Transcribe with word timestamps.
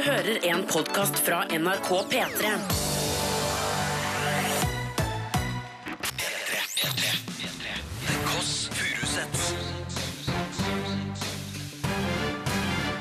hører 0.00 0.38
en 0.42 0.62
podkast 0.66 1.18
fra 1.18 1.44
NRK 1.44 1.88
P3. 2.10 2.50
The 8.06 8.14
Kåss 8.24 8.70
Furuseths. 8.72 9.54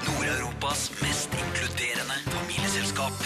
Nord-Europas 0.07 0.91
mest 1.01 1.29
inkluderende 1.43 2.17
familieselskap. 2.25 3.23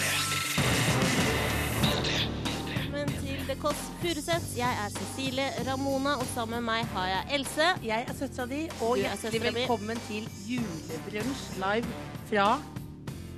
Velkommen 2.68 3.08
til 3.08 3.42
The 3.48 3.58
Kåss 3.60 3.82
Furuseths. 4.02 4.54
Jeg 4.56 4.78
er 4.84 4.94
Cecilie 5.00 5.48
Ramona, 5.70 6.14
og 6.14 6.26
sammen 6.34 6.62
med 6.62 6.70
meg 6.70 6.86
har 6.94 7.10
jeg 7.16 7.40
Else. 7.40 7.74
Jeg 7.82 8.06
er 8.08 8.14
søstera 8.22 8.46
di, 8.46 8.62
og 8.80 8.94
Du 8.96 9.02
er 9.02 9.02
hjertelig 9.02 9.20
søstera 9.32 9.50
mi. 9.50 9.60
velkommen 9.60 10.06
til 10.06 10.30
julebrunsj 10.46 11.58
live 11.66 11.86
fra 12.30 12.48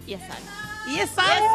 Jessheim. 0.06 0.44
Jessheim! 0.86 1.46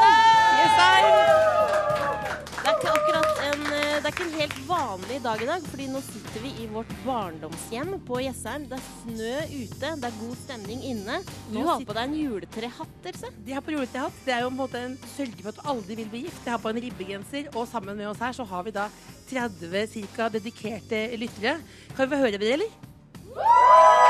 Det 2.62 2.70
er 2.70 2.76
ikke 2.76 2.92
akkurat 2.92 3.40
en 3.48 3.62
eh, 3.74 3.94
Det 4.02 4.10
er 4.10 4.12
ikke 4.12 4.26
en 4.26 4.36
helt 4.36 4.58
vanlig 4.68 5.20
dag 5.24 5.42
i 5.42 5.48
dag, 5.48 5.64
fordi 5.72 5.88
nå 5.94 6.02
sitter 6.04 6.44
vi 6.44 6.52
i 6.60 6.68
vårt 6.70 6.92
barndomshjem 7.06 7.94
på 8.08 8.20
Jessheim. 8.26 8.68
Det 8.68 8.78
er 8.78 8.84
snø 8.90 9.32
ute, 9.54 9.94
det 10.04 10.10
er 10.10 10.20
god 10.20 10.36
stemning 10.44 10.84
inne. 10.92 11.22
Du 11.48 11.56
Nå 11.56 11.66
har 11.70 11.88
på 11.88 11.96
deg 11.96 12.04
en 12.10 12.20
juletrehatt, 12.20 13.10
Else. 13.14 13.32
De 13.48 13.56
har 13.56 13.66
på 13.66 13.74
juletrehatt. 13.78 14.22
Det 14.28 14.36
er 14.36 14.44
jo 14.44 14.52
på 14.52 14.56
en 14.58 14.62
måte 14.66 14.84
en 14.90 15.00
sørge 15.16 15.40
for 15.40 15.54
at 15.54 15.62
du 15.62 15.74
aldri 15.76 16.00
vil 16.04 16.12
bli 16.12 16.26
gift. 16.28 16.44
Jeg 16.44 16.58
har 16.58 16.62
på 16.62 16.76
en 16.76 16.84
ribbegenser, 16.86 17.50
og 17.56 17.70
sammen 17.72 17.98
med 17.98 18.12
oss 18.12 18.22
her 18.22 18.36
så 18.36 18.48
har 18.52 18.68
vi 18.68 18.76
da 18.76 18.90
30 19.32 20.08
ca. 20.18 20.30
dedikerte 20.36 21.06
lyttere. 21.16 21.60
Kan 21.96 22.04
vi 22.04 22.16
få 22.16 22.24
høre 22.26 22.42
dere, 22.42 22.60
eller? 22.60 24.01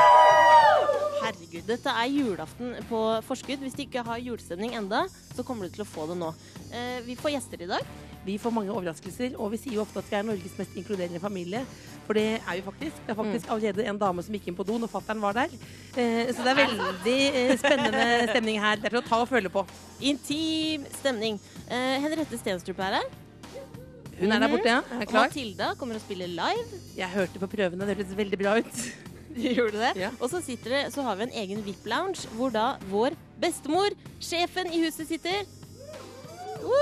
Herregud, 1.22 1.64
dette 1.68 1.92
er 1.94 2.08
julaften 2.10 2.72
på 2.88 3.00
forskudd. 3.26 3.60
Hvis 3.62 3.76
de 3.78 3.84
ikke 3.86 4.02
har 4.06 4.18
julestemning 4.22 4.74
enda, 4.78 5.04
så 5.36 5.44
kommer 5.46 5.68
du 5.68 5.76
til 5.76 5.84
å 5.84 5.88
få 5.88 6.08
det 6.10 6.16
nå. 6.18 6.32
Eh, 6.74 6.98
vi 7.06 7.14
får 7.18 7.36
gjester 7.36 7.62
i 7.62 7.68
dag. 7.70 7.92
Vi 8.26 8.36
får 8.38 8.54
mange 8.54 8.70
overraskelser, 8.74 9.34
og 9.38 9.50
vi 9.54 9.58
sier 9.58 9.76
jo 9.78 9.82
ofte 9.82 9.98
at 10.02 10.10
vi 10.10 10.16
er 10.18 10.26
Norges 10.26 10.54
mest 10.58 10.74
inkluderende 10.78 11.22
familie. 11.22 11.62
For 12.06 12.18
det 12.18 12.26
er 12.40 12.58
vi 12.58 12.64
faktisk. 12.66 12.98
Det 13.06 13.14
er 13.14 13.18
faktisk 13.18 13.50
allerede 13.54 13.86
en 13.90 13.98
dame 14.02 14.22
som 14.26 14.34
gikk 14.34 14.50
inn 14.50 14.58
på 14.58 14.66
do 14.66 14.78
når 14.82 14.90
fattern 14.92 15.22
var 15.22 15.38
der. 15.38 15.54
Eh, 15.94 16.30
så 16.34 16.42
det 16.42 16.52
er 16.52 16.60
veldig 16.60 17.16
eh, 17.30 17.54
spennende 17.62 18.04
stemning 18.32 18.60
her. 18.62 18.82
Det 18.82 18.90
er 18.90 18.96
til 18.96 19.02
å 19.02 19.06
ta 19.08 19.22
og 19.22 19.30
føle 19.30 19.52
på. 19.52 19.64
Intim 20.12 20.86
stemning. 20.98 21.38
Henriette 21.70 22.38
Stenstrup 22.42 22.82
er 22.82 22.98
her. 22.98 23.12
Hun 24.18 24.30
er 24.34 24.42
der 24.42 24.50
borte, 24.52 24.68
ja. 24.68 24.82
Er 24.98 25.08
klar? 25.08 25.30
Matilda 25.30 25.72
kommer 25.78 25.96
og 25.98 26.02
spiller 26.04 26.28
live. 26.30 26.82
Jeg 26.98 27.10
hørte 27.14 27.40
på 27.42 27.48
prøvene, 27.54 27.86
det 27.88 27.96
høres 27.96 28.12
veldig 28.18 28.38
bra 28.42 28.58
ut. 28.60 28.84
Gjorde 29.56 29.78
det? 29.80 29.92
Ja. 30.00 30.10
Og 30.20 30.30
så, 30.30 30.42
sitter 30.44 30.76
det, 30.76 30.82
så 30.94 31.04
har 31.06 31.16
vi 31.18 31.28
en 31.28 31.36
egen 31.42 31.62
VIP-lounge, 31.64 32.28
hvor 32.36 32.52
da 32.54 32.76
vår 32.90 33.16
bestemor, 33.40 33.94
sjefen 34.22 34.70
i 34.72 34.82
huset, 34.84 35.08
sitter. 35.08 35.44
Woo! 36.62 36.72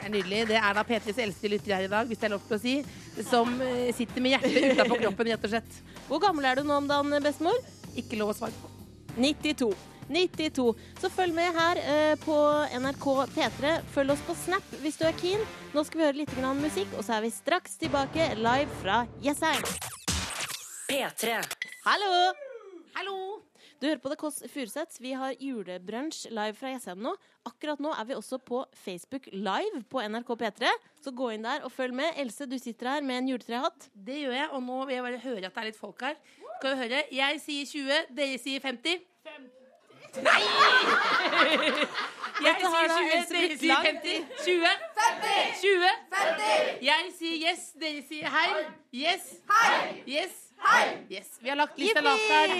Det 0.00 0.06
er 0.06 0.12
nydelig. 0.14 0.42
Det 0.50 0.58
er 0.60 0.76
da 0.76 0.84
P3s 0.86 1.20
eldste 1.22 1.50
lytter 1.52 1.76
her 1.76 1.86
i 1.86 1.92
dag, 1.92 2.08
hvis 2.08 2.20
det 2.20 2.28
er 2.28 2.34
lov 2.34 2.44
til 2.48 2.56
å 2.56 2.62
si, 2.62 2.74
som 3.28 3.52
eh, 3.64 3.90
sitter 3.96 4.24
med 4.24 4.36
hjertet 4.36 4.74
utapå 4.74 5.00
kroppen, 5.04 5.32
rett 5.32 5.46
og 5.46 5.54
slett. 5.54 5.78
Hvor 6.08 6.22
gammel 6.22 6.48
er 6.48 6.60
du 6.60 6.66
nå 6.66 6.80
om 6.80 6.90
dagen, 6.90 7.16
bestemor? 7.24 7.56
Ikke 7.98 8.18
lov 8.20 8.34
å 8.34 8.38
svare 8.40 8.56
på. 8.60 8.72
92. 9.18 9.72
92. 10.10 10.66
Så 11.00 11.10
følg 11.14 11.34
med 11.36 11.54
her 11.54 11.80
eh, 11.82 12.16
på 12.24 12.36
NRK 12.82 13.06
P3. 13.36 13.76
Følg 13.94 14.16
oss 14.16 14.26
på 14.26 14.36
Snap 14.44 14.74
hvis 14.82 14.98
du 15.00 15.06
er 15.08 15.16
keen. 15.20 15.46
Nå 15.74 15.86
skal 15.86 16.00
vi 16.00 16.08
høre 16.08 16.20
litt 16.22 16.34
grann 16.38 16.62
musikk, 16.62 16.90
og 16.98 17.06
så 17.06 17.18
er 17.18 17.28
vi 17.28 17.34
straks 17.34 17.78
tilbake 17.82 18.32
live 18.40 18.82
fra 18.82 19.04
Jessheim. 19.22 19.89
P3. 20.90 21.36
Hallo! 21.84 22.32
Hallo! 22.96 23.42
Du 23.78 23.86
hører 23.86 24.00
på 24.02 24.10
The 24.10 24.16
Kåss 24.18 24.40
Furuseth. 24.50 24.98
Vi 24.98 25.12
har 25.14 25.36
julebrunsj 25.38 26.24
live 26.34 26.56
fra 26.58 26.72
Jessheim 26.72 26.98
nå. 27.04 27.12
Akkurat 27.46 27.78
nå 27.78 27.92
er 27.94 28.08
vi 28.08 28.16
også 28.18 28.40
på 28.42 28.64
Facebook 28.74 29.28
live 29.30 29.84
på 29.86 30.02
NRK 30.02 30.34
P3, 30.40 30.72
så 31.04 31.12
gå 31.14 31.28
inn 31.36 31.46
der 31.46 31.62
og 31.62 31.70
følg 31.70 31.94
med. 31.94 32.18
Else, 32.18 32.48
du 32.50 32.58
sitter 32.58 32.90
her 32.96 33.06
med 33.06 33.20
en 33.20 33.30
juletrehatt. 33.30 33.86
Det 33.94 34.18
gjør 34.24 34.34
jeg, 34.34 34.48
og 34.50 34.66
nå 34.66 34.80
vil 34.88 34.96
jeg 34.96 35.06
bare 35.06 35.22
høre 35.28 35.46
at 35.46 35.54
det 35.54 35.62
er 35.62 35.70
litt 35.70 35.78
folk 35.78 36.02
her. 36.08 36.18
Skal 36.58 36.74
vi 36.74 36.82
høre? 36.82 37.04
Jeg 37.20 37.40
sier 37.46 37.70
20, 37.76 38.02
dere 38.18 38.42
sier 38.42 38.66
50. 38.66 39.08
50. 39.30 40.26
Nei! 40.26 40.42
Jeg 42.40 42.56
sier 42.56 42.70
20, 42.72 42.92
dere 42.96 43.24
sier 43.28 43.58
sier 43.60 43.68
lang 43.68 43.84
50. 43.84 44.30
20. 45.60 45.90
50. 46.16 46.78
Jeg 46.88 47.10
sier 47.20 47.42
yes, 47.46 47.66
dere 47.78 48.06
sier 48.08 48.38
hei. 48.40 48.46
Yes. 48.96 49.34
Hei. 49.50 50.00
Yes. 50.08 50.49
Yes. 51.10 51.38
Vi 51.42 51.48
har 51.48 51.56
lagt 51.58 51.78
lista 51.78 52.00
lavt 52.04 52.28
der. 52.30 52.52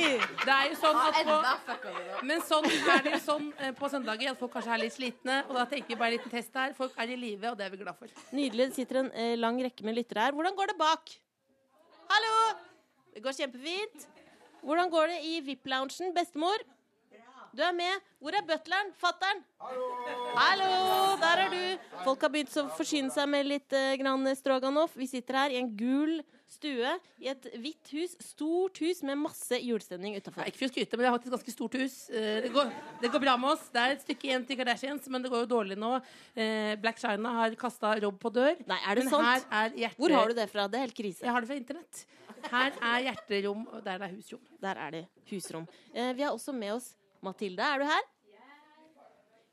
Det 0.45 0.55
er 0.55 0.71
jo 0.73 0.77
sånn 0.81 0.97
at 0.99 1.19
på, 1.23 1.93
men 2.27 2.41
sånn 2.43 2.67
er 2.67 3.05
det 3.05 3.13
jo 3.13 3.21
sånn 3.23 3.45
eh, 3.61 3.71
på 3.79 3.91
søndager 3.93 4.33
at 4.33 4.41
folk 4.41 4.53
kanskje 4.57 4.73
er 4.75 4.83
litt 4.83 4.97
slitne. 4.97 5.37
Og 5.47 5.55
da 5.55 5.67
tenker 5.71 5.93
vi 5.93 5.99
bare 6.01 6.11
en 6.11 6.17
liten 6.17 6.33
test 6.33 6.59
her. 6.59 6.75
Folk 6.79 6.97
er 6.99 7.13
i 7.15 7.19
live, 7.21 7.53
og 7.53 7.61
det 7.61 7.69
er 7.69 7.75
vi 7.75 7.81
glad 7.85 8.01
for. 8.01 8.11
Nydelig. 8.35 8.71
Det 8.73 8.81
sitter 8.81 9.05
en 9.05 9.13
eh, 9.15 9.37
lang 9.39 9.61
rekke 9.63 9.87
med 9.87 10.01
lyttere 10.01 10.27
her. 10.27 10.35
Hvordan 10.35 10.59
går 10.59 10.73
det 10.73 10.79
bak? 10.81 11.15
Hallo! 12.11 12.35
Det 13.15 13.23
går 13.23 13.39
kjempefint. 13.39 14.09
Hvordan 14.67 14.91
går 14.93 15.15
det 15.15 15.21
i 15.31 15.39
VIP-loungen, 15.47 16.13
bestemor? 16.17 16.67
Du 17.51 17.63
er 17.67 17.73
med. 17.75 18.03
Hvor 18.23 18.35
er 18.37 18.45
butleren? 18.47 18.93
Fattern? 19.01 19.41
Hallo! 20.37 20.67
Der 21.21 21.41
er 21.45 21.49
du. 21.51 21.63
Folk 22.05 22.23
har 22.23 22.31
begynt 22.33 22.53
å 22.61 22.67
forsyne 22.77 23.11
seg 23.11 23.27
med 23.33 23.49
litt 23.49 23.75
eh, 23.75 23.97
grann 23.99 24.29
stroganoff. 24.39 24.93
Vi 24.99 25.09
sitter 25.11 25.39
her 25.41 25.55
i 25.55 25.59
en 25.59 25.73
gul 25.77 26.21
stue 26.51 26.93
i 27.23 27.29
et 27.31 27.49
hvitt 27.63 27.91
hus. 27.95 28.15
Stort 28.23 28.79
hus 28.83 29.03
med 29.07 29.19
masse 29.19 29.59
julestemning 29.63 30.15
utafor. 30.19 30.47
ikke 30.47 30.61
for 30.63 30.69
å 30.69 30.73
skryte, 30.73 30.95
men 30.99 31.05
det 31.05 31.11
er 31.11 31.17
faktisk 31.17 31.31
et 31.33 31.37
ganske 31.39 31.55
stort 31.57 31.77
hus. 31.81 31.97
Eh, 32.15 32.39
Det 32.47 32.53
går, 32.55 32.71
det 33.03 33.11
går 33.17 33.25
bra 33.27 33.35
med 33.41 33.51
oss. 33.57 33.67
Det 33.75 33.83
er 33.83 33.97
et 33.97 34.07
stykke 34.07 34.31
igjen 34.31 34.47
til 34.47 34.61
Kardashians, 34.61 35.11
men 35.11 35.27
det 35.27 35.33
går 35.35 35.45
jo 35.45 35.51
dårlig 35.57 35.81
nå. 35.81 35.97
Eh, 36.37 36.77
Black 36.83 37.03
China 37.03 37.35
har 37.41 37.59
kasta 37.59 37.97
Rob 38.07 38.21
på 38.23 38.31
dør. 38.37 38.63
Nei, 38.71 38.79
er 38.87 38.95
det 39.01 39.09
men 39.09 39.17
sant? 39.17 39.27
her 39.51 39.65
er 39.65 39.77
hjerte... 39.87 39.99
Hvor 40.05 40.15
har 40.21 40.31
du 40.31 40.39
det 40.39 40.47
fra? 40.55 40.69
Det 40.71 40.79
er 40.79 40.87
helt 40.87 40.99
krise. 41.03 41.27
Jeg 41.27 41.35
har 41.35 41.43
det 41.43 41.51
fra 41.51 41.59
internett. 41.59 42.07
Her 42.51 42.73
er 42.95 43.03
hjerterom, 43.11 43.67
og 43.75 43.83
der 43.85 44.07
er 44.07 44.15
husrom. 44.15 44.41
Der 44.63 44.79
er 44.87 44.97
det 45.01 45.05
husrom. 45.35 45.67
Eh, 45.93 46.15
vi 46.15 46.23
har 46.23 46.31
også 46.33 46.55
med 46.57 46.79
oss 46.79 46.93
Mathilde. 47.25 47.63
Er 47.63 47.83
du 47.83 47.87
her? 47.89 48.05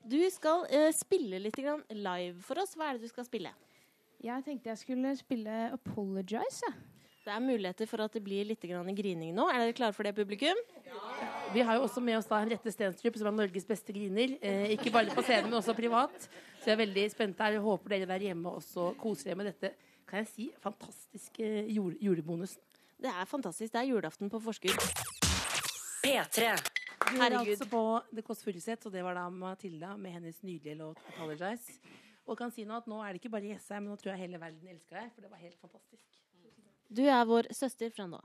Du 0.08 0.20
skal 0.32 0.64
uh, 0.72 0.90
spille 0.96 1.40
litt 1.44 1.58
grann 1.60 1.84
live 1.92 2.40
for 2.46 2.62
oss. 2.62 2.76
Hva 2.78 2.90
er 2.90 2.98
det 2.98 3.08
du 3.08 3.12
skal 3.12 3.28
spille? 3.28 3.52
Jeg 4.24 4.46
tenkte 4.46 4.72
jeg 4.72 4.82
skulle 4.82 5.16
spille 5.20 5.58
Apologize. 5.76 6.64
Ja. 6.66 6.76
Det 7.28 7.34
er 7.36 7.44
muligheter 7.44 7.90
for 7.90 8.00
at 8.00 8.14
det 8.16 8.22
blir 8.24 8.48
litt 8.48 8.64
grann 8.64 8.88
grining 8.96 9.34
nå. 9.36 9.50
Er 9.52 9.66
dere 9.66 9.76
klare 9.76 9.92
for 9.92 10.08
det, 10.08 10.14
publikum? 10.16 10.62
Vi 11.52 11.60
har 11.60 11.76
jo 11.76 11.84
også 11.84 12.00
med 12.00 12.16
oss 12.22 12.30
da 12.30 12.40
Henriette 12.40 12.72
Stenstrup, 12.72 13.18
som 13.20 13.28
er 13.28 13.36
Norges 13.36 13.68
beste 13.68 13.92
griner. 13.92 14.38
Eh, 14.40 14.72
ikke 14.78 14.94
bare 14.96 15.12
på 15.12 15.26
scenen, 15.28 15.50
men 15.50 15.60
også 15.60 15.76
privat. 15.76 16.16
Så 16.62 16.72
jeg 16.72 16.78
er 16.78 16.80
veldig 16.86 17.04
spent 17.12 17.44
her. 17.44 17.58
Jeg 17.58 17.66
håper 17.68 17.98
dere 17.98 18.08
der 18.14 18.26
hjemme 18.30 18.56
også 18.62 18.94
koser 19.02 19.34
dere 19.34 19.42
med 19.42 19.52
dette 19.52 19.74
kan 20.08 20.24
jeg 20.24 20.28
si, 20.32 20.46
fantastiske 20.64 21.44
jule, 21.68 21.98
julebonusen. 22.02 22.62
Det 22.98 23.12
er 23.12 23.26
fantastisk. 23.26 23.74
Det 23.74 23.80
er 23.82 23.90
julaften 23.92 24.30
på 24.30 24.40
forskudd. 24.40 24.80
P3. 26.06 26.56
Du 27.08 27.16
hører 27.16 27.38
Herregud. 27.38 27.52
altså 27.54 27.70
på 27.72 27.82
The 28.12 28.22
Kåss 28.22 28.44
Furuseth, 28.44 28.88
og 28.88 28.92
det 28.92 29.04
var 29.04 29.16
da 29.16 29.30
Matilda 29.30 29.96
med 29.96 30.12
hennes 30.12 30.44
nydelige 30.44 30.76
låt 30.76 30.98
'Apologize'. 30.98 31.80
Og 32.26 32.38
kan 32.38 32.52
si 32.52 32.66
nå 32.68 32.78
at 32.78 32.88
nå 32.88 33.00
er 33.02 33.14
det 33.14 33.22
ikke 33.22 33.30
bare 33.30 33.48
Jessheim, 33.48 33.84
men 33.84 33.92
nå 33.92 33.96
tror 33.96 34.12
jeg 34.12 34.20
hele 34.20 34.40
verden 34.40 34.68
elsker 34.68 35.00
deg, 35.00 35.12
for 35.14 35.22
det 35.22 35.32
var 35.32 35.38
helt 35.38 35.60
fantastisk. 35.62 36.04
Du 36.98 37.02
er 37.02 37.26
vår 37.26 37.54
søster 37.54 37.90
fra 37.96 38.08
nå. 38.08 38.20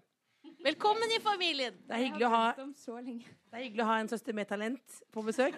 Velkommen 0.64 1.14
i 1.16 1.20
familien! 1.22 1.74
Det 1.86 1.94
er 1.94 2.02
hyggelig 2.02 2.26
å 2.26 2.30
ha, 2.30 2.42
det 2.56 3.58
er 3.58 3.62
hyggelig 3.62 3.84
å 3.84 3.86
ha 3.86 4.00
en 4.00 4.08
søster 4.08 4.34
med 4.34 4.46
talent 4.50 4.98
på 5.12 5.22
besøk. 5.22 5.54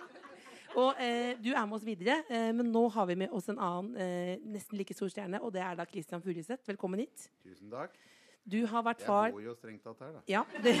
og 0.80 0.94
eh, 1.00 1.36
du 1.40 1.52
er 1.52 1.66
med 1.66 1.76
oss 1.76 1.84
videre, 1.84 2.22
eh, 2.28 2.52
men 2.56 2.72
nå 2.72 2.86
har 2.88 3.06
vi 3.06 3.18
med 3.20 3.36
oss 3.36 3.48
en 3.52 3.60
annen 3.60 3.96
eh, 4.00 4.40
nesten 4.40 4.80
like 4.80 4.96
stor 4.96 5.12
stjerne, 5.12 5.42
og 5.44 5.52
det 5.52 5.60
er 5.60 5.76
da 5.76 5.84
Christian 5.84 6.24
Furuseth. 6.24 6.64
Velkommen 6.68 7.04
hit. 7.04 7.28
Tusen 7.44 7.68
takk. 7.72 7.96
Du 8.48 8.66
har 8.66 8.82
vært 8.82 9.00
Jeg 9.02 9.06
far 9.06 9.30
bor 9.32 9.42
jo 9.44 9.54
strengt 9.54 9.82
tatt 9.84 10.00
her, 10.00 10.12
da. 10.16 10.20
Ja, 10.26 10.44
det, 10.62 10.76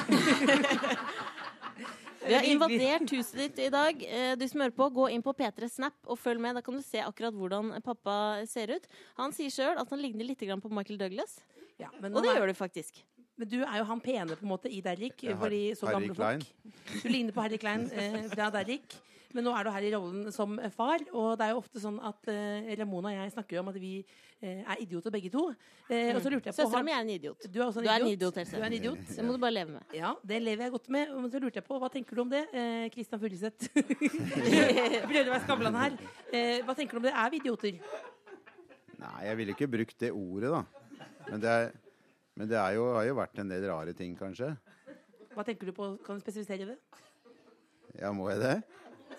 Vi 2.26 2.34
har 2.36 2.44
invadert 2.44 3.10
huset 3.14 3.38
ditt 3.40 3.58
i 3.64 3.68
dag. 3.72 4.02
Eh, 4.04 4.34
Du 4.36 4.44
som 4.48 4.60
hører 4.60 4.74
på, 4.76 4.88
gå 4.92 5.06
inn 5.14 5.22
på 5.24 5.32
P3 5.36 5.68
Snap 5.72 5.94
og 6.04 6.18
følg 6.20 6.40
med. 6.42 6.54
Da 6.58 6.62
kan 6.64 6.76
du 6.76 6.82
se 6.84 7.00
akkurat 7.00 7.32
hvordan 7.36 7.72
pappa 7.84 8.16
ser 8.50 8.74
ut. 8.76 8.86
Han 9.16 9.32
sier 9.32 9.50
sjøl 9.54 9.80
at 9.80 9.88
han 9.88 10.02
ligner 10.02 10.24
litt 10.28 10.38
på 10.44 10.70
Michael 10.72 10.98
Douglas. 11.00 11.38
ja, 11.80 11.88
men, 12.00 12.14
Og 12.14 12.22
det 12.22 12.30
er, 12.30 12.40
gjør 12.40 12.46
du 12.52 12.54
faktisk. 12.54 13.02
men 13.40 13.48
du 13.48 13.62
er 13.64 13.78
jo 13.78 13.84
han 13.88 14.00
pene 14.00 14.36
på 14.36 14.44
en 14.44 14.48
måte 14.52 14.68
i 14.68 14.80
Derrik, 14.82 15.22
Har- 15.24 15.36
fordi 15.40 15.74
så 15.74 15.86
gamle 15.90 16.14
folk. 16.14 16.44
Du 17.02 17.08
ligner 17.08 17.32
på 17.32 17.40
Harry 17.40 17.56
Klein 17.56 17.90
eh, 17.92 18.28
fra 18.28 18.50
Derrik. 18.50 18.84
Men 19.32 19.44
nå 19.46 19.52
er 19.54 19.62
du 19.62 19.70
her 19.70 19.84
i 19.86 19.90
rollen 19.94 20.32
som 20.34 20.56
eh, 20.58 20.72
far, 20.74 21.02
og 21.14 21.36
det 21.38 21.44
er 21.46 21.52
jo 21.54 21.60
ofte 21.60 21.78
sånn 21.82 22.00
at 22.02 22.26
eh, 22.32 22.72
Ramona 22.80 23.12
og 23.12 23.18
jeg 23.20 23.32
snakker 23.36 23.56
jo 23.56 23.60
om 23.62 23.68
at 23.70 23.76
vi 23.78 23.90
eh, 24.00 24.64
er 24.64 24.80
idioter 24.82 25.12
begge 25.14 25.30
to. 25.30 25.44
Eh, 25.86 26.10
og 26.16 26.18
så 26.24 26.32
lurte 26.32 26.50
jeg 26.50 26.56
på 26.56 26.64
Søstera 26.64 26.82
mi 26.86 26.90
er 26.96 27.04
en 27.04 27.12
idiot. 27.14 27.46
Du 27.46 27.60
er 27.60 27.66
også 27.68 27.78
en 27.82 27.86
Du 27.86 27.90
er 27.92 28.00
en 28.00 28.08
idiot. 28.08 28.16
idiot, 28.18 28.40
Else. 28.42 28.56
Du 28.56 28.62
er 28.64 28.66
en 28.66 28.76
idiot. 28.80 29.04
Det 29.14 29.26
må 29.28 29.36
du 29.36 29.42
bare 29.44 29.54
leve 29.54 29.76
med. 29.76 29.94
Ja, 29.94 30.10
det 30.32 30.40
lever 30.42 30.66
jeg 30.66 30.74
godt 30.74 30.88
med. 30.96 31.12
Men 31.14 31.30
så 31.30 31.42
lurte 31.44 31.60
jeg 31.62 31.66
på, 31.68 31.78
hva 31.82 31.90
tenker 31.94 32.18
du 32.18 32.22
om 32.24 32.32
det, 32.32 32.42
eh, 32.50 32.88
Christian 32.94 33.22
Furuseth? 33.22 33.70
Prøvde 33.70 35.28
å 35.28 35.34
være 35.34 35.42
Skavlan 35.44 35.78
her. 35.78 35.94
Eh, 36.32 36.56
hva 36.66 36.74
tenker 36.78 36.98
du 36.98 37.02
om 37.04 37.06
det? 37.06 37.14
Er 37.14 37.30
vi 37.30 37.40
idioter? 37.44 37.78
Nei, 39.00 39.14
jeg 39.28 39.38
ville 39.38 39.54
ikke 39.54 39.70
brukt 39.72 39.96
det 40.02 40.10
ordet, 40.12 40.50
da. 40.52 40.64
Men 41.30 41.40
det, 41.46 41.54
er, 41.54 41.70
men 42.36 42.50
det 42.50 42.58
er 42.58 42.74
jo, 42.76 42.88
har 42.98 43.06
jo 43.08 43.14
vært 43.20 43.38
en 43.44 43.54
del 43.54 43.64
rare 43.70 43.94
ting, 43.96 44.16
kanskje. 44.18 44.50
Hva 45.36 45.46
tenker 45.46 45.70
du 45.70 45.72
på? 45.76 45.92
Kan 46.04 46.18
du 46.18 46.24
spesifisere 46.26 46.66
det? 46.72 46.78
Ja, 48.00 48.10
må 48.14 48.26
jeg 48.32 48.42
det? 48.42 48.56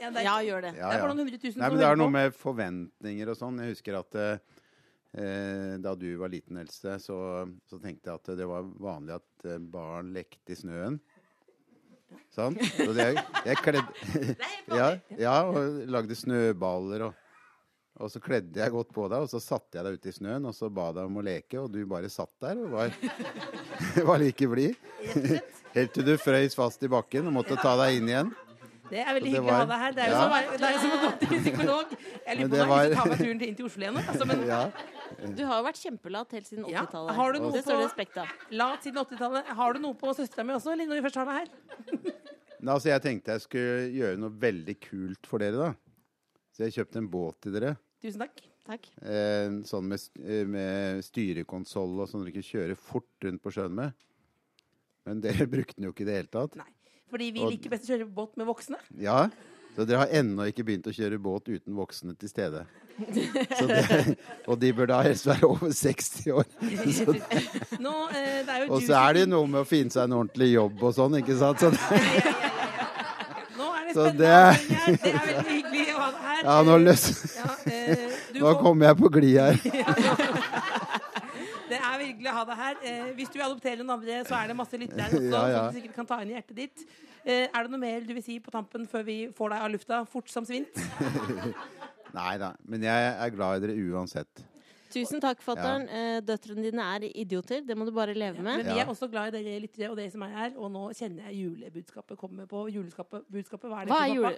Ja, 0.01 0.09
det 0.09 0.23
er, 0.23 0.25
Ja, 0.25 0.35
gjør 0.45 0.65
det. 0.65 0.73
Ja, 0.75 0.81
det 0.81 0.89
er 0.89 0.97
ja. 0.97 1.03
for 1.03 1.11
noen 1.11 1.23
hundre 1.23 1.39
tusen 1.41 1.61
Nei, 1.61 1.69
men 1.69 1.81
det 1.81 1.87
er 1.87 2.01
noe 2.01 2.13
med 2.13 2.35
forventninger 2.37 3.31
og 3.31 3.37
sånn. 3.37 3.61
Jeg 3.61 3.75
husker 3.75 3.99
at 3.99 4.19
eh, 4.21 5.73
da 5.85 5.95
du 5.99 6.09
var 6.21 6.33
liten, 6.33 6.59
Else, 6.61 6.97
så, 7.05 7.17
så 7.69 7.81
tenkte 7.83 8.11
jeg 8.11 8.21
at 8.21 8.35
det 8.41 8.49
var 8.49 8.69
vanlig 8.81 9.19
at 9.19 9.49
eh, 9.49 9.61
barn 9.61 10.13
lekte 10.15 10.55
i 10.55 10.59
snøen. 10.59 10.99
Sånn? 12.35 12.57
Så 12.75 12.91
det, 12.95 13.13
jeg 13.47 13.59
kledde 13.63 14.35
ja, 14.79 14.93
ja, 15.19 15.35
og 15.47 15.83
lagde 15.91 16.17
snøballer 16.17 17.07
og 17.07 17.19
og 18.01 18.09
så 18.09 18.21
kledde 18.23 18.57
jeg 18.57 18.71
godt 18.73 18.93
på 18.95 19.03
deg, 19.11 19.25
og 19.25 19.29
så 19.29 19.37
satte 19.43 19.77
jeg 19.77 19.85
deg 19.85 19.97
ute 19.99 20.09
i 20.09 20.15
snøen, 20.15 20.45
og 20.47 20.55
så 20.57 20.71
ba 20.73 20.87
deg 20.95 21.09
om 21.09 21.19
å 21.19 21.25
leke, 21.25 21.59
og 21.59 21.73
du 21.73 21.83
bare 21.89 22.09
satt 22.09 22.31
der 22.41 22.61
og 22.63 22.71
var, 22.73 22.95
var 24.09 24.21
like 24.21 24.47
blid. 24.49 24.79
Helt 25.75 25.93
til 25.95 26.07
du 26.07 26.15
frøys 26.19 26.55
fast 26.57 26.81
i 26.83 26.89
bakken 26.91 27.27
og 27.29 27.35
måtte 27.35 27.59
ta 27.59 27.75
deg 27.83 27.99
inn 27.99 28.09
igjen. 28.09 28.31
Det 28.91 28.99
er 29.01 29.13
veldig 29.15 29.23
det 29.31 29.31
hyggelig 29.39 29.51
å 29.51 29.57
ha 29.57 29.65
deg 29.71 29.79
her. 29.81 29.91
Det 29.97 30.03
er 30.03 30.09
jo 30.11 30.15
Ja. 30.15 30.21
som, 30.21 30.31
å 30.31 30.57
det 30.61 30.69
er 30.69 30.79
som 30.81 30.91
å 30.91 30.99
gå 31.01 31.11
til 31.21 31.39
psykolog. 31.45 31.93
Jeg 32.27 32.37
lurer 32.37 32.49
på 32.51 32.53
om 32.53 32.59
jeg 32.59 32.67
var- 32.71 32.95
ta 32.99 33.05
meg 33.09 33.17
turen 33.21 33.39
til 33.39 33.47
inn 33.47 33.55
til 33.55 33.65
Oslo 33.65 33.81
igjen. 33.85 33.97
Altså, 34.11 34.25
men 34.27 34.47
Ja. 34.47 34.61
Du 35.21 35.45
har 35.45 35.55
jo 35.61 35.65
vært 35.67 35.79
kjempelat 35.81 36.31
helt 36.31 36.47
siden 36.47 36.65
80-tallet. 36.65 37.15
har 37.15 37.33
du 37.33 37.39
noe 37.39 37.51
det 37.51 37.63
står 37.63 37.77
det 37.77 37.81
på- 37.81 37.87
respekt 37.89 38.17
av. 38.17 38.27
lat 38.51 38.83
siden 38.83 38.97
80-tallet. 39.05 39.45
Har 39.45 39.73
du 39.73 39.79
noe 39.79 39.93
på 39.93 40.13
søstera 40.15 40.45
mi 40.45 40.53
også, 40.53 40.71
eller 40.73 40.85
når 40.85 41.01
vi 41.01 41.07
først 41.07 41.15
har 41.15 41.25
deg 41.25 41.35
her? 41.39 42.13
Nei, 42.61 42.73
altså, 42.73 42.89
jeg 42.91 43.01
tenkte 43.01 43.25
jeg 43.31 43.41
skulle 43.41 43.91
gjøre 43.95 44.17
noe 44.19 44.29
veldig 44.29 44.79
kult 44.81 45.25
for 45.25 45.39
dere, 45.39 45.57
da. 45.57 45.73
Så 46.53 46.67
jeg 46.69 46.73
kjøpte 46.85 46.97
en 46.97 47.07
båt 47.09 47.39
til 47.41 47.51
dere. 47.53 47.77
Tusen 48.03 48.19
takk. 48.19 48.41
Takk. 48.67 48.85
Eh, 49.01 49.49
sånn 49.65 49.83
med, 49.89 49.99
eh, 50.23 50.45
med 50.45 51.01
styrekonsoll 51.03 51.99
og 52.01 52.07
sånn 52.09 52.23
dere 52.23 52.33
kan 52.33 52.43
kjøre 52.43 52.77
fort 52.77 53.09
rundt 53.23 53.41
på 53.41 53.51
sjøen 53.51 53.71
med. 53.73 53.93
Men 55.05 55.21
dere 55.21 55.47
brukte 55.55 55.75
den 55.77 55.85
jo 55.85 55.91
ikke 55.93 56.01
i 56.01 56.05
det 56.11 56.15
hele 56.19 56.27
tatt. 56.29 56.55
Nei. 56.57 56.65
Fordi 57.11 57.31
vi 57.35 57.41
Og- 57.45 57.51
liker 57.51 57.69
best 57.75 57.87
å 57.89 57.93
kjøre 57.93 58.07
båt 58.15 58.37
med 58.39 58.47
voksne. 58.47 58.77
Ja, 59.03 59.25
så 59.75 59.85
dere 59.87 60.01
har 60.05 60.13
ennå 60.21 60.45
ikke 60.51 60.63
begynt 60.67 60.87
å 60.87 60.93
kjøre 60.95 61.19
båt 61.19 61.47
uten 61.51 61.75
voksne 61.75 62.15
til 62.19 62.29
stede. 62.31 62.65
Så 63.57 63.65
det, 63.65 64.17
og 64.51 64.59
de 64.61 64.69
bør 64.77 64.89
da 64.91 64.97
helst 65.01 65.25
være 65.25 65.47
over 65.47 65.71
60 65.73 66.27
år. 66.35 66.45
Så, 66.93 67.05
Nå, 67.81 67.93
eh, 68.11 68.43
det 68.45 68.51
er 68.51 68.65
jo 68.65 68.73
og 68.75 68.83
så 68.85 68.93
er 68.99 69.13
det 69.15 69.23
jo 69.23 69.29
noe 69.31 69.47
med 69.49 69.61
å 69.63 69.65
finne 69.65 69.89
seg 69.95 70.03
en 70.05 70.17
ordentlig 70.19 70.51
jobb 70.53 70.83
og 70.83 70.93
sånn, 70.99 71.15
ikke 71.21 71.37
sant? 71.39 71.63
Så 71.63 71.71
det, 71.71 71.79
Nå 73.57 73.69
er 73.73 73.87
det 73.87 73.95
Så 73.95 74.05
spennende 74.05 74.17
det-. 74.19 74.59
Det 75.01 75.13
er 75.13 75.23
veldig 75.31 75.55
hyggelig 75.55 75.87
å 75.95 75.97
ha 76.03 76.09
deg 76.11 76.21
her. 76.27 76.43
ja, 76.45 76.57
nå, 76.67 76.77
løs, 76.83 77.05
Ja, 77.39 77.49
eh, 77.71 78.05
nå 78.41 78.53
kommer 78.61 78.91
jeg 78.91 78.99
på 79.01 79.11
glid 79.17 79.39
her. 79.39 79.55
Det 82.21 82.29
er 82.29 82.35
å 82.35 82.37
ha 82.39 82.43
deg 82.51 82.59
her. 82.61 82.75
Eh, 82.85 83.07
hvis 83.17 83.31
du 83.33 83.39
vil 83.39 83.45
adopterer 83.47 83.81
noen 83.81 83.95
andre, 83.97 84.19
så 84.29 84.37
er 84.37 84.51
det 84.51 84.57
masse 84.59 84.77
lyttere 84.77 85.07
her 85.07 85.15
også, 85.19 85.31
Ja, 85.31 85.41
ja. 85.49 85.63
som 85.65 85.73
du 85.73 85.79
sikkert 85.79 85.95
kan 85.97 86.09
ta 86.11 86.19
inn 86.21 86.31
i 86.33 86.37
hjertet 86.37 86.55
ditt. 86.61 86.85
Eh, 87.25 87.47
er 87.49 87.65
det 87.65 87.71
noe 87.73 87.81
mer 87.81 88.05
du 88.05 88.13
vil 88.17 88.23
si 88.25 88.37
på 88.43 88.53
tampen 88.53 88.85
før 88.89 89.03
vi 89.07 89.17
får 89.37 89.55
deg 89.55 89.65
av 89.65 89.73
lufta 89.73 90.01
fort 90.09 90.29
som 90.33 90.45
svint? 90.47 90.77
Nei 92.17 92.31
da, 92.41 92.53
men 92.67 92.83
jeg 92.83 93.11
er 93.23 93.33
glad 93.35 93.59
i 93.61 93.67
dere 93.67 93.75
uansett. 93.93 94.41
Tusen 94.91 95.21
takk, 95.23 95.39
fatter'n. 95.39 95.85
Ja. 95.87 96.19
Døtrene 96.27 96.65
dine 96.65 96.83
er 96.97 97.05
idioter. 97.07 97.61
Det 97.63 97.77
må 97.79 97.85
du 97.87 97.93
bare 97.95 98.11
leve 98.11 98.43
Men 98.43 98.59
med. 98.59 98.67
vi 98.67 98.81
er 98.83 98.89
også 98.91 99.07
glad 99.07 99.31
i 99.31 99.37
dere 99.39 99.61
lyttere 99.63 99.87
og 99.87 99.95
dere 99.95 100.11
som 100.11 100.25
er 100.27 100.33
her. 100.35 100.57
Og 100.59 100.67
nå 100.73 100.81
kjenner 100.97 101.29
jeg 101.29 101.45
julebudskapet 101.45 102.19
komme 102.19 102.43
på 102.51 102.65
juleskapet. 102.75 103.23
Budskapet, 103.31 103.71
hva 103.71 103.79
er 103.85 103.87
det? 103.87 103.93
Hva 103.95 104.01
er 104.03 104.11
jule... 104.17 104.33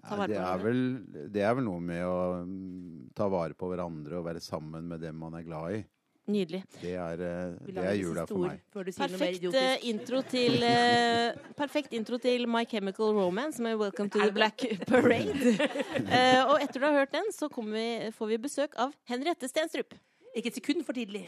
Ta 0.00 0.16
vare 0.16 0.32
det, 0.32 0.40
er 0.40 0.60
vel, 0.64 0.82
det 1.32 1.42
er 1.44 1.56
vel 1.58 1.66
noe 1.66 1.80
med 1.84 2.04
å 2.06 2.18
mm, 2.46 3.08
ta 3.16 3.28
vare 3.32 3.56
på 3.58 3.68
hverandre 3.70 4.20
og 4.20 4.28
være 4.28 4.42
sammen 4.44 4.88
med 4.90 5.02
dem 5.04 5.18
man 5.20 5.36
er 5.38 5.46
glad 5.46 5.78
i. 5.78 5.80
Nydelig. 6.30 6.60
Det 6.78 6.92
er, 6.94 7.22
eh, 7.26 7.72
det 7.74 7.84
er 7.84 7.96
jula 7.98 8.24
for 8.28 8.44
meg. 8.44 8.60
Perfekt 8.70 9.46
eh, 9.50 9.86
intro 9.90 10.20
til 10.30 10.60
uh, 10.62 11.34
Perfekt 11.60 11.96
intro 11.96 12.20
til 12.22 12.46
My 12.46 12.62
Chemical 12.70 13.16
Romance 13.16 13.62
med 13.62 13.80
Welcome 13.80 14.12
to 14.14 14.22
the 14.22 14.30
Black 14.32 14.62
Parade. 14.86 15.56
Uh, 16.06 16.46
og 16.52 16.60
etter 16.62 16.78
du 16.78 16.86
har 16.86 17.00
hørt 17.00 17.16
den, 17.16 17.32
så 17.34 17.50
vi, 17.50 18.12
får 18.14 18.32
vi 18.34 18.38
besøk 18.38 18.78
av 18.78 18.94
Henriette 19.10 19.50
Stenstrup. 19.50 19.96
Ikke 20.36 20.52
et 20.52 20.60
sekund 20.60 20.86
for 20.86 20.94
tidlig. 20.94 21.26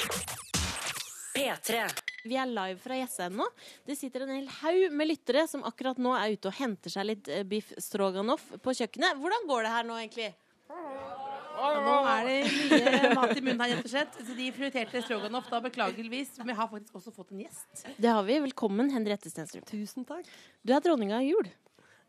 P3. 1.34 2.11
Vi 2.22 2.36
er 2.38 2.46
live 2.46 2.78
fra 2.78 2.94
Jessheim 3.00 3.34
nå. 3.40 3.46
Det 3.88 3.96
sitter 3.98 4.22
en 4.26 4.30
hel 4.36 4.46
haug 4.60 4.92
med 4.94 5.08
lyttere 5.10 5.42
som 5.50 5.64
akkurat 5.66 5.98
nå 5.98 6.12
er 6.14 6.36
ute 6.36 6.50
og 6.52 6.54
henter 6.60 6.92
seg 6.94 7.08
litt 7.08 7.30
eh, 7.32 7.42
biff 7.48 7.72
stroganoff 7.82 8.44
på 8.62 8.74
kjøkkenet. 8.78 9.18
Hvordan 9.18 9.48
går 9.50 9.66
det 9.66 9.72
her 9.74 9.88
nå, 9.88 9.96
egentlig? 9.98 10.28
Nå 10.72 11.96
er 12.08 12.28
det 12.28 12.36
mye 12.48 13.10
mat 13.18 13.32
i 13.36 13.42
munnen 13.44 13.60
her, 13.60 13.72
rett 13.74 13.84
og 13.86 13.92
slett. 13.92 14.14
Så 14.24 14.36
de 14.38 14.46
prioriterte 14.54 15.02
stroganoff 15.04 15.50
da, 15.52 15.60
beklageligvis. 15.66 16.36
Men 16.40 16.54
jeg 16.54 16.60
har 16.62 16.70
faktisk 16.72 17.00
også 17.00 17.12
fått 17.14 17.34
en 17.34 17.42
gjest. 17.44 17.84
Det 17.98 18.10
har 18.14 18.22
vi. 18.26 18.38
Velkommen, 18.46 18.90
Henriette 18.94 19.30
Stenstrup. 19.30 19.66
Tusen 19.68 20.06
takk. 20.08 20.30
Du 20.62 20.72
er 20.74 20.82
dronninga 20.84 21.18
av 21.20 21.26
jul. 21.26 21.50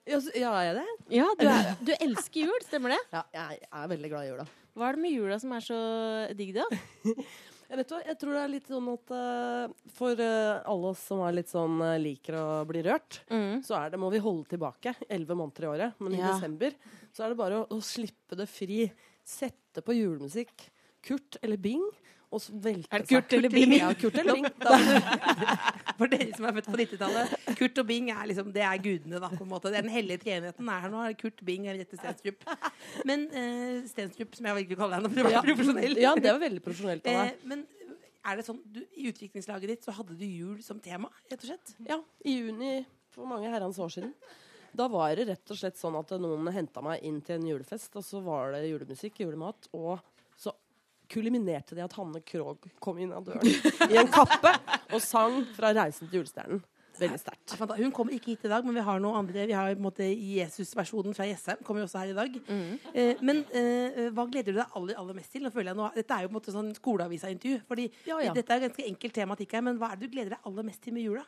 Ja, 0.09 0.19
så- 0.19 0.33
ja, 0.36 0.51
er 0.59 0.69
jeg 0.69 0.75
det? 0.81 1.16
Ja, 1.16 1.27
du, 1.39 1.45
er, 1.48 1.74
du 1.89 1.92
elsker 1.95 2.45
jul, 2.48 2.66
stemmer 2.66 2.94
det? 2.95 3.01
Ja, 3.13 3.24
jeg 3.33 3.59
er 3.71 3.88
veldig 3.94 4.09
glad 4.13 4.25
i 4.27 4.31
jula. 4.33 4.45
Hva 4.77 4.88
er 4.89 4.98
det 4.98 5.04
med 5.06 5.13
jula 5.13 5.38
som 5.39 5.51
er 5.57 5.63
så 5.63 5.77
digg, 6.38 6.56
da? 6.57 6.66
Jeg, 7.74 7.80
vet 7.81 7.90
hva, 7.96 8.00
jeg 8.06 8.18
tror 8.22 8.36
det 8.36 8.42
er 8.44 8.52
litt 8.54 8.68
sånn 8.70 8.90
at 8.92 9.12
uh, 9.18 9.72
for 9.98 10.20
uh, 10.22 10.60
alle 10.70 10.92
oss 10.92 11.00
som 11.10 11.24
er 11.25 11.34
litt 11.40 11.50
sånn 11.50 11.80
uh, 11.81 11.96
liker 11.98 12.38
å 12.38 12.44
bli 12.70 12.84
rørt, 12.86 13.18
Mm. 13.34 13.64
så 13.66 13.80
er 13.80 13.90
det, 13.96 13.98
må 14.04 14.12
vi 14.14 14.22
holde 14.22 14.46
tilbake 14.52 14.94
elleve 15.10 15.34
måneder 15.40 15.66
i 15.66 15.72
året. 15.72 15.96
Men 16.06 16.14
i 16.14 16.22
Ja. 16.22 16.36
desember 16.36 16.75
så 17.10 17.25
er 17.25 17.34
det 17.34 17.40
bare 17.42 17.64
å, 17.64 17.66
å 17.74 17.81
slippe 17.81 18.38
det 18.38 18.46
fri. 18.52 18.84
Sette 19.25 19.81
på 19.81 19.96
julemusikk. 19.98 20.68
Kurt 21.02 21.40
eller 21.42 21.58
Bing. 21.58 21.81
Og 22.34 22.42
så 22.42 22.54
velte 22.62 22.90
Er 22.94 23.02
det 23.04 23.08
seg- 23.10 23.24
Kurt 23.25 23.34
eller 23.40 23.50
Bing? 23.54 23.74
Ja, 23.80 23.90
Kurt 23.98 24.16
eller 24.22 24.34
Bing. 24.38 24.46
For 25.98 26.10
dere 26.14 26.30
som 26.38 26.46
er 26.50 26.56
født 26.60 26.69
på 26.69 26.80
90-tallet. 26.81 27.34
Kurt 27.63 27.80
og 27.80 27.88
Bing 27.88 28.10
er 28.12 28.25
liksom, 28.27 28.50
det 28.56 28.63
er 28.68 28.81
gudene, 28.83 29.19
da. 29.24 29.30
på 29.31 29.45
en 29.45 29.51
måte. 29.51 29.71
Den 29.74 29.88
hellige 29.92 30.19
treenigheten 30.25 30.71
er 30.74 30.83
her 30.83 30.92
nå. 30.92 31.04
Kurt 31.19 31.39
Bing 31.48 31.68
er 31.71 31.80
Rette 31.80 32.00
Stenstrup. 32.00 32.44
Men 33.07 33.25
uh, 33.31 33.86
Stenstrup, 33.88 34.36
som 34.36 34.50
jeg 34.50 34.60
velger 34.60 34.77
å 34.77 34.81
kalle 34.83 35.00
henne, 35.00 35.12
for 35.13 35.30
var 35.30 35.38
ja. 35.38 35.44
profesjonell. 35.48 35.95
ja, 36.04 36.13
det 36.19 36.33
var 36.33 36.44
veldig 36.44 36.63
profesjonelt 36.65 37.07
av 37.07 37.13
Eh, 37.13 37.30
deg. 37.31 37.48
men 37.48 37.63
er 38.24 38.39
det 38.39 38.45
sånn, 38.48 38.60
du, 38.75 38.81
I 39.00 39.10
utviklingslaget 39.12 39.74
ditt 39.74 39.88
så 39.88 39.95
hadde 39.95 40.15
du 40.19 40.25
jul 40.27 40.60
som 40.63 40.80
tema, 40.83 41.12
rett 41.31 41.42
og 41.42 41.50
slett? 41.54 41.75
Ja, 41.88 42.00
i 42.24 42.38
juni 42.39 42.74
for 43.13 43.30
mange 43.30 43.51
herrens 43.51 43.80
år 43.83 43.92
siden. 43.94 44.13
Da 44.74 44.88
var 44.89 45.13
det 45.16 45.27
rett 45.30 45.51
og 45.54 45.59
slett 45.59 45.77
sånn 45.77 45.95
at 46.00 46.16
noen 46.18 46.50
henta 46.56 46.81
meg 46.81 47.04
inn 47.06 47.19
til 47.25 47.38
en 47.38 47.48
julefest, 47.51 47.94
og 48.00 48.06
så 48.07 48.24
var 48.25 48.56
det 48.56 48.63
julemusikk, 48.71 49.19
julemat, 49.21 49.68
og 49.77 50.01
så 50.39 50.56
kuliminerte 51.13 51.77
det 51.77 51.83
at 51.86 51.94
Hanne 52.00 52.24
Krogh 52.25 52.71
kom 52.81 52.98
inn 53.04 53.13
av 53.13 53.27
døren 53.27 53.45
i 53.92 54.00
en 54.01 54.09
kappe 54.09 54.56
og 54.94 55.01
sang 55.04 55.44
fra 55.54 55.74
'Reisen 55.75 56.09
til 56.09 56.24
julestjernen'. 56.24 56.63
Veldig 57.00 57.19
sterkt. 57.19 57.54
Hun 57.80 57.92
kommer 57.92 58.13
ikke 58.13 58.34
hit 58.34 58.45
i 58.45 58.51
dag, 58.51 58.66
men 58.66 58.75
vi 58.78 58.84
har 58.86 59.00
noe 59.01 59.18
andre. 59.18 59.45
Vi 59.50 59.56
har 59.57 59.71
på 59.73 59.80
en 59.81 59.85
måte 59.88 60.06
Jesus-versjonen 60.06 61.16
fra 61.18 61.26
Jessheim. 61.26 61.62
Kommer 61.66 61.81
jo 61.83 61.88
også 61.88 62.04
her 62.04 62.12
i 62.14 62.18
dag. 62.18 62.35
Eh, 62.94 63.21
men 63.26 63.44
eh, 63.52 64.09
hva 64.14 64.28
gleder 64.30 64.54
du 64.54 64.59
deg 64.59 64.78
aller, 64.78 64.95
aller 65.02 65.18
mest 65.18 65.33
til? 65.33 65.44
Nå 65.44 65.52
føler 65.54 65.71
jeg 65.73 65.80
nå, 65.80 65.90
dette 65.95 66.14
er 66.18 66.26
jo 66.26 66.30
på 66.30 66.35
en 66.35 66.40
måte 66.40 66.54
sånn 66.56 66.73
skoleavisa-intervju. 66.78 67.62
Fordi 67.69 67.88
Ja, 68.06 68.19
ja. 68.21 68.33
Dette 68.38 68.54
er 68.54 68.68
ganske 68.68 68.85
enkel 68.88 69.14
tematikk 69.16 69.57
her, 69.57 69.66
men 69.66 69.80
hva 69.81 69.92
er 69.94 69.97
det 69.97 70.09
du 70.09 70.14
gleder 70.16 70.35
deg 70.38 70.50
aller 70.52 70.69
mest 70.69 70.81
til 70.85 70.94
med 70.94 71.07
jula? 71.09 71.26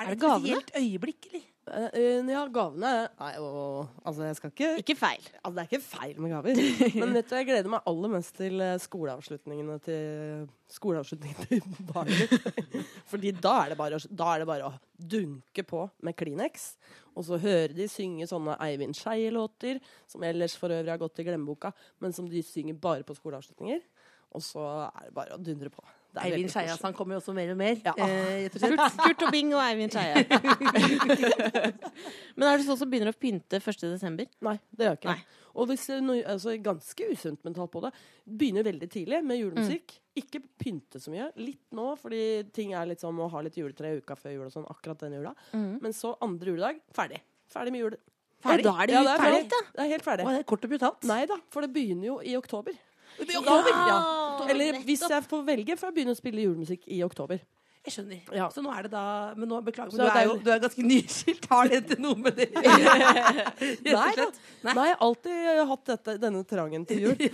Er 0.00 0.06
det, 0.08 0.12
Er 0.12 0.14
det 0.16 0.22
et 0.22 0.40
spesielt 0.40 0.70
øyeblikk, 0.80 1.28
eller? 1.30 1.42
Eh, 1.70 1.84
eh, 1.94 2.26
ja, 2.26 2.40
gavene 2.50 2.88
Nei, 3.20 3.34
å, 3.38 3.84
Altså, 4.02 4.24
jeg 4.26 4.38
skal 4.38 4.50
ikke 4.50 4.70
Ikke 4.80 4.96
feil. 4.98 5.28
Altså, 5.38 5.52
det 5.54 5.62
er 5.62 5.68
ikke 5.68 5.84
feil 5.84 6.16
med 6.18 6.32
gaver. 6.34 6.58
Men 7.00 7.14
vet 7.14 7.28
du, 7.30 7.36
jeg 7.38 7.48
gleder 7.52 7.70
meg 7.70 7.86
aller 7.86 8.12
mest 8.16 8.34
til 8.40 8.64
eh, 8.64 8.80
skoleavslutningene 8.82 9.76
til 9.86 10.48
Skoleavslutningen 10.72 11.46
til 11.46 11.62
barnet. 11.92 12.34
Fordi 13.12 13.34
da 13.38 13.54
er, 13.60 13.72
det 13.72 13.78
bare, 13.78 14.02
da 14.10 14.32
er 14.32 14.42
det 14.42 14.50
bare 14.50 14.72
å 14.72 14.74
dunke 15.14 15.66
på 15.68 15.84
med 16.02 16.18
Kleenex. 16.18 16.72
Og 17.14 17.28
så 17.28 17.38
høre 17.38 17.76
de 17.76 17.86
synge 17.92 18.26
sånne 18.26 18.58
Eivind 18.66 18.98
Skeie-låter, 18.98 19.82
som 20.10 20.24
ellers 20.26 20.56
for 20.58 20.72
øvrig 20.72 20.94
har 20.94 21.02
gått 21.02 21.20
i 21.20 21.28
glemmeboka, 21.28 21.70
men 22.02 22.16
som 22.16 22.26
de 22.30 22.42
synger 22.46 22.80
bare 22.80 23.06
på 23.06 23.14
skoleavslutninger. 23.20 23.84
Og 24.32 24.42
så 24.42 24.64
er 24.88 25.10
det 25.10 25.14
bare 25.14 25.36
å 25.36 25.42
dundre 25.44 25.70
på. 25.70 25.84
Eivind 26.20 26.52
veldig 26.52 26.84
han 26.84 26.96
kommer 26.96 27.16
jo 27.16 27.20
også 27.22 27.32
mer 27.36 27.50
og 27.54 27.56
mer. 27.56 27.78
Ja. 27.86 27.92
Eh. 27.96 28.50
Kurt, 28.52 28.98
Kurt 28.98 29.22
og 29.24 29.30
Bing 29.32 29.54
og 29.56 29.62
Eivind 29.64 29.94
Skeie. 29.94 30.26
Men 32.36 32.48
er 32.50 32.60
det 32.60 32.66
sånn 32.66 32.80
som 32.82 32.90
begynner 32.90 33.14
å 33.14 33.16
pynte 33.16 33.62
1. 33.62 33.80
desember? 33.86 34.28
Nei, 34.44 34.58
det 34.76 34.86
gjør 34.86 34.92
jeg 34.92 35.00
ikke. 35.00 35.16
Nei. 35.16 35.40
Og 35.52 35.68
hvis 35.68 35.86
noe, 36.04 36.20
altså, 36.34 36.54
ganske 36.64 37.08
usunt 37.12 37.42
mentalt 37.48 37.72
på 37.72 37.82
det, 37.84 37.92
begynner 38.28 38.68
veldig 38.68 38.88
tidlig 38.92 39.22
med 39.24 39.40
julemusikk. 39.40 39.96
Ikke 40.20 40.40
pynte 40.60 41.00
så 41.00 41.12
mye. 41.12 41.30
Litt 41.40 41.64
nå, 41.76 41.90
fordi 42.00 42.22
ting 42.56 42.72
er 42.76 42.88
litt 42.88 43.04
sånn 43.04 43.20
å 43.20 43.28
ha 43.32 43.42
litt 43.44 43.56
juletre 43.56 43.94
uka 44.00 44.16
før 44.18 44.36
jul 44.36 44.46
og 44.46 44.54
sånn, 44.54 44.68
akkurat 44.72 45.00
den 45.04 45.16
jula. 45.16 45.32
Men 45.52 45.96
så 45.96 46.14
andre 46.24 46.52
juledag, 46.52 46.80
ferdig. 46.96 47.20
Ferdig 47.52 47.74
med 47.74 47.86
jul. 47.86 47.98
Ferdig? 48.42 48.64
Da 48.66 48.74
er 48.82 48.90
det 48.90 48.96
Ja, 48.96 49.02
det 49.06 49.12
er 49.12 49.22
ferdig, 49.22 49.42
ferdig. 49.48 49.72
Det 49.72 49.84
er 49.84 49.90
helt 49.92 50.06
ferdig. 50.06 50.26
Å, 50.26 50.34
det 50.34 50.42
er 50.42 50.48
kort 50.52 50.64
og 50.66 50.72
brutalt. 50.72 51.04
Nei 51.08 51.20
da, 51.30 51.36
for 51.52 51.64
det 51.64 51.70
begynner 51.74 52.08
jo 52.08 52.16
i 52.26 52.34
oktober. 52.36 52.76
I 53.20 53.36
oktober. 53.36 53.72
ja. 53.88 53.98
Eller 54.50 54.78
hvis 54.84 55.02
jeg 55.10 55.24
får 55.28 55.42
velge, 55.46 55.76
får 55.76 55.90
jeg 55.90 55.94
begynne 55.94 56.14
å 56.16 56.18
spille 56.18 56.44
julemusikk 56.46 56.88
i 56.88 57.02
oktober. 57.04 57.42
Jeg 57.82 57.94
skjønner. 57.96 58.18
Ja. 58.38 58.46
Så 58.54 58.62
nå 58.62 58.70
er 58.70 58.86
det 58.86 58.92
da 58.92 59.32
Men 59.34 59.48
nå, 59.50 59.56
beklager, 59.66 59.90
men 59.96 60.06
du 60.06 60.10
er 60.12 60.26
jo 60.28 60.36
du 60.38 60.50
er 60.54 60.60
ganske 60.62 60.84
nyskilt. 60.86 61.48
Har 61.50 61.66
dette 61.72 61.96
noe 61.98 62.14
med 62.14 62.36
det 62.38 62.46
Nei 62.56 64.12
da. 64.16 64.26
Nei. 64.62 64.74
Nei, 64.76 64.84
jeg 64.86 64.94
har 64.94 65.02
alltid 65.06 65.62
hatt 65.72 65.84
dette, 65.90 66.14
denne 66.22 66.42
trangen 66.48 66.86
til 66.88 67.08
jul. 67.08 67.16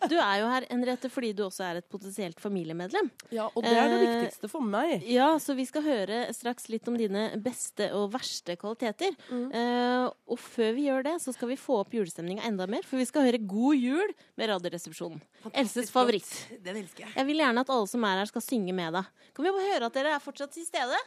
Du 0.00 0.08
Du 0.10 0.16
er 0.16 0.38
jo 0.40 0.46
her, 0.48 0.64
Henriette, 0.70 1.10
fordi 1.12 1.34
du 1.36 1.42
også 1.44 1.62
er 1.66 1.78
et 1.82 1.86
potensielt 1.92 2.38
familiemedlem. 2.40 3.10
Ja, 3.36 3.50
og 3.52 3.62
det 3.66 3.74
er 3.76 3.90
det 3.92 3.98
Eh, 4.00 4.04
viktigste 4.06 4.48
for 4.48 4.64
meg. 4.64 5.04
Ja, 5.06 5.26
så 5.42 5.52
vi 5.58 5.66
skal 5.68 5.84
høre 5.84 6.22
straks 6.34 6.70
litt 6.72 6.88
om 6.88 6.96
dine 6.96 7.26
beste 7.44 7.90
og 7.94 8.08
verste 8.14 8.56
kvaliteter. 8.58 9.12
Mm. 9.28 9.44
Eh, 9.52 10.06
og 10.32 10.40
før 10.40 10.72
vi 10.78 10.86
gjør 10.88 11.04
det, 11.04 11.14
så 11.22 11.34
skal 11.36 11.52
vi 11.52 11.58
få 11.60 11.82
opp 11.82 11.92
julestemninga 11.94 12.46
enda 12.48 12.64
mer, 12.70 12.86
for 12.88 12.96
vi 13.00 13.06
skal 13.08 13.28
høre 13.28 13.42
God 13.44 13.76
jul 13.76 14.14
med 14.40 14.50
Radioresepsjonen. 14.54 15.20
Elses 15.52 15.92
favoritt. 15.92 16.32
Den 16.64 16.80
elsker 16.80 17.04
jeg. 17.04 17.12
Jeg 17.20 17.28
vil 17.28 17.44
gjerne 17.44 17.60
at 17.66 17.70
alle 17.76 17.92
som 17.92 18.08
er 18.08 18.22
her, 18.22 18.32
skal 18.32 18.44
synge 18.48 18.74
med 18.76 18.96
deg. 18.96 19.12
Kan 19.36 19.46
vi 19.46 19.49
bare 19.56 19.72
høre 19.72 19.88
at 19.90 19.96
dere 19.98 20.14
er 20.16 20.22
fortsatt 20.22 20.52
til 20.54 20.66
stede? 20.66 20.98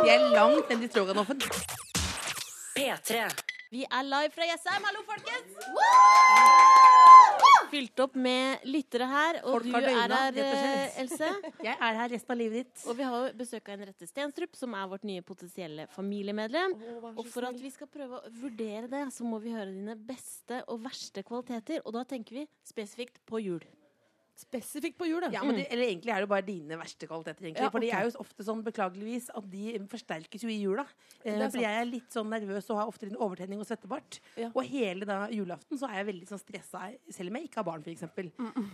De 0.00 0.08
er 0.10 0.26
langt 0.34 0.68
nedi 0.72 0.88
stroganoffen. 0.90 1.40
P3. 2.76 3.24
Vi 3.70 3.84
er 3.86 4.02
live 4.02 4.32
fra 4.34 4.46
Jessheim. 4.48 4.82
Hallo, 4.82 5.02
folkens! 5.06 5.50
Fylt 7.70 8.00
opp 8.02 8.16
med 8.18 8.64
lyttere 8.66 9.06
her, 9.06 9.38
og 9.44 9.60
Folk 9.60 9.68
du 9.68 9.70
døgnet, 9.76 9.94
er 9.94 10.14
her, 10.16 10.38
eh, 10.42 10.96
Else. 11.04 11.28
Jeg 11.68 11.76
er 11.76 11.98
her 12.00 12.10
resten 12.10 12.34
av 12.34 12.40
livet 12.40 12.64
ditt. 12.64 12.82
Og 12.90 12.98
vi 12.98 13.06
har 13.06 13.36
besøk 13.38 13.68
av 13.68 13.76
Henriette 13.76 14.08
Stenstrup, 14.10 14.58
som 14.58 14.74
er 14.74 14.88
vårt 14.90 15.06
nye 15.06 15.22
potensielle 15.22 15.86
familiemedlem. 15.94 16.74
Og 17.12 17.22
for 17.30 17.46
at 17.46 17.60
vi 17.62 17.70
skal 17.70 17.86
prøve 17.92 18.18
å 18.18 18.32
vurdere 18.40 18.90
det, 18.90 19.04
så 19.14 19.22
må 19.28 19.38
vi 19.44 19.54
høre 19.54 19.70
dine 19.70 19.94
beste 19.94 20.64
og 20.66 20.82
verste 20.88 21.22
kvaliteter. 21.26 21.84
Og 21.84 21.94
da 21.94 22.02
tenker 22.10 22.40
vi 22.40 22.48
spesifikt 22.66 23.22
på 23.30 23.38
jul. 23.44 23.62
Spesifikt 24.40 24.96
på 24.98 25.06
jul, 25.06 25.22
Ja, 25.32 25.42
men 25.44 25.56
det, 25.56 25.66
eller 25.70 25.84
egentlig 25.84 26.12
er 26.14 26.20
det 26.24 26.28
bare 26.30 26.42
dine 26.46 26.78
verste 26.80 27.06
kvaliteter. 27.06 27.44
egentlig 27.44 27.60
Ja, 27.66 27.68
For 27.70 27.80
de 27.80 27.88
ok. 27.90 27.94
er 27.98 28.04
jo 28.08 28.10
ofte 28.24 28.44
sånn, 28.46 28.62
beklageligvis, 28.64 29.28
at 29.36 29.50
de 29.50 29.78
forsterkes 29.90 30.40
jo 30.42 30.48
i 30.48 30.56
jula. 30.62 30.86
Eh, 31.24 31.36
blir 31.36 31.44
er 31.44 31.60
jeg 31.60 31.80
er 31.82 31.84
litt 31.90 32.10
sånn 32.10 32.30
nervøs 32.32 32.70
og 32.70 32.76
har 32.80 32.86
ofte 32.88 33.06
litt 33.08 33.18
overtenning 33.20 33.60
og 33.60 33.66
svettebart. 33.68 34.20
Ja. 34.36 34.48
Og 34.54 34.64
hele 34.64 35.04
da 35.04 35.28
julaften 35.28 35.76
så 35.78 35.90
er 35.90 36.00
jeg 36.04 36.06
veldig 36.14 36.28
sånn 36.28 36.40
stressa, 36.40 36.82
selv 37.10 37.28
om 37.28 37.36
jeg 37.36 37.48
ikke 37.50 37.60
har 37.60 37.64
barn, 37.64 37.82
f.eks. 37.82 38.00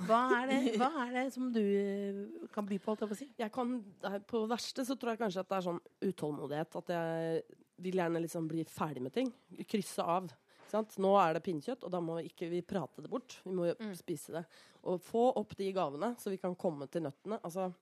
Hva, 0.07 0.21
er 0.43 0.47
det- 0.47 0.75
hva 0.79 0.91
er 1.09 1.13
det 1.25 1.33
som 1.35 1.51
du 1.53 1.61
eh, 1.61 2.49
kan 2.53 2.65
by 2.67 2.79
på, 2.79 2.87
holdt 2.95 3.01
jeg 3.01 3.09
på 3.09 3.15
å 3.15 3.19
si? 3.19 3.29
Jeg 3.39 3.53
kan, 3.53 3.83
det 4.03 4.13
er- 4.13 4.21
på 4.21 4.47
verste 4.49 4.85
så 4.87 4.97
tror 4.97 5.17
jeg 5.17 5.19
kanskje 5.19 5.41
at 5.41 5.49
det 5.49 5.57
er 5.59 5.67
sånn 5.71 5.81
utålmodighet. 6.03 6.77
At 6.77 6.87
jeg 6.89 7.43
vil 7.79 7.93
gjerne 7.99 8.23
liksom 8.23 8.47
bli 8.49 8.65
ferdig 8.65 9.03
med 9.03 9.13
ting. 9.13 9.33
Krysse 9.69 9.99
av. 10.03 10.31
Sant? 10.73 10.97
Nå 11.03 11.15
er 11.23 11.37
det 11.39 11.45
pinnekjøtt, 11.47 11.85
og 11.87 11.93
da 11.95 12.01
må 12.03 12.19
vi 12.21 12.29
ikke 12.31 12.51
vi 12.51 12.63
prate 12.67 13.05
det 13.05 13.11
bort. 13.13 13.39
Vi 13.47 13.55
må 13.55 13.69
jo 13.71 13.93
spise 13.95 14.33
det. 14.41 14.45
Og 14.87 15.01
få 15.03 15.29
opp 15.39 15.57
de 15.59 15.73
gavene, 15.75 16.15
så 16.21 16.31
vi 16.31 16.39
kan 16.43 16.55
komme 16.59 16.87
til 16.91 17.03
nøttene. 17.07 17.39
Altså, 17.47 17.73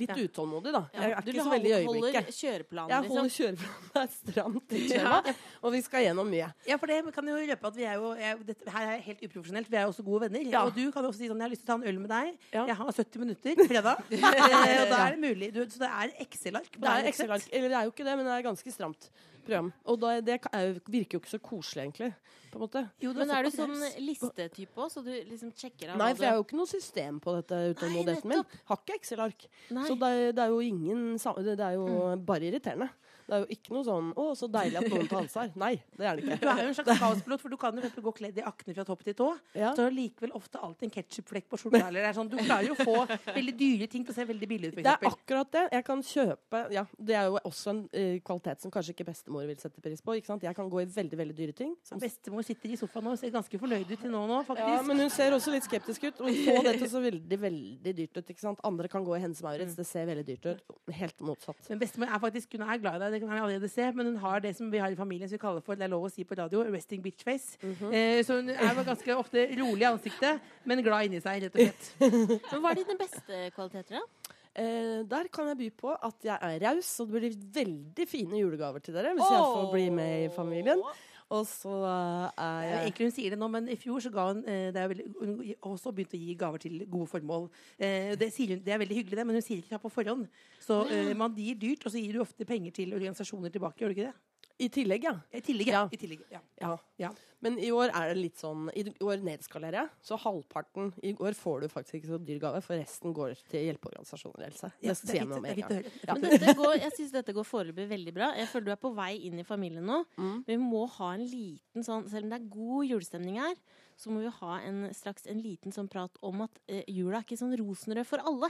litt 0.00 0.08
Ja. 0.10 0.14
utålmodig, 0.24 0.70
da. 0.72 0.80
Jeg 0.94 1.10
er 1.12 1.20
du 1.26 1.30
ikke 1.32 1.42
så 1.44 1.50
veldig 1.52 1.70
i 1.70 1.84
holder 1.84 2.06
øyeblikket. 2.08 2.34
kjøreplanen, 2.40 2.88
Jeg 2.88 3.02
liksom. 3.02 3.16
holder 3.18 3.34
kjøreplanen. 3.36 3.90
Det 3.92 4.00
er 4.04 4.12
stramt 4.14 4.68
tidsskjema, 4.70 5.34
og 5.62 5.72
vi 5.74 5.80
skal 5.82 6.04
gjennom 6.06 6.30
mye. 6.30 6.48
Ja, 6.70 6.76
for 6.80 6.86
det 6.86 7.14
kan 7.14 7.26
jo 7.28 7.34
røpe 7.36 7.66
at 7.70 7.76
vi 7.76 7.84
er 7.84 7.94
jo 8.00 8.14
jeg, 8.14 8.38
dette, 8.46 8.70
Her 8.70 8.86
er 8.94 9.02
helt 9.04 9.20
uprofesjonelt. 9.28 9.68
Vi 9.70 9.76
er 9.76 9.82
jo 9.84 9.92
også 9.92 10.04
gode 10.06 10.20
venner. 10.26 10.46
Ja. 10.50 10.62
Og 10.64 10.74
du 10.74 10.84
kan 10.94 11.02
jo 11.04 11.10
også 11.10 11.18
si 11.20 11.28
sånn 11.28 11.36
Jeg 11.42 11.46
har 11.50 11.54
lyst 11.54 11.66
til 11.66 11.68
å 11.68 11.74
ta 11.74 11.78
en 11.82 11.88
øl 11.90 11.98
med 12.00 12.10
deg. 12.14 12.38
Ja. 12.54 12.64
Jeg 12.70 12.76
har 12.80 12.92
70 12.92 13.18
minutter 13.26 13.66
fredag. 13.66 13.96
Eh, 14.10 14.82
og 14.84 14.88
da 14.90 14.98
er 15.06 15.16
det 15.16 15.20
mulig. 15.22 15.52
Du, 15.54 15.60
så 15.66 15.78
det 15.82 15.90
er 15.90 16.14
Excel-ark. 16.24 16.70
Det 16.78 16.88
er. 16.88 17.06
Excel-ark. 17.10 17.46
Eller 17.52 17.68
det 17.68 17.76
er 17.78 17.84
jo 17.86 17.92
ikke 17.92 18.04
det, 18.06 18.16
men 18.16 18.26
det 18.26 18.32
er 18.38 18.42
ganske 18.46 18.72
stramt 18.72 19.10
program. 19.46 19.72
Og 19.88 19.98
da, 20.02 20.12
det 20.24 20.38
er 20.52 20.78
virker 20.86 21.18
jo 21.18 21.22
ikke 21.22 21.32
så 21.32 21.40
koselig, 21.42 21.86
egentlig. 21.86 22.10
På 22.50 22.58
en 22.58 22.64
måte. 22.64 22.82
Jo, 22.98 23.12
Men 23.14 23.30
er 23.30 23.46
du 23.46 23.52
sånn 23.54 23.76
listetype 24.02 24.82
òg, 24.82 24.90
så 24.90 25.02
du 25.06 25.10
liksom 25.12 25.52
sjekker 25.54 25.92
av 25.92 26.00
Nei, 26.00 26.10
for 26.16 26.26
jeg 26.26 26.32
har 26.32 26.40
jo 26.40 26.46
ikke 26.48 26.58
noe 26.58 26.70
system 26.70 27.20
på 27.22 27.34
dette 27.36 27.60
utålmodigheten 27.76 28.32
min. 28.32 28.42
Har 28.70 28.80
ikke 28.82 28.96
Excel-ark. 28.98 29.46
Så 29.70 29.94
det 30.00 30.10
er, 30.10 30.32
det 30.34 30.46
er 30.46 30.54
jo 30.56 30.64
ingen 30.66 31.04
Det 31.46 31.54
er 31.60 31.78
jo 31.78 31.86
bare 32.26 32.50
irriterende. 32.50 32.90
Det 33.30 33.36
er 33.36 33.44
jo 33.44 33.54
ikke 33.54 33.74
noe 33.76 33.86
sånn 33.86 34.08
'Å, 34.10 34.24
så 34.34 34.48
deilig 34.50 34.78
at 34.80 34.88
noen 34.90 35.08
tar 35.10 35.20
ansvar'. 35.22 35.52
Nei, 35.60 35.74
det 35.94 36.06
er 36.06 36.16
det 36.18 36.24
ikke. 36.24 36.38
Du 36.40 36.48
er 36.50 36.62
jo 36.64 36.70
en 36.70 36.74
slags 36.74 36.98
kaospilot, 36.98 37.42
for 37.44 37.52
du 37.52 37.56
kan 37.60 37.76
jo 37.78 37.90
gå 38.02 38.12
kledd 38.16 38.40
i 38.40 38.42
akne 38.42 38.74
fra 38.74 38.84
topp 38.88 39.04
til 39.06 39.14
tå. 39.14 39.28
Ja. 39.54 39.70
Så 39.76 39.84
er 39.86 39.92
du 39.92 39.98
likevel 40.00 40.34
ofte 40.34 40.58
alltid 40.58 40.88
en 40.88 40.94
ketsjupflekk 40.96 41.46
på 41.46 41.60
skjorta. 41.62 41.82
Eller 41.86 42.02
det 42.02 42.08
er 42.10 42.16
sånn, 42.18 42.30
du 42.32 42.36
klarer 42.40 42.66
jo 42.66 42.74
å 42.74 42.82
få 42.82 42.96
veldig 43.38 43.54
dyre 43.60 43.86
ting 43.92 44.06
til 44.06 44.14
å 44.14 44.18
se 44.18 44.26
veldig 44.26 44.48
billig 44.50 44.72
ut, 44.72 44.80
f.eks. 44.80 44.86
Det 44.88 44.94
er 44.96 45.12
akkurat 45.12 45.52
det. 45.54 45.64
Jeg 45.76 45.86
kan 45.86 46.02
kjøpe 46.10 46.62
Ja, 46.74 46.84
det 46.98 47.16
er 47.20 47.30
jo 47.30 47.38
også 47.44 47.70
en 47.70 47.82
uh, 47.86 48.18
kvalitet 48.26 48.66
som 48.66 48.74
kanskje 48.74 48.96
ikke 48.96 49.06
bestemor 49.12 49.46
vil 49.46 49.60
sette 49.62 49.84
pris 49.84 50.02
på. 50.02 50.18
Ikke 50.18 50.32
sant? 50.32 50.42
Jeg 50.42 50.56
kan 50.58 50.70
gå 50.72 50.82
i 50.82 50.88
veldig, 50.90 51.20
veldig 51.22 51.36
dyre 51.38 51.56
ting. 51.56 51.76
Som 51.86 52.02
Bestemor 52.02 52.42
sitter 52.46 52.74
i 52.74 52.78
sofaen 52.80 53.12
og 53.12 53.18
ser 53.20 53.30
ganske 53.34 53.60
fornøyd 53.62 53.86
ut 53.86 54.00
til 54.00 54.10
nå, 54.10 54.24
nå 54.26 54.40
faktisk. 54.48 54.74
Ja, 54.74 54.82
men 54.86 55.04
hun 55.04 55.12
ser 55.14 55.36
også 55.36 55.54
litt 55.54 55.68
skeptisk 55.68 56.08
ut. 56.08 56.20
Og 56.24 56.34
få 56.34 56.56
dette 56.66 56.90
så 56.90 57.02
veldig 57.04 57.40
veldig 57.46 57.94
dyrt 58.02 58.18
ut. 58.18 58.32
ikke 58.34 58.42
sant? 58.42 58.60
Andre 58.66 58.90
kan 58.90 59.04
gå 59.06 59.14
i 59.16 59.22
Hennes 59.22 59.42
Maurits. 59.44 59.76
Det 59.78 59.86
ser 59.86 60.08
veldig 60.10 60.26
dyrt 60.26 60.50
ut. 60.50 60.76
Helt 61.00 61.24
motsatt. 61.24 61.60
Men 61.70 61.82
bestemor 61.82 62.10
er 62.10 62.22
faktisk, 62.22 62.56
hun 62.56 62.66
er 62.66 62.80
glad 62.82 62.98
i 62.98 63.04
deg, 63.04 63.19
det 63.20 63.28
kan 63.28 63.36
jeg 63.36 63.44
allerede 63.44 63.70
se, 63.70 63.90
men 63.96 64.10
hun 64.10 64.16
har 64.22 64.40
det 64.44 64.54
som 64.56 64.70
vi 64.72 64.80
har 64.82 64.92
i 64.92 64.98
familien 64.98 65.28
som 65.28 65.36
vi 65.36 65.42
kaller 65.42 65.64
for, 65.64 65.78
det 65.78 65.86
er 65.86 65.92
lov 65.92 66.08
å 66.08 66.12
si 66.12 66.24
på 66.24 66.38
radio, 66.38 66.64
resting 66.72 67.02
bitch 67.04 67.26
face. 67.26 67.58
Mhm. 67.62 67.92
eh, 67.92 68.22
så 68.26 68.40
hun 68.40 68.50
er 68.54 68.82
ganske 68.86 69.16
ofte 69.16 69.46
rolig 69.60 69.84
i 69.84 69.90
ansiktet, 69.90 70.40
men 70.64 70.82
glad 70.86 71.08
inni 71.08 71.20
seg, 71.20 71.44
rett 71.44 71.54
og 71.54 71.60
slett. 71.68 71.92
Men 72.52 72.64
hva 72.64 72.72
er 72.72 72.80
dine 72.82 72.98
beste 73.00 73.44
kvaliteter, 73.54 74.00
da? 74.00 74.36
Eh, 74.60 75.04
der 75.06 75.28
kan 75.30 75.46
jeg 75.52 75.58
by 75.60 75.68
på 75.78 75.92
at 75.94 76.26
jeg 76.26 76.34
er 76.34 76.58
raus, 76.64 76.88
og 77.00 77.12
det 77.12 77.20
blir 77.20 77.36
veldig 77.60 78.06
fine 78.10 78.40
julegaver 78.40 78.82
til 78.82 78.96
dere 78.96 79.12
hvis 79.14 79.30
jeg 79.30 79.44
får 79.46 79.68
bli 79.70 79.84
med 79.94 80.24
i 80.24 80.32
familien. 80.34 80.82
Og 81.30 81.44
så 81.46 81.72
er 81.86 82.62
jeg 82.66 82.78
Egentlig 82.80 83.06
hun 83.06 83.14
sier 83.14 83.34
det 83.34 83.38
nå, 83.38 83.48
men 83.54 83.68
i 83.70 83.76
fjor 83.78 84.02
så 84.02 84.10
ga 84.14 84.26
hun 84.32 84.40
eh, 84.50 84.70
det 84.74 84.80
er 84.82 84.88
veldig, 84.90 85.04
Hun 85.20 85.36
også 85.72 85.92
begynte 85.94 86.18
å 86.18 86.22
gi 86.22 86.34
gaver 86.38 86.62
til 86.64 86.80
gode 86.90 87.06
formål. 87.12 87.46
Eh, 87.78 88.16
det, 88.18 88.32
hun, 88.34 88.56
det 88.66 88.74
er 88.74 88.82
veldig 88.82 88.98
hyggelig, 88.98 89.18
det, 89.20 89.26
men 89.28 89.38
hun 89.38 89.46
sier 89.46 89.62
ikke 89.62 89.76
det 89.76 89.82
på 89.84 89.92
forhånd. 89.94 90.26
Så 90.64 90.82
eh, 90.90 91.12
man 91.18 91.36
gir 91.38 91.58
dyrt, 91.60 91.86
og 91.86 91.94
så 91.94 92.02
gir 92.02 92.18
du 92.18 92.24
ofte 92.24 92.48
penger 92.48 92.74
til 92.80 92.96
organisasjoner 92.98 93.54
tilbake. 93.54 93.78
Gjør 93.78 93.94
du 93.94 93.98
ikke 93.98 94.10
det? 94.10 94.29
I 94.60 94.68
tillegg, 94.72 95.08
ja. 95.08 95.16
I 95.32 95.40
tillegg, 95.44 95.70
ja. 95.72 95.80
Ja. 95.80 95.88
I 95.90 96.00
tillegg, 96.00 96.24
ja. 96.32 96.40
ja. 96.60 96.76
Ja. 97.00 97.10
Men 97.40 97.56
i 97.56 97.70
år 97.72 97.88
er 97.96 98.10
det 98.10 98.18
litt 98.18 98.40
sånn 98.40 98.66
I 98.76 98.84
år 99.00 99.22
nedskalerer 99.24 99.78
jeg. 99.78 99.92
Så 100.04 100.18
halvparten 100.20 100.90
I 101.06 101.14
år 101.16 101.36
får 101.38 101.64
du 101.64 101.68
faktisk 101.72 102.00
ikke 102.00 102.10
så 102.12 102.18
dyr 102.20 102.40
gave, 102.42 102.60
for 102.64 102.76
resten 102.76 103.14
går 103.16 103.32
til 103.50 103.64
hjelpeorganisasjoner. 103.70 104.50
Else. 104.50 104.72
Ja, 104.84 104.94
Det 104.94 105.22
nå 105.24 105.40
med 105.40 105.56
det 105.56 105.64
er 105.64 105.64
en 105.64 105.70
fint 105.70 105.72
gang. 105.72 106.00
Ja. 106.04 106.16
Men 106.18 106.36
dette 106.36 106.56
går, 106.58 106.74
jeg 106.82 106.96
syns 106.98 107.14
dette 107.16 107.36
går 107.36 107.48
foreløpig 107.48 107.88
veldig 107.94 108.14
bra. 108.16 108.32
Jeg 108.36 108.50
føler 108.52 108.68
du 108.68 108.74
er 108.76 108.82
på 108.84 108.92
vei 108.96 109.12
inn 109.28 109.40
i 109.40 109.46
familien 109.48 109.88
nå. 109.88 110.02
Mm. 110.20 110.36
Vi 110.48 110.58
må 110.60 110.84
ha 110.98 111.14
en 111.16 111.24
liten 111.24 111.86
sånn 111.86 112.08
Selv 112.10 112.26
om 112.26 112.34
det 112.34 112.40
er 112.40 112.50
god 112.52 112.90
julestemning 112.90 113.40
her, 113.40 113.56
så 114.00 114.12
må 114.12 114.22
vi 114.24 114.32
ha 114.32 114.58
en, 114.64 114.84
straks 114.96 115.26
en 115.28 115.40
liten 115.44 115.74
sånn 115.76 115.88
prat 115.92 116.14
om 116.24 116.44
at 116.46 116.60
eh, 116.72 116.84
jula 116.88 117.18
er 117.20 117.26
ikke 117.26 117.40
sånn 117.40 117.56
rosenrød 117.60 118.08
for 118.08 118.24
alle. 118.24 118.48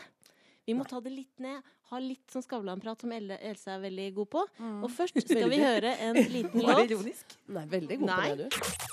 Vi 0.69 0.75
må 0.77 0.85
ta 0.89 1.01
det 1.01 1.11
litt 1.15 1.39
ned. 1.43 1.63
Ha 1.91 1.99
litt 1.99 2.31
sånn 2.31 2.45
Skavlan-prat 2.45 3.01
som 3.03 3.13
Elle, 3.17 3.39
Else 3.43 3.73
er 3.73 3.81
veldig 3.83 4.09
god 4.21 4.29
på. 4.37 4.45
Mm. 4.61 4.77
Og 4.87 4.93
først 4.95 5.19
skal 5.27 5.49
vi 5.51 5.59
høre 5.63 5.95
en 6.07 6.21
liten 6.37 6.61
Var 6.63 6.75
det 6.75 6.85
låt. 6.85 6.95
ironisk? 6.97 7.37
Nei, 7.51 7.67
veldig 7.73 8.01
god 8.03 8.13
Nei. 8.13 8.29
på 8.31 8.41
det, 8.43 8.49
du. 8.51 8.89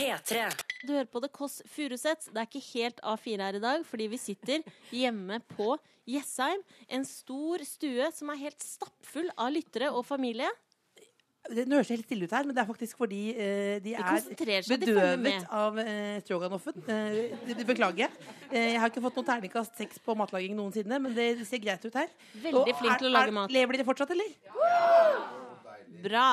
P3. 0.00 0.44
Du 0.86 0.94
hører 0.94 1.08
på 1.12 1.20
The 1.20 1.28
Kåss 1.28 1.58
Furuseth. 1.68 2.30
Det 2.32 2.40
er 2.40 2.48
ikke 2.48 2.62
helt 2.70 3.00
A4 3.04 3.42
her 3.44 3.58
i 3.58 3.62
dag, 3.62 3.82
fordi 3.84 4.06
vi 4.14 4.20
sitter 4.22 4.62
hjemme 4.96 5.40
på 5.52 5.74
Jessheim. 6.08 6.62
En 6.88 7.04
stor 7.04 7.60
stue 7.68 8.06
som 8.16 8.32
er 8.32 8.40
helt 8.46 8.64
stappfull 8.64 9.28
av 9.36 9.52
lyttere 9.52 9.90
og 9.92 10.06
familie. 10.08 10.48
Det 11.48 11.64
høres 11.72 11.88
helt 11.88 12.04
stille 12.04 12.26
ut 12.28 12.32
her, 12.36 12.44
men 12.44 12.54
det 12.54 12.60
er 12.62 12.68
faktisk 12.68 12.98
fordi 13.00 13.30
eh, 13.32 13.78
de 13.80 13.94
De 13.94 13.94
er 13.96 14.68
bedøvet 14.68 15.46
av 15.50 15.78
eh, 15.80 16.20
stroganoffen. 16.20 16.76
Eh, 16.86 17.32
det- 17.48 17.66
beklager 17.66 18.04
jeg. 18.04 18.10
Eh, 18.52 18.72
jeg 18.74 18.80
har 18.80 18.90
ikke 18.92 19.02
fått 19.02 19.16
noe 19.16 19.24
terningkast 19.24 19.76
seks 19.80 19.98
på 20.04 20.14
matlaging 20.14 20.54
noensinne, 20.54 21.00
men 21.00 21.14
det 21.14 21.46
ser 21.48 21.58
greit 21.64 21.84
ut 21.84 21.94
her. 21.94 22.08
Veldig 22.44 22.76
flink 22.76 22.98
til 22.98 23.08
å 23.08 23.12
lage 23.16 23.32
mat. 23.32 23.50
Lever 23.50 23.72
dere 23.78 23.88
fortsatt, 23.88 24.10
eller? 24.10 25.39
Bra. 26.02 26.26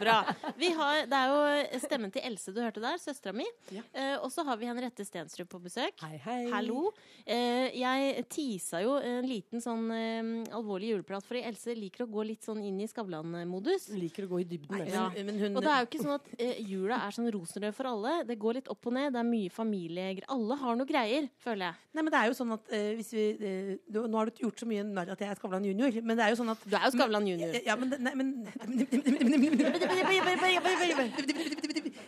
Bra. 0.00 0.16
Vi 0.58 0.70
har, 0.76 1.04
det 1.10 1.18
er 1.18 1.32
jo 1.32 1.80
stemmen 1.82 2.12
til 2.14 2.22
Else 2.28 2.52
du 2.54 2.60
hørte 2.62 2.82
der, 2.82 2.98
søstera 3.02 3.34
mi. 3.36 3.46
Ja. 3.74 3.82
Eh, 3.92 4.14
og 4.22 4.30
så 4.32 4.44
har 4.46 4.58
vi 4.60 4.68
Henriette 4.68 5.04
Stenstrup 5.06 5.48
på 5.52 5.60
besøk. 5.64 5.98
Hei, 6.04 6.18
hei. 6.24 6.38
Hallo. 6.52 6.90
Eh, 7.26 7.74
jeg 7.80 8.24
tisa 8.32 8.80
jo 8.84 8.96
en 9.00 9.26
liten 9.28 9.62
sånn 9.64 9.86
eh, 9.94 10.30
alvorlig 10.54 10.92
juleprat, 10.94 11.26
fordi 11.26 11.44
Else 11.48 11.74
liker 11.78 12.06
å 12.06 12.10
gå 12.14 12.24
litt 12.30 12.46
sånn 12.46 12.62
inn 12.64 12.78
i 12.84 12.88
Skavlan-modus. 12.90 13.88
Hun 13.92 14.00
liker 14.02 14.28
å 14.28 14.32
gå 14.34 14.42
i 14.44 14.48
dybden. 14.54 14.78
Nei, 14.78 14.90
Ja. 14.94 15.08
Men, 15.14 15.26
men 15.32 15.40
hun, 15.42 15.56
Og 15.58 15.64
det 15.64 15.72
er 15.74 15.82
jo 15.82 15.88
ikke 15.90 16.02
sånn 16.04 16.16
at 16.18 16.30
eh, 16.38 16.60
jula 16.68 17.00
er 17.06 17.14
sånn 17.16 17.30
rosenrød 17.34 17.74
for 17.76 17.90
alle. 17.90 18.14
Det 18.28 18.38
går 18.40 18.60
litt 18.60 18.70
opp 18.72 18.90
og 18.90 18.94
ned. 18.96 19.12
Det 19.14 19.20
er 19.22 19.28
mye 19.28 19.52
familiegreier. 19.52 20.28
Alle 20.34 20.58
har 20.60 20.78
noe 20.78 20.88
greier, 20.88 21.28
føler 21.42 21.68
jeg. 21.70 21.80
Nei, 21.94 22.02
men 22.06 22.12
det 22.14 22.20
er 22.20 22.30
jo 22.30 22.36
sånn 22.38 22.54
at 22.56 22.72
eh, 22.74 22.90
hvis 22.98 23.10
vi 23.14 23.24
eh, 23.38 23.72
du, 23.88 24.00
Nå 24.10 24.18
har 24.20 24.30
du 24.30 24.42
gjort 24.44 24.60
så 24.62 24.66
mye 24.68 24.84
narr 24.86 25.12
at 25.14 25.20
jeg 25.22 25.30
er 25.32 25.38
Skavlan 25.38 25.64
junior, 25.66 25.94
men 26.04 26.18
det 26.18 26.24
er 26.26 26.34
jo 26.34 26.38
sånn 26.42 26.52
at 26.54 26.64
Du 26.66 26.74
er 26.76 26.86
jo 26.88 26.92
Skavlan 26.96 27.28
junior. 27.28 27.54
Ja, 27.64 27.76
men, 27.80 27.94
nei, 28.02 28.14
men 28.18 28.32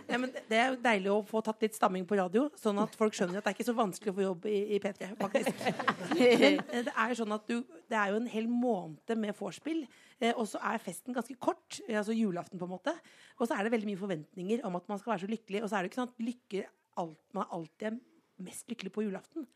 Nei, 0.07 0.19
men 0.23 0.31
Det 0.35 0.59
er 0.59 0.69
jo 0.71 0.77
deilig 0.83 1.11
å 1.13 1.19
få 1.27 1.41
tatt 1.45 1.65
litt 1.67 1.77
stamming 1.77 2.07
på 2.09 2.19
radio, 2.19 2.47
sånn 2.59 2.79
at 2.83 2.95
folk 2.99 3.17
skjønner 3.17 3.41
at 3.41 3.47
det 3.47 3.53
er 3.53 3.57
ikke 3.59 3.69
så 3.69 3.75
vanskelig 3.77 4.13
å 4.13 4.17
få 4.17 4.25
jobb 4.25 4.47
i, 4.51 4.59
i 4.77 4.81
P3. 4.83 5.11
faktisk. 5.19 5.63
Men 6.15 6.61
eh, 6.63 6.83
det 6.87 6.95
er 6.95 7.13
jo 7.13 7.19
sånn 7.21 7.37
at 7.37 7.45
du, 7.51 7.57
det 7.91 7.99
er 8.01 8.13
jo 8.13 8.21
en 8.21 8.31
hel 8.31 8.49
måned 8.51 9.15
med 9.23 9.37
vorspiel, 9.39 9.85
eh, 10.21 10.33
og 10.33 10.47
så 10.51 10.63
er 10.71 10.83
festen 10.83 11.17
ganske 11.17 11.37
kort, 11.43 11.81
altså 11.89 12.17
julaften 12.17 12.61
på 12.61 12.69
en 12.69 12.75
måte. 12.77 12.95
Og 13.41 13.49
så 13.49 13.57
er 13.57 13.67
det 13.67 13.75
veldig 13.75 13.91
mye 13.91 14.03
forventninger 14.03 14.67
om 14.69 14.79
at 14.79 14.87
man 14.91 15.03
skal 15.03 15.15
være 15.15 15.25
så 15.27 15.33
lykkelig, 15.33 15.63
og 15.63 15.71
så 15.71 15.79
er 15.79 15.81
det 15.83 15.93
ikke 15.93 16.03
sånn 16.03 16.13
at 16.13 16.27
lykke, 16.31 16.67
alt, 17.03 17.21
man 17.37 17.51
alltid 17.53 17.91
er 17.91 17.99
mest 18.47 18.71
lykkelig 18.71 18.93
på 18.95 19.05
julaften. 19.09 19.49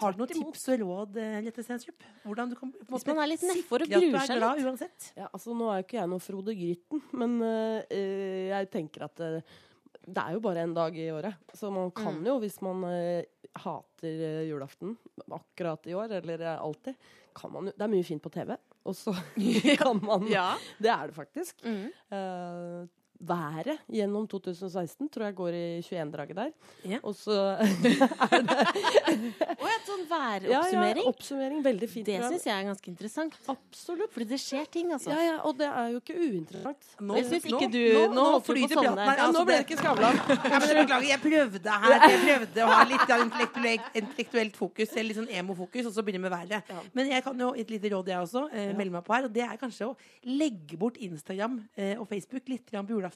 Har 0.00 0.12
du 0.12 0.18
noen 0.22 0.28
tips 0.30 0.68
og 0.72 0.80
råd, 0.84 1.16
Lette 1.44 1.62
Stensrup? 1.64 2.02
Hvordan 2.24 2.50
du 2.50 2.56
kan 2.56 2.72
Hvis 2.88 3.06
man 3.06 3.18
er 3.24 3.26
litt 3.32 3.42
nedfor 3.42 3.82
og 3.82 3.88
gruer 3.90 4.14
er 4.20 4.26
seg 4.28 4.38
glad 4.38 4.56
litt. 4.58 4.66
uansett? 4.66 5.10
Ja, 5.16 5.28
altså 5.32 5.54
Nå 5.58 5.68
er 5.72 5.80
jo 5.80 5.86
ikke 5.88 5.98
jeg 6.00 6.08
noen 6.12 6.20
Frode 6.22 6.54
Grytten, 6.56 7.02
men 7.12 7.36
uh, 7.42 7.82
jeg 7.90 8.70
tenker 8.72 9.04
at 9.08 9.20
uh, 9.20 9.40
det 10.02 10.18
er 10.18 10.32
jo 10.34 10.40
bare 10.42 10.64
en 10.66 10.74
dag 10.74 10.96
i 10.98 11.08
året. 11.14 11.34
Så 11.54 11.70
man 11.70 11.90
kan 11.94 12.16
Mm. 12.18 12.26
jo, 12.26 12.38
hvis 12.42 12.56
man 12.62 12.82
uh, 12.84 13.22
hater 13.62 14.08
eh, 14.08 14.48
julaften 14.48 14.96
akkurat 15.30 15.86
i 15.86 15.94
år, 15.94 16.10
eller 16.22 16.40
eh, 16.40 16.56
alltid, 16.58 16.96
kan 17.36 17.52
man 17.52 17.66
jo 17.68 17.72
Det 17.76 17.84
er 17.84 17.90
mye 17.92 18.04
fint 18.04 18.22
på 18.24 18.30
TV, 18.32 18.56
og 18.88 18.94
så 18.96 19.12
kan 19.82 20.00
man 20.02 20.26
Ja. 20.32 20.56
Det 20.80 20.90
er 20.90 21.06
det 21.06 21.14
faktisk. 21.14 21.62
Mm. 21.64 22.88
Været 23.22 23.78
gjennom 23.86 24.24
2016 24.26 25.08
tror 25.14 25.24
jeg 25.28 25.34
går 25.38 25.54
i 25.54 25.64
21-draget 25.86 26.34
der. 26.36 26.48
Ja. 26.90 26.98
Og 27.06 27.14
så 27.14 27.30
er 27.62 28.42
det 28.42 29.30
Og 29.58 29.68
et 29.68 29.86
sånn 29.86 30.02
Ja, 30.50 30.62
ja, 30.66 31.04
oppsummering. 31.06 31.60
Veldig 31.64 31.88
fint. 31.90 32.06
Det 32.08 32.18
syns 32.24 32.46
jeg 32.48 32.54
er 32.56 32.66
ganske 32.66 32.90
interessant. 32.90 33.36
Absolutt. 33.52 34.10
Fordi 34.12 34.26
det 34.32 34.38
skjer 34.42 34.66
ting, 34.74 34.90
altså. 34.92 35.12
Ja, 35.14 35.20
ja, 35.22 35.36
og 35.46 35.54
det 35.60 35.68
er 35.68 35.92
jo 35.94 36.00
ikke 36.02 36.16
uinteressant. 36.18 36.88
Nå- 37.00 37.16
jeg 37.20 37.28
syns 37.30 37.46
ikke 37.52 37.68
du. 37.70 37.78
nå- 37.94 38.08
Nå 38.12 38.24
nå 38.32 38.40
flyter 38.46 38.74
platen 38.80 38.98
her. 39.04 39.16
Ja, 39.22 39.28
nå 39.36 39.44
ble 39.46 39.58
det 39.60 39.66
ikke 39.68 39.78
Skavlan. 39.78 40.18
Ja, 40.52 40.58
beklager, 40.82 41.06
jeg 41.08 41.20
prøvde 41.22 41.76
her 41.84 42.08
Jeg 42.10 42.20
prøvde 42.26 42.64
å 42.66 42.72
ha 42.72 42.82
litt 42.90 43.14
intellektuelt, 43.16 43.86
intellektuelt 44.02 44.56
fokus, 44.58 44.92
eller 44.96 45.08
litt 45.12 45.20
sånn 45.20 45.30
emo-fokus, 45.30 45.86
og 45.88 45.94
så 45.94 46.04
begynne 46.04 46.26
med 46.26 46.34
været. 46.34 46.68
Ja. 46.72 46.82
Men 46.96 47.10
jeg 47.14 47.24
kan 47.24 47.38
jo 47.46 47.52
et 47.54 47.70
lite 47.70 47.92
råd, 47.94 48.10
jeg 48.12 48.18
også, 48.26 48.44
eh, 48.52 48.72
melde 48.76 48.96
meg 48.98 49.04
på 49.06 49.14
her. 49.16 49.28
Og 49.30 49.32
det 49.32 49.46
er 49.46 49.56
kanskje 49.60 49.88
å 49.92 49.96
legge 50.26 50.76
bort 50.80 50.98
Instagram 50.98 51.60
eh, 51.76 51.94
og 51.98 52.08
Facebook 52.10 52.48
litt 52.50 52.66
på 52.72 52.86
julaften. 52.96 53.11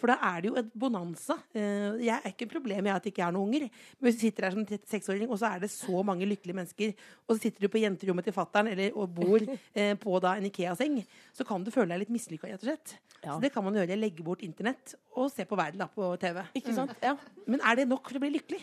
For 0.00 0.10
da 0.10 0.16
er 0.26 0.42
det 0.42 0.50
jo 0.50 0.56
et 0.58 0.70
bonanza. 0.76 1.36
Eh, 1.54 2.00
jeg 2.04 2.14
er 2.16 2.32
ikke 2.32 2.48
problemet 2.50 2.90
jeg 2.90 2.98
at 2.98 3.06
jeg 3.06 3.14
ikke 3.14 3.24
har 3.24 3.34
noen 3.34 3.48
unger. 3.48 3.68
Men 3.96 4.08
hvis 4.08 4.18
du 4.18 4.24
sitter 4.26 4.48
her 4.48 4.56
som 4.56 4.66
36-åring, 4.66 5.30
og 5.30 5.38
så 5.40 5.52
er 5.54 5.62
det 5.62 5.70
så 5.72 6.02
mange 6.06 6.28
lykkelige 6.28 6.58
mennesker, 6.58 6.94
og 7.24 7.36
så 7.36 7.38
sitter 7.44 7.64
du 7.64 7.70
på 7.72 7.80
jenterommet 7.82 8.26
til 8.26 8.34
fattern 8.36 8.70
og 8.90 9.16
bor 9.16 9.46
eh, 9.78 9.94
på 10.00 10.20
da 10.24 10.34
en 10.38 10.48
Ikea-seng, 10.50 11.00
så 11.36 11.46
kan 11.46 11.64
du 11.64 11.72
føle 11.74 11.94
deg 11.94 12.04
litt 12.04 12.14
mislykka, 12.14 12.50
rett 12.50 12.66
og 12.66 12.72
slett. 12.72 12.96
Ja. 13.22 13.32
Så 13.32 13.40
det 13.46 13.54
kan 13.54 13.64
man 13.64 13.78
gjøre. 13.78 13.96
Legge 13.96 14.26
bort 14.26 14.42
internett 14.44 14.96
og 15.14 15.30
se 15.32 15.46
på 15.48 15.56
verden 15.56 15.80
da 15.80 15.88
på 15.88 16.10
TV. 16.20 16.42
Ikke 16.58 16.74
sant? 16.76 16.92
Ja. 17.04 17.14
Men 17.46 17.62
er 17.64 17.78
det 17.78 17.88
nok 17.88 18.10
for 18.10 18.18
å 18.18 18.24
bli 18.26 18.34
lykkelig? 18.34 18.60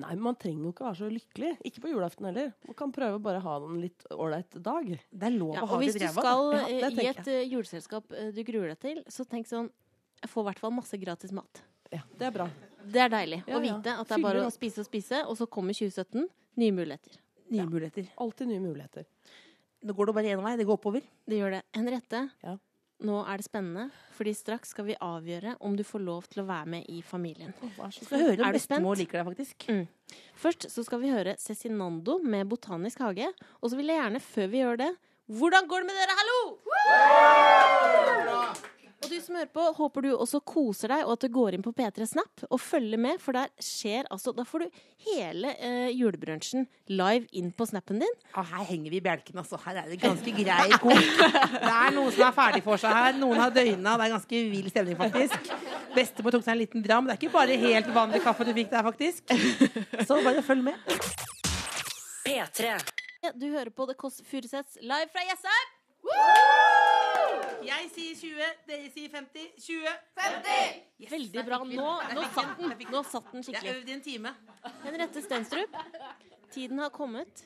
Nei, 0.00 0.14
men 0.14 0.22
man 0.28 0.36
trenger 0.38 0.68
jo 0.68 0.70
ikke 0.70 0.86
være 0.86 0.98
så 1.00 1.08
lykkelig. 1.10 1.50
Ikke 1.66 1.82
på 1.82 1.90
julaften 1.90 2.28
heller. 2.28 2.52
Man 2.68 2.76
kan 2.78 2.92
prøve 2.94 3.18
å 3.18 3.22
bare 3.24 3.42
ha 3.42 3.56
en 3.58 3.80
litt 3.82 4.04
ålreit 4.14 4.54
dag. 4.62 4.86
Det 4.86 5.26
er 5.28 5.34
lov 5.34 5.56
Ja, 5.56 5.64
å 5.64 5.72
ha 5.72 5.80
det 5.80 5.90
drevet. 5.96 5.98
Og 5.98 5.98
hvis 5.98 5.98
du 5.98 6.20
skal 6.20 6.44
Ja, 6.54 6.62
eh, 6.68 7.00
i 7.02 7.08
et 7.10 7.30
juleselskap 7.50 8.14
du 8.36 8.42
gruer 8.46 8.70
deg 8.70 8.80
til, 8.84 9.02
så 9.10 9.26
tenk 9.28 9.50
sånn 9.50 9.68
Jeg 10.22 10.30
får 10.30 10.42
i 10.42 10.48
hvert 10.50 10.58
fall 10.60 10.72
masse 10.76 10.98
gratis 11.00 11.32
mat. 11.32 11.62
Ja, 11.90 12.00
det 12.18 12.26
er 12.28 12.30
bra. 12.34 12.48
Det 12.86 13.00
er 13.02 13.08
deilig 13.12 13.42
Ja, 13.46 13.56
å 13.56 13.60
ja. 13.64 13.76
vite 13.76 13.94
at 13.98 14.06
det 14.08 14.14
er 14.16 14.22
bare 14.22 14.34
Fyller 14.38 14.44
å 14.44 14.46
opp. 14.46 14.54
spise 14.54 14.78
og 14.80 14.86
spise, 14.86 15.22
og 15.26 15.36
så 15.38 15.46
kommer 15.50 15.72
2017. 15.74 16.28
Nye 16.60 16.72
muligheter. 16.72 17.16
Nye 17.50 17.66
muligheter. 17.66 18.06
Alltid 18.20 18.46
nye 18.48 18.60
muligheter. 18.62 19.04
Nå 19.82 19.94
går 19.96 20.06
det 20.06 20.14
bare 20.14 20.30
én 20.36 20.42
vei. 20.44 20.56
Det 20.60 20.66
går 20.68 20.76
oppover. 20.78 21.02
Det 21.26 21.38
gjør 21.40 21.50
det. 21.56 21.62
Henriette, 21.74 22.30
Ja. 22.44 22.56
nå 23.02 23.24
er 23.26 23.36
det 23.38 23.44
spennende, 23.48 23.90
fordi 24.14 24.34
straks 24.36 24.68
skal 24.74 24.84
vi 24.84 24.94
avgjøre 25.00 25.56
om 25.60 25.74
du 25.76 25.82
får 25.82 26.00
lov 26.04 26.28
til 26.28 26.42
å 26.44 26.46
være 26.46 26.66
med 26.66 26.84
i 26.88 27.00
familien. 27.02 27.52
Skal 27.90 28.18
høre 28.18 28.40
om 28.40 28.46
Er 28.46 28.52
du 28.52 28.58
spent? 28.58 28.84
bestemor 28.84 28.96
liker 28.96 29.24
deg, 29.24 29.26
faktisk. 29.26 29.88
Først 30.36 30.68
så 30.70 30.84
skal 30.84 31.00
vi 31.00 31.08
høre 31.10 31.34
Cezinando 31.38 32.18
med 32.22 32.46
Botanisk 32.48 32.98
hage. 33.00 33.32
Og 33.62 33.70
så 33.70 33.76
vil 33.76 33.86
jeg 33.88 33.98
gjerne, 34.02 34.20
før 34.20 34.46
vi 34.50 34.58
gjør 34.62 34.76
det 34.78 34.96
Hvordan 35.30 35.66
går 35.68 35.80
det 35.80 35.86
med 35.86 35.94
dere, 35.96 36.14
hallo?! 36.18 36.58
Og 39.00 39.08
du 39.08 39.16
som 39.24 39.36
hører 39.38 39.48
på, 39.48 39.62
håper 39.78 40.04
du 40.04 40.08
også 40.12 40.42
koser 40.44 40.92
deg, 40.92 41.06
og 41.06 41.14
at 41.14 41.22
du 41.24 41.30
går 41.32 41.54
inn 41.56 41.62
på 41.64 41.72
P3 41.72 42.04
Snap 42.10 42.42
og 42.50 42.58
følger 42.60 43.00
med, 43.00 43.16
for 43.22 43.32
der 43.32 43.48
skjer 43.64 44.04
altså 44.12 44.34
Da 44.36 44.44
får 44.44 44.66
du 44.66 44.80
hele 45.06 45.54
eh, 45.56 45.88
julebrunsjen 45.96 46.66
live 46.92 47.24
inn 47.40 47.48
på 47.56 47.64
snappen 47.70 48.02
din. 48.04 48.12
Ja, 48.34 48.44
her 48.50 48.66
henger 48.68 48.92
vi 48.92 49.00
i 49.00 49.04
bjelken, 49.06 49.40
altså. 49.40 49.56
Her 49.64 49.80
er 49.80 49.88
det 49.88 50.02
ganske 50.02 50.34
grei 50.36 50.68
kok. 50.76 50.92
Det 51.00 51.72
er 51.72 51.96
noen 51.96 52.12
som 52.12 52.26
er 52.28 52.36
ferdig 52.36 52.62
for 52.66 52.82
seg 52.82 52.92
her. 52.98 53.16
Noen 53.16 53.40
har 53.40 53.56
døgna. 53.56 53.96
Det 53.96 54.10
er 54.10 54.14
ganske 54.18 54.44
vill 54.52 54.68
stemning, 54.74 55.00
faktisk. 55.00 55.50
Bestemor 55.96 56.36
tok 56.36 56.44
seg 56.44 56.54
en 56.58 56.62
liten 56.66 56.84
dram. 56.84 57.08
Det 57.08 57.16
er 57.16 57.22
ikke 57.22 57.34
bare 57.40 57.56
helt 57.64 57.90
vanlig 57.96 58.20
kaffe 58.26 58.44
du 58.50 58.52
fikk 58.60 58.68
der, 58.76 58.84
faktisk. 58.92 59.32
Så 60.04 60.20
bare 60.28 60.44
følg 60.44 60.68
med. 60.68 60.88
P3. 62.28 62.76
Du 63.32 63.48
hører 63.48 63.72
på 63.72 63.88
The 63.88 63.96
Kåss 63.96 64.20
Furuseths 64.28 64.76
live 64.84 65.08
fra 65.12 65.24
Jessheim. 65.24 65.79
Jeg 67.70 67.90
sier 67.94 68.14
20, 68.16 68.48
dere 68.68 68.90
sier 68.92 69.10
50. 69.12 69.46
20. 69.60 69.92
50 70.16 71.10
Veldig 71.10 71.44
bra. 71.46 71.58
Nå, 71.64 71.88
nå 72.16 72.24
satt 72.34 72.58
den. 72.60 72.74
Nå 72.92 73.02
satt 73.08 73.30
den 73.32 73.42
Jeg 73.44 73.48
skikkelig. 73.50 73.74
øvde 73.76 73.90
i 73.92 73.94
en 73.98 74.02
time. 74.04 74.32
Henriette 74.84 75.22
Stenstrup, 75.24 75.76
tiden 76.54 76.78
har 76.82 76.90
kommet. 76.94 77.44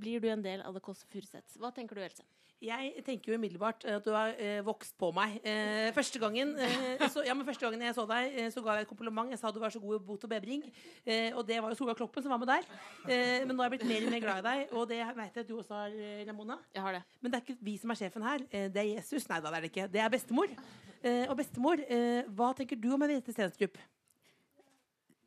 Blir 0.00 0.20
du 0.22 0.28
en 0.32 0.42
del 0.42 0.62
av 0.64 0.72
The 0.74 0.80
Kåss 0.80 1.04
Furuseths? 1.12 1.58
Hva 1.60 1.70
tenker 1.76 1.98
du, 1.98 2.02
Else? 2.06 2.24
Jeg 2.60 3.00
tenker 3.06 3.32
jo 3.32 3.36
umiddelbart 3.40 3.86
at 3.88 4.04
du 4.04 4.10
har 4.12 4.34
eh, 4.36 4.58
vokst 4.60 4.92
på 5.00 5.08
meg. 5.16 5.38
Eh, 5.48 5.86
første, 5.96 6.20
gangen, 6.20 6.50
eh, 6.60 7.00
så, 7.08 7.22
ja, 7.24 7.32
men 7.32 7.46
første 7.48 7.64
gangen 7.64 7.80
jeg 7.86 7.94
så 7.96 8.04
deg, 8.10 8.34
eh, 8.36 8.50
så 8.52 8.60
ga 8.60 8.74
jeg 8.76 8.84
et 8.84 8.90
kompliment. 8.90 9.30
Jeg 9.32 9.40
sa 9.40 9.48
du 9.48 9.56
var 9.62 9.72
så 9.72 9.80
god 9.80 9.96
i 9.96 10.00
bot 10.04 10.26
og 10.28 10.32
bebring. 10.34 10.66
Eh, 11.06 11.30
og 11.32 11.40
det 11.48 11.56
var 11.64 11.72
jo 11.72 11.78
Solveig 11.78 11.96
Kloppen 11.96 12.26
som 12.26 12.34
var 12.34 12.42
med 12.42 12.52
der. 12.52 12.68
Eh, 13.08 13.46
men 13.48 13.56
nå 13.56 13.64
har 13.64 13.70
jeg 13.70 13.78
blitt 13.78 13.88
mer 13.88 14.04
og 14.04 14.12
mer 14.12 14.24
glad 14.26 14.42
i 14.42 14.46
deg, 14.50 14.74
og 14.76 14.84
det 14.92 15.00
vet 15.00 15.40
jeg 15.40 15.46
at 15.46 15.48
du 15.48 15.56
også 15.56 15.78
har, 15.78 15.96
eh, 15.96 16.20
Ramona. 16.28 16.58
Jeg 16.76 16.84
har 16.84 16.98
det. 16.98 17.02
Men 17.22 17.32
det 17.32 17.40
er 17.40 17.46
ikke 17.48 17.58
vi 17.70 17.78
som 17.80 17.96
er 17.96 18.02
sjefen 18.02 18.28
her. 18.28 18.46
Eh, 18.52 18.68
det 18.68 18.84
er 18.84 18.92
Jesus. 18.92 19.28
Nei 19.32 19.40
da, 19.40 19.48
det 19.48 19.56
er 19.56 19.64
det 19.64 19.72
ikke. 19.72 19.88
Det 19.96 20.04
er 20.04 20.14
bestemor. 20.18 20.56
Eh, 21.00 21.24
og 21.32 21.36
bestemor, 21.40 21.80
eh, 21.88 22.28
hva 22.28 22.52
tenker 22.60 22.76
du 22.76 22.90
om 22.92 23.00
Henriette 23.08 23.32
Stenstrup? 23.32 23.80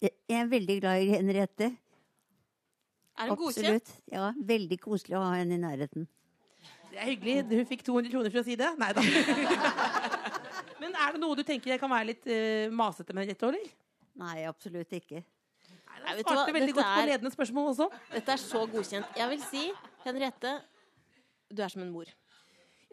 Jeg 0.06 0.14
er 0.30 0.46
veldig 0.54 0.82
glad 0.86 1.02
i 1.02 1.14
Henriette. 1.18 1.74
Er 3.18 3.30
hun 3.30 3.40
godkjent? 3.42 3.74
Absolutt. 3.74 4.02
Ja, 4.14 4.34
veldig 4.38 4.78
koselig 4.86 5.18
å 5.18 5.26
ha 5.26 5.40
henne 5.42 5.58
i 5.58 5.64
nærheten. 5.66 6.06
Det 6.94 7.02
er 7.02 7.10
hyggelig. 7.10 7.36
Hun 7.50 7.70
fikk 7.70 7.86
200 7.88 8.14
kroner 8.14 8.34
for 8.34 8.44
å 8.44 8.46
si 8.46 8.58
det. 8.60 8.70
Nei 8.78 8.92
da. 8.94 9.04
Men 10.82 10.94
er 10.94 11.16
det 11.16 11.22
noe 11.24 11.38
du 11.40 11.44
tenker 11.48 11.74
jeg 11.74 11.82
kan 11.82 11.90
være 11.90 12.12
litt 12.12 12.28
uh, 12.30 12.74
masete 12.76 13.16
med 13.18 13.32
dette, 13.32 13.50
eller? 13.50 13.72
Nei, 14.22 14.44
absolutt 14.46 14.94
ikke. 14.94 15.24
Nei, 16.04 16.18
det 16.18 16.22
du 16.22 16.28
svarte 16.28 16.54
veldig 16.54 16.76
godt 16.78 16.92
på 16.92 17.06
ledende 17.08 17.32
spørsmål 17.34 17.72
også. 17.72 17.88
Dette 18.14 18.36
er 18.36 18.42
så 18.42 18.66
godkjent. 18.70 19.18
Jeg 19.18 19.32
vil 19.32 19.48
si, 19.48 19.64
Henriette, 20.06 20.58
du 21.50 21.64
er 21.64 21.74
som 21.74 21.82
en 21.86 21.94
mor. 21.94 22.12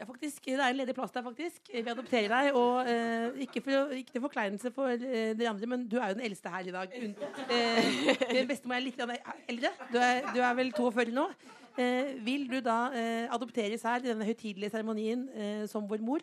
Ja, 0.01 0.07
faktisk, 0.09 0.45
Det 0.45 0.55
er 0.57 0.71
en 0.71 0.77
ledig 0.77 0.95
plass 0.97 1.11
der, 1.13 1.23
faktisk. 1.23 1.61
Vi 1.75 1.85
adopterer 1.85 2.29
deg. 2.33 2.55
Og 2.57 2.89
eh, 2.89 3.43
ikke, 3.45 3.61
for, 3.61 3.91
ikke 3.93 4.15
til 4.15 4.23
forkleinelse 4.25 4.71
for 4.73 4.89
eh, 4.89 5.35
dere 5.37 5.51
andre, 5.51 5.67
men 5.69 5.85
du 5.89 5.99
er 5.99 6.09
jo 6.09 6.17
den 6.17 6.25
eldste 6.25 6.49
her 6.49 6.71
i 6.71 6.73
dag. 6.73 6.95
Un 7.03 7.13
eh, 7.53 8.47
Bestemor 8.49 8.79
er 8.79 8.87
litt 8.87 9.03
eldre. 9.05 9.75
Du 9.93 9.99
er, 10.01 10.23
du 10.33 10.41
er 10.41 10.55
vel 10.57 10.73
42 10.73 11.13
nå. 11.13 11.27
Eh, 11.79 12.25
vil 12.25 12.49
du 12.51 12.61
da 12.61 12.79
eh, 12.95 13.35
adopteres 13.35 13.83
her 13.83 14.03
i 14.03 14.09
denne 14.09 14.25
høytidelige 14.25 14.71
seremonien 14.71 15.29
eh, 15.35 15.69
som 15.69 15.87
vår 15.91 16.03
mor? 16.03 16.19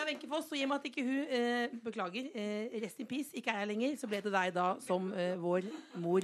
er 0.00 0.36
er 0.36 0.36
og 0.50 0.56
i 0.56 0.62
og 0.62 0.68
med 0.68 0.76
at 0.76 0.84
ikke 0.84 1.02
hun 1.04 1.24
eh, 1.28 1.68
beklager, 1.84 2.30
eh, 2.34 2.82
rest 2.84 2.98
in 2.98 3.06
peace, 3.06 3.30
ikke 3.34 3.50
er 3.50 3.58
her 3.58 3.64
lenger, 3.64 3.96
så 3.96 4.06
ble 4.06 4.20
det 4.24 4.32
deg 4.32 4.54
da 4.54 4.74
som 4.80 5.12
eh, 5.12 5.34
vår 5.42 5.62
mor, 5.94 6.20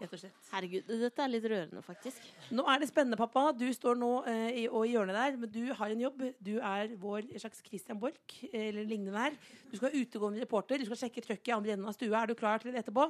rett 0.00 0.14
og 0.16 0.20
slett. 0.20 0.48
Herregud, 0.50 0.88
dette 1.04 1.24
er 1.24 1.30
litt 1.30 1.46
rørende, 1.50 1.82
faktisk. 1.84 2.24
Nå 2.54 2.64
er 2.70 2.82
det 2.82 2.88
spennende, 2.90 3.18
pappa. 3.20 3.46
Du 3.56 3.66
står 3.74 3.98
nå 4.00 4.10
eh, 4.30 4.48
i, 4.64 4.66
og 4.68 4.88
i 4.88 4.94
hjørnet 4.94 5.18
der, 5.18 5.38
men 5.42 5.52
du 5.54 5.62
har 5.78 5.94
en 5.94 6.02
jobb. 6.06 6.24
Du 6.44 6.56
er 6.58 6.96
vår 7.00 7.30
slags 7.42 7.62
Christian 7.66 8.00
Borch, 8.02 8.40
eh, 8.50 8.68
eller 8.70 8.88
lignende 8.90 9.26
her. 9.26 9.38
Du 9.70 9.76
skal 9.76 9.90
være 9.90 10.02
utegående 10.02 10.42
reporter. 10.42 10.82
Du 10.82 10.88
skal 10.90 11.04
sjekke 11.04 11.24
trøkket 11.24 11.52
i 11.52 11.56
andre 11.56 11.76
enden 11.76 11.90
av 11.90 11.96
stua. 11.96 12.22
Er 12.22 12.32
du 12.32 12.38
klar 12.38 12.62
til 12.62 12.74
det 12.74 12.84
etterpå? 12.84 13.08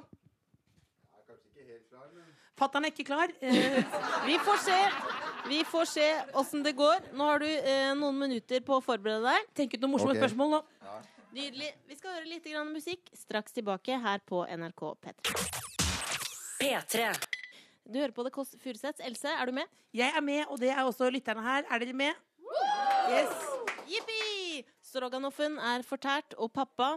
Fatter'n 2.54 2.86
er 2.86 2.92
ikke 2.92 3.08
klar. 3.08 3.32
Eh, 3.42 3.80
Vi 4.28 4.38
får 4.46 4.60
se. 4.68 4.78
Vi 5.48 5.64
får 5.68 5.90
se 5.90 6.06
åssen 6.38 6.62
det 6.64 6.76
går. 6.78 7.10
Nå 7.18 7.26
har 7.32 7.42
du 7.42 7.48
eh, 7.48 7.90
noen 7.98 8.22
minutter 8.26 8.62
på 8.64 8.78
å 8.78 8.84
forberede 8.84 9.26
deg. 9.26 9.50
tenk 9.58 9.74
ut 9.74 9.82
noen 9.82 9.96
morsomme 9.96 10.14
okay. 10.14 10.22
spørsmål 10.24 10.56
nå. 10.56 10.62
Nydelig. 11.34 11.72
Vi 11.90 11.98
skal 11.98 12.14
høre 12.14 12.30
litt 12.30 12.46
grann 12.46 12.70
musikk 12.70 13.10
straks 13.18 13.56
tilbake 13.56 13.98
her 13.98 14.22
på 14.22 14.46
NRK 14.46 14.86
P3. 15.02 15.63
P3. 16.64 17.08
Du 17.84 17.98
hører 18.00 18.14
på 18.16 18.24
The 18.24 18.30
Kåss 18.32 18.54
Furuseths. 18.62 19.02
Else, 19.04 19.28
er 19.28 19.46
du 19.46 19.52
med? 19.52 19.68
Jeg 19.92 20.12
er 20.16 20.22
med, 20.24 20.44
og 20.48 20.60
det 20.60 20.70
er 20.72 20.82
også 20.82 21.10
lytterne 21.12 21.42
her. 21.44 21.66
Er 21.68 21.82
dere 21.82 21.92
med? 21.92 22.14
Yes. 23.12 23.34
Jippi! 23.84 24.62
Stroganoffen 24.80 25.58
er 25.58 25.84
fortært, 25.84 26.36
og 26.38 26.52
pappa 26.54 26.94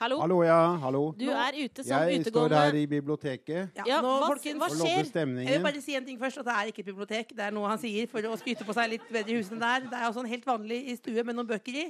Hallo? 0.00 0.16
Hallo, 0.22 0.36
ja. 0.46 0.76
Hallo. 0.80 1.00
Du 1.18 1.26
er 1.28 1.56
ute 1.58 1.82
som 1.84 2.06
Jeg 2.08 2.22
står 2.24 2.54
her 2.56 2.76
i 2.78 2.86
biblioteket 2.88 3.74
Ja, 3.76 3.84
Ja, 3.84 3.98
nå, 4.00 4.12
hva, 4.22 4.30
folkens, 4.30 4.56
hva 4.62 4.68
skjer? 4.72 5.10
Jeg 5.42 5.50
vil 5.50 5.66
bare 5.66 5.82
si 5.84 5.96
en 5.98 6.06
ting 6.06 6.20
først, 6.20 6.40
at 6.40 6.46
det 6.46 6.54
er 6.54 6.70
ikke 6.70 6.80
et 6.80 6.88
bibliotek. 6.88 7.34
Det 7.36 7.44
er 7.44 7.52
noe 7.52 7.68
han 7.68 7.80
sier 7.82 8.08
for 8.08 8.24
å 8.24 8.38
skryte 8.40 8.64
på 8.64 8.76
seg 8.78 8.94
litt 8.94 9.10
bedre 9.12 9.34
i 9.34 9.40
husene 9.42 9.60
der. 9.60 9.84
Det 9.90 9.98
er 9.98 10.06
altså 10.06 10.22
en 10.24 10.30
helt 10.30 10.46
vanlig 10.48 10.78
i 10.88 10.96
stue 10.96 11.24
med 11.26 11.36
noen 11.36 11.50
bøker 11.50 11.80
i. 11.82 11.88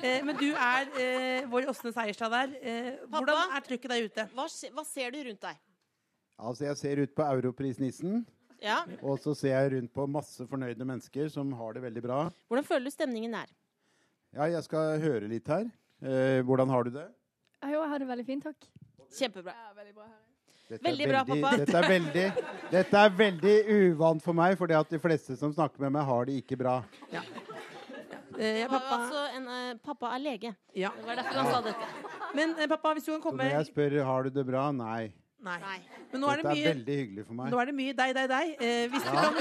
Eh, 0.00 0.22
men 0.24 0.38
du 0.40 0.46
er 0.54 0.88
eh, 1.02 1.50
vår 1.52 1.68
Åsne 1.74 1.92
Seierstad 1.92 2.32
der. 2.32 2.54
Eh, 2.62 2.94
hvordan 3.12 3.52
er 3.58 3.66
trykket 3.66 3.92
der 3.92 4.08
ute? 4.08 4.28
Hva, 4.38 4.48
hva 4.78 4.86
ser 4.88 5.12
du 5.12 5.20
rundt 5.26 5.44
deg? 5.50 5.60
Altså, 6.40 6.64
jeg 6.70 6.76
ser 6.80 7.02
ut 7.04 7.14
på 7.14 7.22
Europrisnissen, 7.26 8.22
Ja, 8.62 8.78
og 9.02 9.18
så 9.20 9.32
ser 9.36 9.54
jeg 9.54 9.72
rundt 9.74 9.92
på 9.96 10.04
masse 10.08 10.44
fornøyde 10.48 10.84
mennesker 10.84 11.28
som 11.32 11.52
har 11.56 11.72
det 11.76 11.82
veldig 11.84 12.02
bra. 12.04 12.18
Hvordan 12.48 12.64
føler 12.68 12.88
du 12.88 12.94
stemningen 12.94 13.34
er? 13.38 13.46
Ja, 14.36 14.46
jeg 14.52 14.62
skal 14.64 14.98
høre 15.00 15.28
litt 15.28 15.48
her. 15.48 15.68
Eh, 16.02 16.40
hvordan 16.46 16.68
har 16.72 16.84
du 16.84 16.90
det? 16.94 17.06
Jo, 17.64 17.80
jeg 17.82 17.88
har 17.92 17.98
det 18.02 18.08
veldig 18.08 18.26
fint, 18.28 18.44
takk. 18.44 18.68
Kjempebra. 19.16 19.52
Ja, 19.52 19.72
veldig 19.76 19.94
bra 19.96 20.04
her. 20.08 20.18
Dette 20.70 20.84
Veldig 20.86 21.04
er 21.06 21.10
bra, 21.10 21.20
pappa. 21.26 21.50
Dette 21.58 21.78
er, 21.80 21.86
veldig, 21.90 22.26
dette 22.70 22.98
er 23.04 23.14
veldig 23.18 23.54
uvant 23.74 24.22
for 24.22 24.38
meg, 24.38 24.52
fordi 24.60 24.76
at 24.78 24.92
de 24.92 25.00
fleste 25.02 25.34
som 25.40 25.50
snakker 25.56 25.82
med 25.82 25.96
meg, 25.96 26.04
har 26.06 26.28
det 26.28 26.36
ikke 26.44 26.56
bra. 26.60 26.76
Eh, 28.40 28.62
Pappa, 28.68 28.78
pappa, 28.78 28.98
altså 29.02 29.24
en, 29.36 29.48
eh, 29.50 29.72
pappa 29.84 30.12
er 30.14 30.22
lege. 30.22 30.52
ja. 30.78 30.92
Det 30.96 31.04
var 31.08 31.16
derfor 31.18 31.40
han 31.42 31.50
sa 31.52 31.60
dette. 31.66 31.88
Men 32.38 32.54
eh, 32.58 32.68
pappa, 32.70 32.92
hvis 32.94 33.04
du 33.04 33.10
kan 33.16 33.20
komme 33.24 33.42
Så 33.42 33.50
når 33.50 33.56
jeg 33.58 33.66
spør 33.72 33.96
har 34.06 34.22
du 34.22 34.30
det 34.30 34.46
bra, 34.46 34.70
nei. 34.72 35.12
Nei. 35.40 35.54
Nei. 35.62 35.78
Men 36.12 36.20
nå 36.20 36.28
er 36.28 36.36
det 36.36 36.44
Dette 36.44 36.60
er 36.60 36.74
veldig 36.74 36.94
hyggelig 36.98 37.22
for 37.26 37.36
meg. 37.38 37.50
nå 37.54 37.60
er 37.62 37.68
det 37.70 37.74
mye 37.78 37.92
deg, 37.96 38.10
deg, 38.18 38.26
deg. 38.28 38.50
Eh, 38.60 38.88
hvis, 38.92 39.04
du 39.06 39.10
kan, 39.14 39.38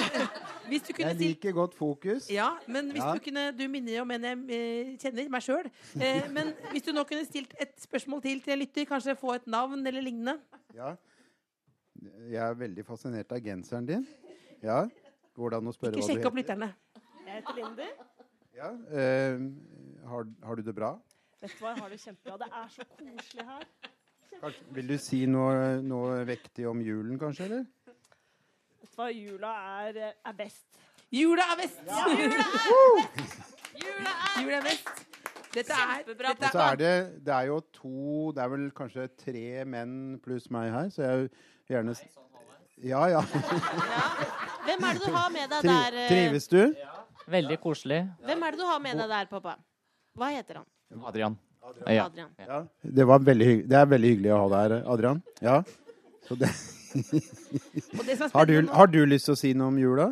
hvis 0.70 0.86
du 0.88 0.92
kunne 0.94 1.10
Jeg 1.10 1.18
stilt 1.18 1.30
liker 1.34 1.56
godt 1.58 1.76
fokus. 1.76 2.30
Ja, 2.32 2.46
men 2.72 2.92
hvis 2.94 3.04
Ja. 3.04 3.14
du 3.14 3.20
kunne 3.26 3.44
Du 3.58 3.66
minner 3.68 4.02
om 4.06 4.12
en 4.16 4.24
jeg 4.24 4.38
eh, 4.56 4.94
kjenner, 5.02 5.28
meg 5.30 5.44
sjøl. 5.44 5.68
Eh, 6.00 6.30
men 6.32 6.54
hvis 6.72 6.86
du 6.88 6.94
nå 6.96 7.04
kunne 7.10 7.26
stilt 7.28 7.52
et 7.60 7.74
spørsmål 7.84 8.22
til 8.24 8.40
til 8.46 8.54
en 8.56 8.60
lytter, 8.64 8.86
kanskje 8.88 9.18
få 9.20 9.34
et 9.36 9.48
navn 9.48 9.86
eller 9.86 10.02
lignende 10.02 10.38
Ja. 10.76 10.96
Jeg 12.30 12.40
er 12.48 12.54
veldig 12.56 12.86
fascinert 12.88 13.32
av 13.36 13.40
genseren 13.44 13.86
din. 13.86 14.08
Ja. 14.64 14.86
Går 15.36 15.50
det 15.52 15.58
an 15.60 15.68
å 15.68 15.74
spørre 15.76 15.98
Ikke 16.00 16.06
hva 16.06 16.08
du 16.08 16.14
sjekk 16.16 16.26
opp 16.32 16.38
heter? 16.38 16.56
lytterne. 16.56 16.74
Jeg 17.28 17.36
heter 17.42 17.56
Lindy. 17.60 17.90
Ja. 18.56 18.70
eh, 18.88 20.08
har, 20.08 20.26
har 20.48 20.56
du 20.56 20.62
det 20.64 20.76
bra? 20.76 20.94
Vet 21.42 21.52
du 21.52 21.64
hva, 21.66 21.74
jeg 21.76 21.82
har 21.84 21.90
det 21.90 22.00
kjempebra. 22.00 22.38
Det 22.40 22.48
er 22.56 22.68
så 22.78 22.88
koselig 22.96 23.46
her. 23.52 23.68
Kanskje, 24.40 24.64
vil 24.78 24.88
du 24.88 24.98
si 25.02 25.26
noe, 25.28 25.82
noe 25.84 26.22
vektig 26.28 26.68
om 26.70 26.80
julen, 26.86 27.18
kanskje? 27.20 27.46
eller? 27.50 27.66
Vet 28.80 28.92
du 28.94 29.02
hva, 29.02 29.10
jula 29.12 29.52
er, 29.90 29.98
er 30.26 30.34
best. 30.38 30.66
Jula 31.12 31.44
er 31.54 31.58
best! 31.64 31.80
Jula 34.40 34.58
er 34.60 34.64
best. 34.64 34.90
Dette 35.50 35.74
er, 35.74 36.04
Kjempebra. 36.04 36.34
dette 36.38 36.62
er 36.62 36.76
det, 36.78 36.92
det 37.26 37.34
er 37.34 37.48
jo 37.50 37.56
to 37.74 38.32
Det 38.38 38.44
er 38.44 38.50
vel 38.52 38.68
kanskje 38.78 39.08
tre 39.18 39.42
menn 39.66 39.96
pluss 40.22 40.46
meg 40.54 40.70
her, 40.76 40.92
så 40.94 41.02
jeg 41.08 41.24
vil 41.24 41.30
gjerne 41.74 41.96
s- 41.98 42.04
Ja, 42.86 43.02
ja. 43.12 43.22
Hvem 43.26 44.86
er 44.86 44.94
det 44.94 45.02
du 45.08 45.12
har 45.16 45.30
med 45.34 45.50
deg 45.52 45.66
der? 45.66 45.98
eh, 46.04 46.08
trives 46.14 46.48
du? 46.48 46.62
Veldig 47.30 47.58
koselig. 47.62 48.04
Hvem 48.24 48.44
er 48.46 48.52
det 48.56 48.60
du 48.62 48.66
har 48.70 48.80
med 48.80 48.96
deg 49.02 49.10
der, 49.10 49.26
pappa? 49.34 49.58
Hva 50.16 50.30
heter 50.38 50.62
han? 50.62 50.70
Adrian. 51.06 51.36
Ja. 51.86 52.06
Adrian. 52.06 52.30
Ja. 52.38 52.66
Det, 52.82 53.06
var 53.06 53.20
veldig 53.24 53.50
det 53.70 53.78
er 53.78 53.88
veldig 53.90 54.10
hyggelig 54.14 54.32
å 54.34 54.40
ha 54.44 54.50
deg 54.54 54.64
her, 54.64 54.76
Adrian. 54.94 55.22
Ja. 55.44 55.58
Så 56.28 56.38
det, 56.40 56.50
har, 58.34 58.50
du, 58.50 58.56
har 58.68 58.92
du 58.92 59.00
lyst 59.06 59.30
til 59.30 59.36
å 59.36 59.40
si 59.40 59.54
noe 59.58 59.72
om 59.72 59.80
jula? 59.80 60.10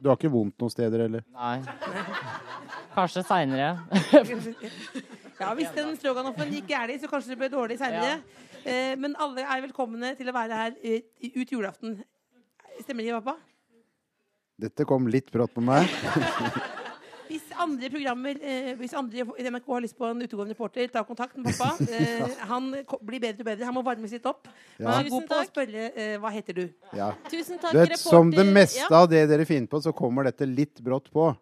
Du 0.00 0.08
har 0.08 0.16
ikke 0.16 0.30
vondt 0.32 0.60
noen 0.60 0.72
steder, 0.72 1.06
eller? 1.06 1.24
Nei. 1.36 1.58
Kanskje 2.96 3.26
seinere. 3.26 3.74
Ja, 5.40 5.54
Hvis 5.56 5.70
den 5.72 5.94
stroganoffen 5.96 6.50
gikk 6.52 6.66
gærent, 6.68 7.00
så 7.00 7.08
kanskje 7.08 7.30
det 7.32 7.38
ble 7.40 7.46
dårlig 7.48 7.78
seinere. 7.80 8.18
Ja. 8.60 8.96
men 9.00 9.14
alle 9.16 9.40
er 9.40 9.62
velkomne 9.64 10.10
til 10.18 10.28
å 10.28 10.34
være 10.36 10.58
her 10.58 10.74
eh, 10.84 11.30
ut 11.32 11.54
julaften. 11.54 11.94
Stemmer 12.82 13.08
det, 13.08 13.14
pappa? 13.22 13.38
Dette 14.60 14.84
kom 14.84 15.08
litt 15.08 15.32
brått 15.32 15.56
på 15.56 15.64
meg. 15.64 15.88
Andre 17.60 17.90
programmer, 17.92 18.38
eh, 18.40 18.70
hvis 18.78 18.94
andre 18.96 19.24
i 19.38 19.44
NRK 19.50 19.66
har 19.74 19.82
lyst 19.84 19.96
på 19.98 20.06
en 20.08 20.22
utegående 20.24 20.54
reporter, 20.54 20.88
ta 20.92 21.02
kontakt 21.04 21.36
med 21.36 21.52
pappa. 21.52 21.76
Eh, 21.90 22.36
han 22.48 22.70
blir 23.04 23.20
bedre 23.20 23.42
og 23.44 23.48
bedre. 23.50 23.66
Han 23.68 23.74
må 23.76 23.82
varmes 23.84 24.12
litt 24.14 24.26
opp. 24.26 24.46
Men 24.78 24.86
Ja. 24.86 24.94
han 24.96 25.04
er 25.06 25.10
god 25.10 25.26
på 25.28 25.34
å 25.34 25.40
takk. 25.42 25.50
spørre 25.52 25.84
eh, 25.94 26.16
hva 26.22 26.30
heter 26.32 26.54
du. 26.56 26.64
Ja. 26.96 27.10
Tusen 27.28 27.58
takk, 27.60 27.72
Du 27.72 27.78
vet, 27.82 27.98
som 27.98 28.30
det 28.30 28.46
meste 28.46 28.80
Ja. 28.80 29.02
av 29.02 29.08
det 29.10 29.26
dere 29.28 29.44
finner 29.44 29.68
på, 29.68 29.80
så 29.82 29.92
kommer 29.92 30.24
dette 30.24 30.46
litt 30.48 30.80
brått 30.80 31.10
på. 31.12 31.36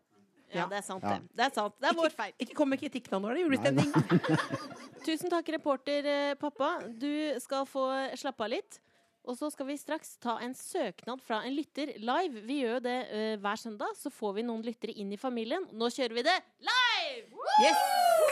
Ja, 0.55 0.67
det 0.67 0.79
er 0.79 0.83
sant, 0.83 1.03
Ja. 1.05 1.19
det. 1.19 1.29
Det 1.37 1.45
er 1.47 1.51
sant. 1.55 1.75
Det 1.81 1.89
er 1.91 1.95
vår 1.95 2.11
feil. 2.11 2.33
Ikke 2.41 2.55
kom 2.55 2.69
med 2.71 2.81
kritikk 2.81 3.11
nå, 3.13 3.21
nå 3.21 3.31
er 3.31 3.35
det 3.35 3.45
julestemning. 3.45 3.93
Tusen 5.07 5.31
takk, 5.31 5.47
reporter 5.55 6.05
eh, 6.07 6.35
pappa. 6.35 6.79
Du 6.99 7.39
skal 7.41 7.67
få 7.69 7.85
slappe 8.17 8.41
av 8.45 8.51
litt. 8.51 8.81
Og 9.29 9.37
så 9.37 9.51
skal 9.53 9.69
vi 9.69 9.77
straks 9.77 10.15
ta 10.23 10.39
en 10.45 10.55
søknad 10.57 11.21
fra 11.21 11.43
en 11.45 11.53
lytter 11.57 11.93
live. 12.01 12.45
Vi 12.49 12.63
gjør 12.63 12.81
det 12.85 12.97
uh, 13.13 13.35
hver 13.43 13.61
søndag. 13.61 13.93
Så 14.01 14.13
får 14.13 14.39
vi 14.39 14.47
noen 14.49 14.65
lyttere 14.65 14.97
inn 14.97 15.13
i 15.13 15.21
familien. 15.21 15.69
Nå 15.77 15.93
kjører 15.93 16.17
vi 16.17 16.27
det 16.31 16.39
live! 16.65 17.49
Yes! 17.61 18.28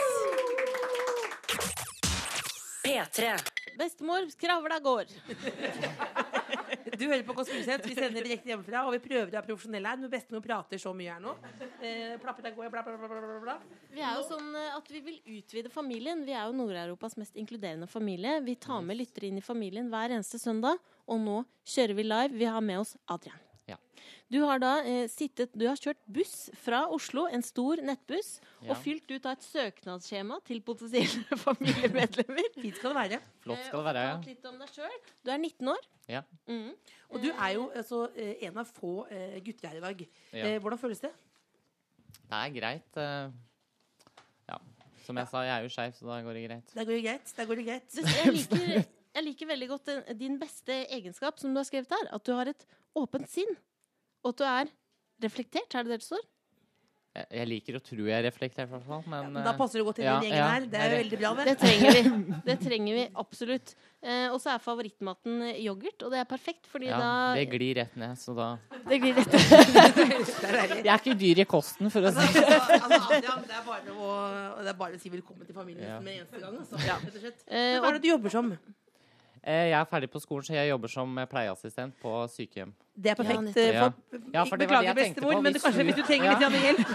P3. 2.87 3.35
Bestemor, 3.77 4.29
skravla 4.31 4.79
går. 4.79 5.05
Du 6.97 7.03
hører 7.05 7.23
på 7.27 7.33
Kåss 7.35 7.49
Furuseth. 7.51 7.85
Vi 7.85 7.95
sender 7.97 8.23
direkte 8.23 8.49
hjemmefra, 8.49 8.85
og 8.87 8.95
vi 8.95 8.99
prøver 9.03 9.27
å 9.27 9.33
være 9.35 9.45
profesjonelle 9.49 9.91
her. 9.91 9.99
Men 10.01 10.11
bestemor 10.11 10.41
prater 10.45 10.79
så 10.81 10.93
mye 10.97 11.13
her 11.13 11.21
nå. 11.21 11.33
Eh, 11.83 12.15
plapper 12.21 12.47
deg 12.47 12.55
går 12.57 12.71
bla, 12.73 12.83
bla, 12.87 13.09
bla, 13.11 13.39
bla. 13.43 13.57
Vi 13.91 14.01
er 14.01 14.15
jo 14.17 14.23
sånn 14.29 14.55
eh, 14.57 14.77
at 14.77 14.87
vi 14.93 15.03
vil 15.05 15.19
utvide 15.37 15.71
familien. 15.73 16.23
Vi 16.25 16.33
er 16.33 16.47
jo 16.47 16.55
Nord-Europas 16.57 17.19
mest 17.21 17.37
inkluderende 17.37 17.89
familie. 17.91 18.39
Vi 18.47 18.55
tar 18.55 18.81
med 18.85 19.01
lyttere 19.01 19.29
inn 19.29 19.41
i 19.41 19.45
familien 19.45 19.91
hver 19.91 20.15
eneste 20.15 20.39
søndag. 20.41 20.79
Og 21.11 21.21
nå 21.21 21.41
kjører 21.67 21.99
vi 21.99 22.07
live. 22.07 22.39
Vi 22.39 22.49
har 22.49 22.63
med 22.63 22.85
oss 22.85 22.95
Adrian. 23.05 23.46
Du 24.29 24.41
har 24.43 24.59
da 24.59 24.71
eh, 24.83 25.05
sittet 25.07 25.53
Du 25.55 25.63
har 25.69 25.77
kjørt 25.79 25.99
buss 26.11 26.49
fra 26.59 26.81
Oslo, 26.91 27.27
en 27.31 27.43
stor 27.45 27.79
nettbuss, 27.79 28.41
Ja. 28.61 28.73
og 28.73 28.81
fylt 28.83 29.07
ut 29.13 29.25
av 29.29 29.37
et 29.37 29.45
søknadsskjema 29.45 30.41
til 30.43 30.59
potensielle 30.67 31.37
familiemedlemmer. 31.45 32.49
Fint 32.57 32.75
skal 32.81 32.91
det 32.91 32.97
være. 32.97 33.19
Flott 33.45 33.61
Eh, 33.61 33.67
skal 33.69 33.79
det 33.79 33.87
være. 33.87 34.01
ja. 34.03 34.15
fortalt 34.17 34.27
litt 34.33 34.49
om 34.51 34.57
deg 34.59 34.73
selv. 34.73 35.11
Du 35.23 35.31
er 35.31 35.37
19 35.39 35.71
år. 35.71 35.87
Ja. 36.11 36.21
Mm. 36.49 36.73
Og 37.13 37.21
du 37.23 37.29
er 37.31 37.53
jo 37.55 37.69
altså, 37.71 38.01
eh, 38.19 38.33
en 38.49 38.57
av 38.63 38.67
få 38.75 38.91
eh, 39.11 39.37
gutter 39.45 39.69
her 39.71 39.77
i 39.79 39.85
dag. 39.85 40.03
Ja. 40.33 40.43
Eh, 40.49 40.57
hvordan 40.59 40.81
føles 40.81 40.99
det? 41.05 41.13
Det 42.27 42.41
er 42.41 42.51
greit. 42.59 42.97
eh, 42.99 43.29
Ja. 44.49 44.57
Som 45.05 45.15
jeg 45.21 45.27
sa, 45.31 45.41
jeg 45.47 45.55
er 45.55 45.63
jo 45.63 45.71
skeiv, 45.71 45.93
så 45.95 46.03
da 46.11 46.19
går 46.25 46.33
det 46.35 46.43
greit. 46.49 46.73
Da 46.75 46.83
går 46.83 46.97
det 46.99 47.03
greit. 47.07 47.31
Da 47.37 47.45
går 47.47 47.55
det 47.61 47.65
greit. 47.69 47.87
Du, 47.95 48.01
jeg, 48.03 48.33
liker, 48.35 48.83
jeg 49.15 49.23
liker 49.23 49.47
veldig 49.53 49.67
godt 49.71 49.87
eh, 49.95 50.13
din 50.19 50.35
beste 50.41 50.81
egenskap, 50.91 51.39
som 51.39 51.53
du 51.55 51.61
har 51.63 51.67
skrevet 51.69 51.95
her. 51.95 52.09
At 52.11 52.25
du 52.27 52.33
har 52.35 52.51
et 52.51 52.67
åpent 52.99 53.29
sinn. 53.31 53.55
Og 54.25 54.33
at 54.33 54.41
du 54.41 54.47
er 54.47 54.73
reflektert. 55.23 55.69
Er 55.75 55.85
det 55.85 55.95
det 55.97 56.01
det 56.01 56.07
står? 56.09 56.25
Jeg, 57.17 57.25
jeg 57.33 57.47
liker 57.49 57.77
å 57.79 57.79
tro 57.81 58.03
jeg 58.05 58.13
er 58.13 58.25
reflektert, 58.27 58.67
i 58.67 58.73
hvert 58.75 58.83
fall. 58.85 59.03
Men 59.09 59.31
Men 59.33 59.45
da 59.47 59.53
passer 59.57 59.81
du 59.81 59.87
godt 59.87 59.97
inn 59.97 60.05
i 60.05 60.09
ja, 60.09 60.17
den 60.21 60.27
gjengen 60.27 60.37
ja, 60.43 60.49
her. 60.53 60.65
Det 60.69 60.77
er 60.77 60.91
jo 60.91 60.97
er 60.97 61.01
veldig 61.01 61.19
bra, 61.21 61.31
det. 61.39 61.45
Det 61.47 61.55
trenger 61.63 61.95
vi. 61.95 62.01
Det 62.49 62.55
trenger 62.61 62.97
vi 62.99 63.05
absolutt. 63.23 63.73
Eh, 64.05 64.27
og 64.29 64.37
så 64.43 64.51
er 64.53 64.61
favorittmaten 64.61 65.39
yoghurt, 65.55 66.05
og 66.05 66.13
det 66.13 66.19
er 66.21 66.27
perfekt, 66.29 66.69
fordi 66.69 66.91
ja, 66.91 66.99
da 67.01 67.13
det 67.33 67.47
glir 67.49 67.79
rett 67.79 67.95
ned, 67.97 68.13
så 68.21 68.35
da 68.37 68.51
det 68.85 68.99
glir 69.01 69.17
rett 69.17 69.33
Jeg 70.77 70.85
er 70.85 70.93
ikke 70.93 71.15
dyr 71.17 71.41
i 71.41 71.47
kosten, 71.49 71.89
for 71.89 72.05
å 72.05 72.11
si 72.13 72.27
det 72.37 72.43
Altså, 72.77 72.99
Adrian, 73.17 73.47
det 73.49 73.57
er 73.57 73.65
bare 73.65 73.95
å, 73.97 74.11
det 74.61 74.69
er 74.75 74.77
bare 74.83 74.99
å 74.99 75.01
si 75.01 75.09
velkommen 75.09 75.49
til 75.49 75.57
familien 75.57 75.87
Ja. 75.89 75.97
med 76.03 76.21
eneste 76.21 76.43
gang. 76.43 76.59
Altså, 76.61 76.77
rett 76.85 77.09
og 77.09 77.23
slett. 77.25 77.41
Eh, 77.49 77.57
Men 77.57 77.81
Hva 77.81 77.89
er 77.89 77.97
det 77.97 78.05
du 78.05 78.11
jobber 78.13 78.37
som? 78.37 78.53
Eh, 79.47 79.69
Jeg 79.71 79.79
er 79.79 79.85
ferdig 79.87 80.09
på 80.11 80.19
skolen, 80.19 80.43
så 80.43 80.53
jeg 80.57 80.69
jobber 80.69 80.91
som 80.91 81.17
eh, 81.17 81.25
pleieassistent 81.31 81.93
på 82.03 82.11
sykehjem. 82.33 82.73
Det 82.97 83.11
er 83.13 83.15
perfekt. 83.15 83.55
Ja. 83.55 83.85
For, 83.87 84.19
Ja, 84.33 84.43
for 84.43 84.57
beklager, 84.59 84.93
bestemor, 84.97 85.39
men 85.41 85.53
hvis 85.55 85.63
kanskje 85.63 85.85
hvis 85.87 85.95
du 85.95 86.03
trenger 86.03 86.25
Ja. 86.33 86.49
litt 86.49 86.65
hjelp 86.67 86.87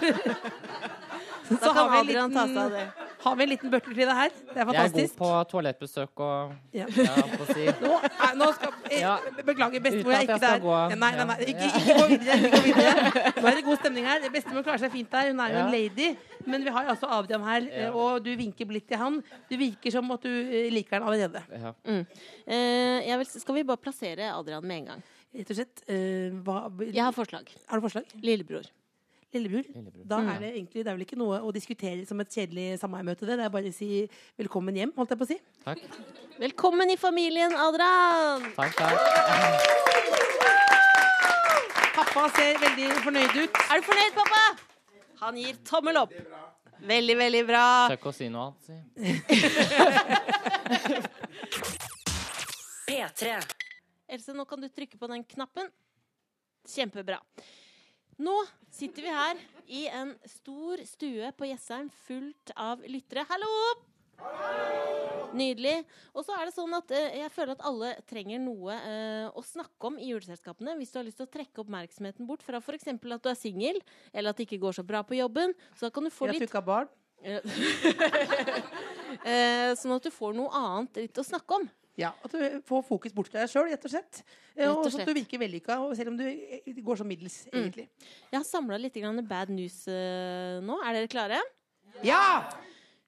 så 1.62 1.72
har 1.72 1.88
vi, 1.90 1.96
en 1.96 2.00
Adrian 2.02 2.32
ta 2.32 2.44
seg 2.46 2.58
av 2.58 2.70
liten. 2.70 3.01
Har 3.24 3.36
vi 3.38 3.42
en 3.44 3.48
liten 3.52 3.70
butler 3.70 3.94
til 3.94 4.06
deg 4.08 4.16
her. 4.18 4.30
Det 4.52 4.56
er 4.62 4.72
Jeg 4.72 4.84
er 4.84 4.92
god 4.96 5.12
på 5.18 5.28
toalettbesøk 5.52 6.20
og 6.26 6.52
Ja. 6.74 6.86
ja, 7.08 7.14
på 7.38 7.46
si. 7.52 7.66
Nå, 7.80 7.92
nei, 8.02 8.30
nå 8.40 8.48
skal, 8.56 8.72
jeg, 8.90 9.00
Ja. 9.00 9.16
Beklager, 9.46 9.80
bestemor 9.84 10.12
er 10.16 10.24
ikke 10.26 10.36
jeg 10.38 10.44
der. 10.46 10.60
gå. 10.64 10.74
Nei, 10.96 11.10
nei, 11.16 11.26
nei, 11.30 11.36
ikke, 11.52 11.68
ikke 11.70 11.96
gå 12.00 12.06
videre. 12.12 12.36
Ikke 12.40 12.50
gå 12.56 12.62
videre. 12.66 13.32
Nå 13.38 13.46
er 13.52 13.54
det 13.60 13.64
god 13.68 13.80
stemning 13.82 14.08
her. 14.10 14.26
Bestemor 14.34 14.66
klarer 14.66 14.84
seg 14.84 14.92
fint 14.96 15.10
der. 15.14 15.30
Hun 15.32 15.40
er 15.46 15.54
jo 15.54 15.58
Ja. 15.58 15.64
en 15.66 15.72
lady. 15.76 16.08
Men 16.46 16.64
vi 16.66 16.70
har 16.74 16.88
altså 16.90 17.06
Adrian 17.18 17.44
her, 17.46 17.62
eh, 17.70 17.82
Ja. 17.86 17.92
og 17.94 18.24
du 18.24 18.32
vinker 18.36 18.66
blidt 18.66 18.88
til 18.88 18.98
han. 18.98 19.22
Du 19.50 19.56
virker 19.56 19.92
som 19.94 20.10
at 20.10 20.22
du 20.22 20.28
eh, 20.30 20.70
liker 20.74 20.98
han 20.98 21.08
allerede. 21.08 21.42
Ja. 21.52 21.72
Eh, 21.86 23.08
jeg 23.08 23.18
vil, 23.18 23.26
skal 23.26 23.54
vi 23.54 23.62
bare 23.64 23.76
plassere 23.78 24.32
Adrian 24.34 24.66
med 24.66 24.76
en 24.82 24.86
gang? 24.94 25.02
Rett 25.32 25.50
og 25.50 25.56
slett. 25.56 25.82
eh, 25.88 26.30
hva, 26.44 26.66
Jeg 26.92 27.02
har 27.02 27.12
forslag. 27.16 27.46
Har 27.68 27.78
du 27.80 27.86
forslag? 27.88 28.04
Lillebror. 28.20 28.66
Lillebror? 29.32 29.64
Lillebror. 29.74 30.04
Da 30.08 30.18
er 30.34 30.40
det 30.42 30.50
egentlig 30.52 30.82
Det 30.84 30.90
er 30.90 30.96
vel 30.98 31.04
ikke 31.06 31.16
noe 31.16 31.38
å 31.40 31.52
diskutere 31.54 32.04
som 32.08 32.20
et 32.20 32.28
kjedelig 32.34 32.66
samværmøte, 32.82 33.24
det. 33.28 33.38
Det 33.40 33.46
er 33.46 33.52
bare 33.54 33.70
å 33.72 33.76
si 33.76 33.88
velkommen 34.40 34.76
hjem, 34.76 34.92
holdt 34.96 35.14
jeg 35.14 35.20
på 35.22 35.26
å 35.28 35.30
si. 35.30 35.38
Takk. 35.64 35.80
Velkommen 36.42 36.92
i 36.92 36.98
familien, 37.00 37.52
Adrian! 37.56 38.44
Takk, 38.56 38.76
takk. 38.76 38.98
Pappa 41.96 42.26
ser 42.36 42.60
veldig 42.60 42.88
fornøyd 43.06 43.32
ut. 43.38 43.60
Er 43.68 43.80
du 43.80 43.88
fornøyd, 43.88 44.12
pappa? 44.20 44.42
Han 45.22 45.34
gir 45.40 45.54
tommel 45.68 45.96
opp. 46.02 46.12
Veldig, 46.82 47.16
veldig 47.20 47.42
bra. 47.46 47.64
Søk 47.92 48.06
å 48.10 48.12
si 48.16 48.26
noe 48.32 48.50
annet. 48.50 48.62
Si. 48.66 48.76
P3. 52.88 53.36
Else, 54.12 54.34
nå 54.36 54.44
kan 54.50 54.60
du 54.60 54.68
trykke 54.68 54.98
på 55.00 55.08
den 55.12 55.22
knappen. 55.24 55.70
Kjempebra. 56.68 57.20
Nå 58.22 58.34
sitter 58.70 59.02
vi 59.02 59.10
her 59.10 59.38
i 59.66 59.86
en 59.90 60.12
stor 60.28 60.82
stue 60.86 61.30
på 61.34 61.48
Jessheim 61.48 61.88
fullt 62.06 62.52
av 62.54 62.84
lyttere. 62.86 63.24
Hallo! 63.26 63.50
Nydelig. 65.34 65.80
Og 66.14 66.22
så 66.26 66.36
er 66.36 66.46
det 66.46 66.54
sånn 66.54 66.76
at 66.76 66.92
eh, 66.94 67.16
jeg 67.22 67.32
føler 67.34 67.56
at 67.56 67.64
alle 67.66 67.90
trenger 68.06 68.38
noe 68.44 68.76
eh, 68.76 69.26
å 69.26 69.42
snakke 69.42 69.88
om 69.88 69.98
i 69.98 70.12
juleselskapene. 70.12 70.76
Hvis 70.78 70.92
du 70.92 71.00
har 71.00 71.06
lyst 71.08 71.18
til 71.18 71.26
å 71.26 71.32
trekke 71.32 71.64
oppmerksomheten 71.64 72.28
bort 72.28 72.44
fra 72.46 72.60
f.eks. 72.62 72.92
at 72.92 73.26
du 73.26 73.30
er 73.32 73.38
singel, 73.40 73.80
eller 74.12 74.30
at 74.30 74.38
det 74.38 74.46
ikke 74.46 74.60
går 74.68 74.78
så 74.78 74.86
bra 74.86 75.02
på 75.08 75.18
jobben, 75.18 75.56
så 75.74 75.88
da 75.88 75.94
kan 75.96 76.06
du 76.06 76.12
få 76.14 76.30
litt 76.30 76.44
Jeg 76.44 76.46
fikk 76.46 76.60
av 76.60 76.62
tukka 76.62 76.66
barn. 76.70 76.92
Eh, 79.22 79.70
sånn 79.76 79.92
at 79.92 80.06
du 80.06 80.08
får 80.10 80.32
noe 80.34 80.48
annet 80.56 80.96
litt 81.04 81.18
å 81.20 81.22
snakke 81.26 81.58
om. 81.58 81.66
Ja, 82.00 82.12
At 82.24 82.32
du 82.32 82.60
får 82.64 82.84
fokus 82.88 83.12
bort 83.12 83.28
fra 83.28 83.42
deg 83.42 83.50
sjøl, 83.52 83.66
rett 83.68 83.84
og 83.84 83.90
slett. 83.92 84.22
Eh, 84.56 84.68
og 84.70 84.78
Og 84.86 84.90
så 84.92 85.00
at 85.02 85.06
du 85.10 85.12
virker 85.12 85.38
vellykka, 85.42 85.76
selv 85.98 86.08
om 86.08 86.16
du 86.16 86.24
eh, 86.24 86.72
går 86.80 86.96
så 86.96 87.04
middels, 87.04 87.46
Mm. 87.52 87.58
egentlig. 87.66 87.88
Jeg 88.32 88.38
har 88.38 88.44
samla 88.48 88.78
litt 88.80 88.94
grann 88.94 89.20
bad 89.28 89.50
news 89.50 89.86
eh, 89.88 90.60
nå. 90.64 90.78
Er 90.86 90.92
dere 90.96 91.08
klare? 91.12 91.40
Ja! 92.02 92.48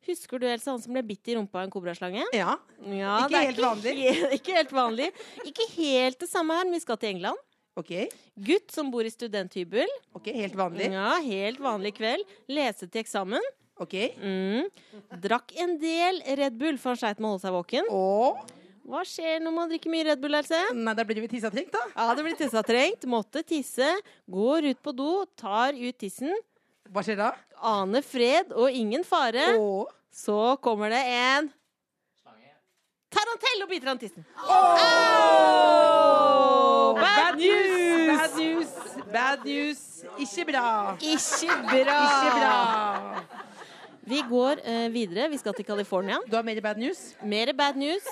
Husker 0.04 0.38
du 0.38 0.44
Elsa, 0.46 0.70
han 0.74 0.82
som 0.84 0.92
ble 0.92 1.00
bitt 1.02 1.26
i 1.32 1.34
rumpa 1.34 1.62
av 1.62 1.64
en 1.64 1.70
kobraslange? 1.72 2.26
ja! 2.36 2.58
Ja, 2.84 3.24
Ikke 3.24 3.40
helt 3.40 3.56
ikke 3.56 3.56
helt 3.56 3.62
vanlig. 3.64 3.94
he- 3.96 4.30
ikke 4.36 4.52
helt 4.58 4.72
vanlig. 4.76 5.10
Ikke 5.48 5.66
helt 5.78 6.18
det 6.20 6.28
samme 6.28 6.52
her, 6.58 6.64
men 6.68 6.74
vi 6.76 6.80
skal 6.84 6.98
til 7.00 7.14
England. 7.14 7.38
OK. 7.80 7.90
Gutt 8.38 8.70
som 8.70 8.90
bor 8.92 9.02
i 9.02 9.10
studenthybel. 9.10 9.88
ok, 10.14 10.28
Helt 10.36 10.54
vanlig. 10.54 10.92
Ja, 10.92 11.16
helt 11.24 11.58
vanlig 11.58 11.94
kveld. 11.96 12.22
Lese 12.52 12.86
til 12.86 13.00
eksamen. 13.00 13.40
OK. 13.80 13.96
Mm. 14.20 14.68
Drakk 15.24 15.56
en 15.58 15.78
del 15.80 16.20
Red 16.36 16.54
Bull, 16.60 16.76
for 16.78 16.92
han 16.92 17.00
sleit 17.00 17.18
med 17.18 17.26
å 17.26 17.32
holde 17.32 17.42
seg 17.48 17.56
våken. 17.56 17.88
Og 17.90 18.44
Hva 18.84 19.00
skjer 19.08 19.40
når 19.40 19.52
man 19.56 19.70
drikker 19.70 19.88
mye 19.92 20.04
Red 20.10 20.20
Bull, 20.20 20.36
Else? 20.36 20.58
Nei, 20.76 20.92
da 20.96 21.04
blir 21.08 21.22
vi 21.24 21.28
tissetrengt, 21.32 21.72
da. 21.72 21.80
Ja, 21.94 22.12
det 22.16 22.24
blir 22.26 22.36
tissetrengt. 22.36 23.06
Måtte 23.08 23.40
tisse. 23.46 23.88
Går 24.28 24.68
ut 24.74 24.80
på 24.84 24.92
do, 24.92 25.24
tar 25.40 25.72
ut 25.72 25.96
tissen. 25.96 26.34
Hva 26.92 27.00
skjer 27.04 27.16
da? 27.22 27.30
Aner 27.64 28.04
fred 28.04 28.52
og 28.52 28.68
ingen 28.68 29.04
fare. 29.08 29.56
Åh. 29.56 29.88
Så 30.14 30.56
kommer 30.62 30.92
det 30.92 31.00
en 31.10 31.48
Tarantell 33.14 33.62
og 33.62 33.68
biter 33.70 33.86
han 33.92 33.98
tissen. 33.98 34.24
Oh! 34.42 34.50
Bad 36.98 37.38
news! 37.38 38.10
Bad 38.10 38.32
news! 38.38 38.72
Bad 39.14 39.44
news. 39.46 39.82
Ikke 40.18 40.44
bra. 40.50 40.96
Ikke 40.98 41.54
bra. 41.62 41.98
Ikke 42.10 42.30
bra. 42.40 42.56
Vi 44.04 44.18
går 44.28 44.54
uh, 44.66 44.88
videre. 44.92 45.30
Vi 45.30 45.38
skal 45.40 45.54
til 45.54 45.64
California. 45.64 46.18
Du 46.26 46.34
har 46.36 46.42
mer 46.42 46.60
bad 46.60 46.76
news? 46.82 47.14
Mer 47.22 47.52
bad 47.56 47.76
news. 47.78 48.02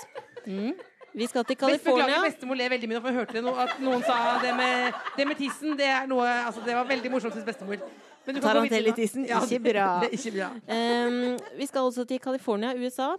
Mm. 0.47 0.73
Vi 1.13 1.27
skal 1.29 1.45
til 1.45 1.55
Best, 1.55 1.83
beklager, 1.83 2.07
California. 2.07 2.21
bestemor 2.25 2.57
ler 2.57 2.71
veldig 2.73 2.87
mye 2.89 2.97
nå, 2.97 3.01
for 3.03 3.11
jeg 3.11 3.19
hørte 3.19 3.35
det 3.37 3.51
at 3.63 3.81
noen 3.85 4.05
sa 4.05 4.15
det 4.41 4.53
med, 4.57 5.03
det 5.17 5.27
med 5.29 5.37
tissen. 5.37 5.75
Det 5.77 5.85
er 5.85 6.07
noe 6.09 6.25
Altså, 6.25 6.63
det 6.65 6.73
var 6.73 6.87
veldig 6.89 7.11
morsomt 7.13 7.35
syns 7.37 7.45
bestemor. 7.45 7.83
Men 8.25 8.37
du 8.37 8.39
kan 8.39 8.47
gå 8.47 8.47
Tarantell 8.47 8.89
i 8.89 8.95
tissen, 8.97 9.27
Ja, 9.29 9.43
ikke 9.43 9.59
bra. 9.67 9.87
Det 10.05 10.09
ikke 10.17 10.33
bra. 10.39 10.49
Um, 10.65 11.37
vi 11.59 11.67
skal 11.69 11.89
også 11.89 12.07
til 12.09 12.21
California, 12.23 12.73
USA. 12.79 13.11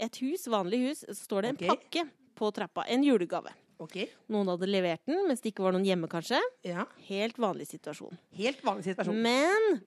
Et 0.00 0.18
hus, 0.24 0.48
vanlig 0.50 0.82
hus, 0.88 1.04
så 1.06 1.20
står 1.20 1.46
det 1.46 1.52
en 1.52 1.60
okay. 1.60 1.70
pakke 1.70 2.04
på 2.36 2.50
trappa. 2.56 2.84
En 2.90 3.04
julegave. 3.04 3.54
Okay. 3.78 4.08
Noen 4.32 4.48
hadde 4.48 4.68
levert 4.68 5.02
den 5.08 5.26
mens 5.28 5.42
det 5.44 5.52
ikke 5.52 5.66
var 5.66 5.76
noen 5.76 5.84
hjemme, 5.86 6.08
kanskje. 6.10 6.40
Ja. 6.66 6.88
Helt 7.08 7.38
vanlig 7.40 7.68
situasjon. 7.70 8.16
Helt 8.36 8.62
vanlig 8.64 8.88
situasjon. 8.88 9.18
Men 9.22 9.82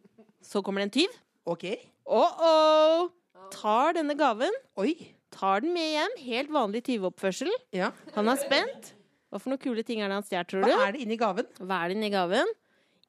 så 0.46 0.64
kommer 0.66 0.86
det 0.86 0.92
en 0.92 0.98
tyv. 1.02 1.22
OK. 1.50 1.66
Oh-oh! 2.06 3.10
Tar 3.54 3.98
denne 3.98 4.14
gaven, 4.18 4.54
Oi. 4.78 4.94
Tar 5.34 5.62
den 5.66 5.74
med 5.76 5.92
hjem. 5.94 6.16
Helt 6.26 6.50
vanlig 6.54 6.82
tyveoppførsel. 6.88 7.52
Ja. 7.76 7.92
Han 8.16 8.30
er 8.32 8.40
spent. 8.42 8.94
Hva 9.30 9.38
for 9.42 9.52
noen 9.54 9.62
kule 9.62 9.84
ting 9.86 10.02
er 10.02 10.10
det 10.10 10.18
han 10.18 10.26
stjal, 10.26 10.46
tror 10.50 10.66
Hva 10.66 10.74
du? 10.74 10.82
er 10.88 10.96
det 10.96 11.04
inni 11.06 11.18
gaven? 11.22 11.46
Hva 11.62 11.84
er 11.84 11.92
det 11.92 11.98
inni 12.00 12.10
gaven? 12.14 12.50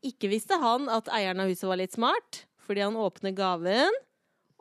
Ikke 0.05 0.29
visste 0.33 0.57
han 0.61 0.89
at 0.93 1.09
eieren 1.13 1.41
av 1.45 1.49
huset 1.53 1.69
var 1.69 1.81
litt 1.81 1.97
smart, 1.97 2.43
fordi 2.65 2.85
han 2.85 2.97
åpner 3.01 3.33
gaven. 3.37 3.97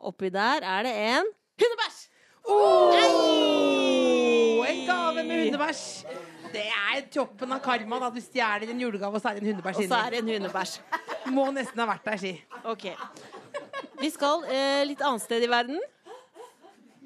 Oppi 0.00 0.30
der 0.32 0.64
er 0.64 0.86
det 0.88 0.94
en 0.96 1.28
hundebæsj! 1.60 2.00
Oh, 2.48 2.96
en 4.68 4.80
gave 4.88 5.24
med 5.28 5.44
hundebæsj. 5.44 5.84
Det 6.50 6.64
er 6.66 7.04
toppen 7.14 7.52
av 7.54 7.60
karma 7.62 8.00
da 8.02 8.08
du 8.10 8.18
stjeler 8.24 8.72
en 8.72 8.80
julegave, 8.82 9.14
og 9.14 9.22
så 9.22 9.30
er 9.30 9.38
det 9.38 9.44
en 9.44 9.50
hundebæsj 9.52 9.84
Og 9.84 9.90
så 9.92 9.98
er 10.06 10.16
det 10.16 10.22
en 10.24 10.30
hundebæsj. 10.32 10.78
Må 11.36 11.44
nesten 11.54 11.78
ha 11.82 11.86
vært 11.92 12.08
der, 12.08 12.18
si. 12.24 12.32
Ok. 12.66 12.88
Vi 14.00 14.08
skal 14.10 14.42
eh, 14.50 14.80
litt 14.88 15.02
annet 15.04 15.22
sted 15.22 15.44
i 15.44 15.50
verden. 15.52 15.76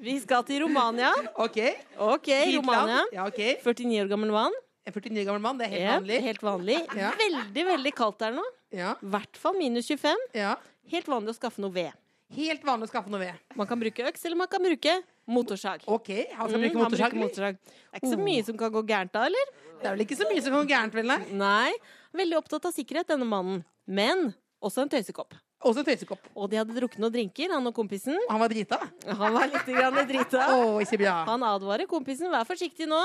Vi 0.01 0.19
skal 0.19 0.43
til 0.43 0.61
Romania. 0.65 1.11
OK. 1.39 1.57
Ok, 1.97 2.27
Romania. 2.57 3.01
Ja, 3.15 3.25
OK. 3.29 3.39
49 3.63 4.01
år 4.03 4.09
gammel 4.11 4.31
mann. 4.35 4.53
En 4.85 4.93
49 4.93 5.21
år 5.23 5.25
gammel 5.31 5.41
mann, 5.41 5.57
det 5.57 5.65
er 5.67 5.71
helt 5.71 5.81
Ja, 5.81 5.93
vanlig. 5.99 6.21
helt 6.21 6.41
vanlig. 6.45 6.79
Ja. 6.95 7.11
Veldig, 7.17 7.63
veldig 7.65 7.93
kaldt 7.95 8.19
der 8.19 8.31
nå. 8.35 8.43
Ja. 8.75 8.95
I 9.01 9.05
hvert 9.15 9.37
fall 9.39 9.55
minus 9.57 9.87
25. 9.87 10.17
ja. 10.35 10.55
Helt 10.91 11.07
vanlig 11.09 11.31
å 11.33 11.37
skaffe 11.39 11.57
noe 11.63 11.71
ved. 11.73 11.91
Helt 12.35 12.61
vanlig 12.61 12.85
å 12.85 12.91
skaffe 12.91 13.09
noe 13.09 13.19
ved. 13.19 13.33
Man 13.57 13.65
kan 13.65 13.79
bruke 13.79 14.03
øks, 14.05 14.25
eller 14.25 14.37
man 14.37 14.47
kan 14.47 14.61
bruke 14.61 15.01
motorsag. 15.27 15.81
OK, 15.87 16.09
han 16.35 16.49
skal 16.49 16.59
Mm, 16.59 16.61
bruke 16.61 16.77
han 16.77 16.83
motorsag. 16.83 17.09
bruker 17.11 17.23
motorsag. 17.23 17.57
Det 17.57 17.93
er 17.93 17.99
ikke 18.03 18.11
så 18.13 18.19
mye 18.21 18.45
som 18.45 18.57
kan 18.57 18.71
gå 18.71 18.83
gærent 18.85 19.11
da, 19.11 19.23
eller? 19.25 19.45
Det 19.81 19.85
er 19.89 19.95
vel 19.95 20.05
ikke 20.05 20.17
så 20.19 20.29
mye 20.29 20.41
som 20.43 20.51
kan 20.53 20.61
gå 20.67 20.69
gærent, 20.69 20.93
vel? 20.93 21.05
Nei. 21.07 21.25
Nei. 21.31 21.73
Veldig 22.13 22.37
opptatt 22.37 22.65
av 22.65 22.73
sikkerhet, 22.73 23.07
denne 23.07 23.25
mannen. 23.25 23.65
Men 23.87 24.35
også 24.61 24.81
en 24.83 24.89
tøysekopp. 24.89 25.33
Også 25.65 25.81
tøysekopp. 25.85 26.27
Og 26.37 26.49
de 26.51 26.59
hadde 26.59 26.75
drukket 26.75 27.01
noen 27.01 27.13
drinker, 27.13 27.53
han 27.55 27.65
og 27.65 27.73
kompisen. 27.75 28.17
Han 28.29 28.41
var 28.41 28.51
drita. 28.51 28.77
Han 29.09 29.33
var 29.33 29.49
litt 29.49 29.69
grann 29.69 30.01
drita. 30.09 30.49
oh, 30.53 30.77
ikke 30.83 30.99
bra. 31.01 31.15
Han 31.31 31.45
advarer 31.47 31.89
kompisen, 31.89 32.29
vær 32.33 32.45
forsiktig 32.47 32.87
nå. 32.89 33.01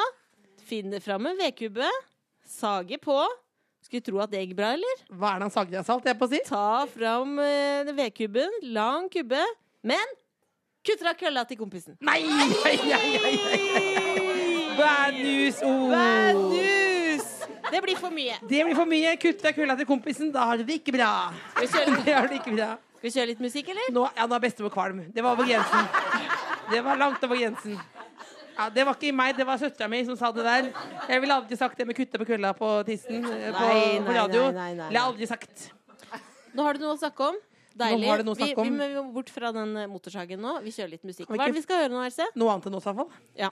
Finner 0.68 1.00
fram 1.02 1.30
en 1.30 1.38
vedkubbe. 1.40 1.88
Sager 2.50 3.00
på. 3.00 3.16
Skulle 3.80 4.04
tro 4.04 4.20
at 4.20 4.32
det 4.32 4.42
gikk 4.44 4.58
bra, 4.58 4.74
eller? 4.76 5.04
Hva 5.08 5.32
er 5.32 5.40
det 5.40 5.48
han 5.48 5.54
sagde 5.54 5.80
av 5.80 5.88
salt, 5.88 6.04
jeg 6.04 6.18
på 6.20 6.28
å 6.28 6.32
si? 6.34 6.42
Ta 6.46 6.84
fram 6.92 7.40
eh, 7.42 7.94
vedkubben. 7.96 8.60
Lang 8.76 9.08
kubbe. 9.12 9.40
Men 9.80 10.12
kutter 10.84 11.14
av 11.14 11.16
kølla 11.20 11.46
til 11.48 11.60
kompisen. 11.62 11.96
Nei! 12.04 12.20
nei, 12.28 12.76
nei, 12.84 13.00
ai, 13.24 13.34
ai. 13.56 14.76
Bad 14.76 15.16
news. 15.16 15.64
Oh. 15.64 15.88
Bad 15.90 16.44
news! 16.44 16.89
Det 17.70 17.80
blir 17.85 17.96
for 18.00 18.11
mye. 18.14 18.37
Det 18.42 18.64
blir 18.66 18.76
for 18.78 18.88
mye. 18.90 19.14
Kutt 19.22 19.42
deg 19.44 19.54
kulla 19.56 19.76
til 19.78 19.87
kompisen. 19.88 20.33
Da 20.35 20.44
har 20.50 20.61
du 20.61 20.64
det 20.68 20.80
ikke 20.80 20.94
bra. 20.96 21.11
Skal 21.54 21.66
vi 21.66 21.72
kjøre, 21.76 21.96
Det 22.09 22.14
har 22.18 22.28
du 22.30 22.37
ikke 22.40 22.54
bra. 22.56 22.68
skal 22.98 23.09
vi 23.09 23.14
kjøre 23.16 23.30
litt 23.33 23.42
musikk, 23.46 23.68
eller? 23.74 23.90
Nå, 23.96 24.04
ja, 24.16 24.26
nå 24.30 24.38
er 24.38 24.44
bestemor 24.46 24.72
kvalm. 24.74 25.02
Det 25.14 25.24
var 25.24 25.38
over 25.38 25.48
grensen. 25.48 25.90
Det 26.70 26.85
var 26.87 27.00
langt 27.00 27.24
over 27.26 27.40
grensen. 27.40 27.78
Ja, 28.61 28.68
Det 28.68 28.85
var 28.85 28.96
ikke 28.98 29.12
meg, 29.16 29.37
det 29.38 29.46
var 29.48 29.56
søstera 29.62 29.87
mi 29.88 30.02
som 30.04 30.16
sa 30.20 30.28
det 30.37 30.42
der. 30.44 30.66
Jeg 31.09 31.20
ville 31.22 31.33
aldri 31.40 31.56
sagt 31.56 31.78
det 31.80 31.87
med 31.88 31.96
kutte 31.96 32.18
på 32.20 32.26
kølla 32.28 32.50
på 32.59 32.68
tissen 32.85 33.22
eh, 33.24 33.46
på, 33.54 33.61
Nei, 33.62 33.85
på 34.04 34.11
nei, 34.11 34.16
radio. 34.18 34.42
nei, 34.52 34.66
nei, 34.74 34.74
nei, 34.83 34.90
jeg 34.92 35.00
aldri 35.00 35.28
sagt. 35.30 35.70
Nå 36.52 36.66
har 36.66 36.76
du 36.76 36.85
noe 36.85 36.92
å 36.98 37.00
snakke 37.00 37.30
om. 37.30 37.38
Deilig. 37.80 38.09
har 38.11 38.20
du 38.20 38.26
noe 38.26 38.35
å 38.35 38.40
snakke 38.42 38.66
Vi, 38.66 38.68
om. 38.68 38.76
vi 38.83 38.88
må 38.98 39.04
bort 39.14 39.30
fra 39.33 39.52
den 39.56 39.72
motorsagen 39.88 40.42
nå. 40.44 40.59
Vi 40.66 40.74
kjører 40.76 40.92
litt 40.98 41.06
musikk. 41.09 41.30
Hva 41.30 41.46
er 41.46 41.54
det 41.54 41.61
vi 41.62 41.64
skal 41.64 41.85
høre 41.87 41.94
nå, 41.94 42.02
Else? 42.04 42.26
Noe 42.37 42.52
annet 42.52 42.66
enn 42.68 42.76
oss, 42.76 42.90
iallfall. 42.90 43.09
Ja. 43.38 43.48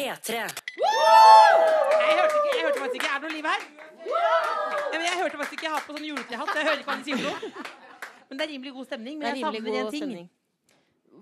P3. 0.00 0.32
Jeg 0.40 2.14
hørte, 2.16 2.36
ikke, 2.38 2.50
jeg 2.56 2.64
hørte 2.64 2.80
faktisk 2.80 2.96
ikke. 3.00 3.10
Er 3.10 3.18
det 3.20 3.26
noe 3.26 3.34
liv 3.36 3.48
her? 3.50 3.62
Ja, 4.10 4.96
men 4.96 5.04
jeg 5.06 5.16
hørte 5.20 5.36
faktisk 5.40 5.56
ikke. 5.58 5.66
Jeg 5.68 5.74
har 5.76 5.84
på 5.86 5.96
sånn 5.96 6.06
juletrehatt. 6.08 6.52
Jeg 6.56 6.66
hører 6.68 6.80
ikke 6.80 6.90
hva 6.90 6.96
de 7.00 7.06
sier 7.08 7.20
for 7.20 7.26
noe. 7.28 7.64
Men 8.30 8.38
det 8.40 8.44
er 8.46 8.50
rimelig 8.54 8.72
god 8.78 8.86
stemning. 8.88 9.18
Det 9.20 9.26
Men 9.26 9.30
er 9.30 9.36
jeg 9.36 9.44
rimelig 9.44 9.60
savner 9.60 9.80
en 9.80 9.84
god 9.84 9.92
ting. 9.92 10.02
stemning. 10.04 10.30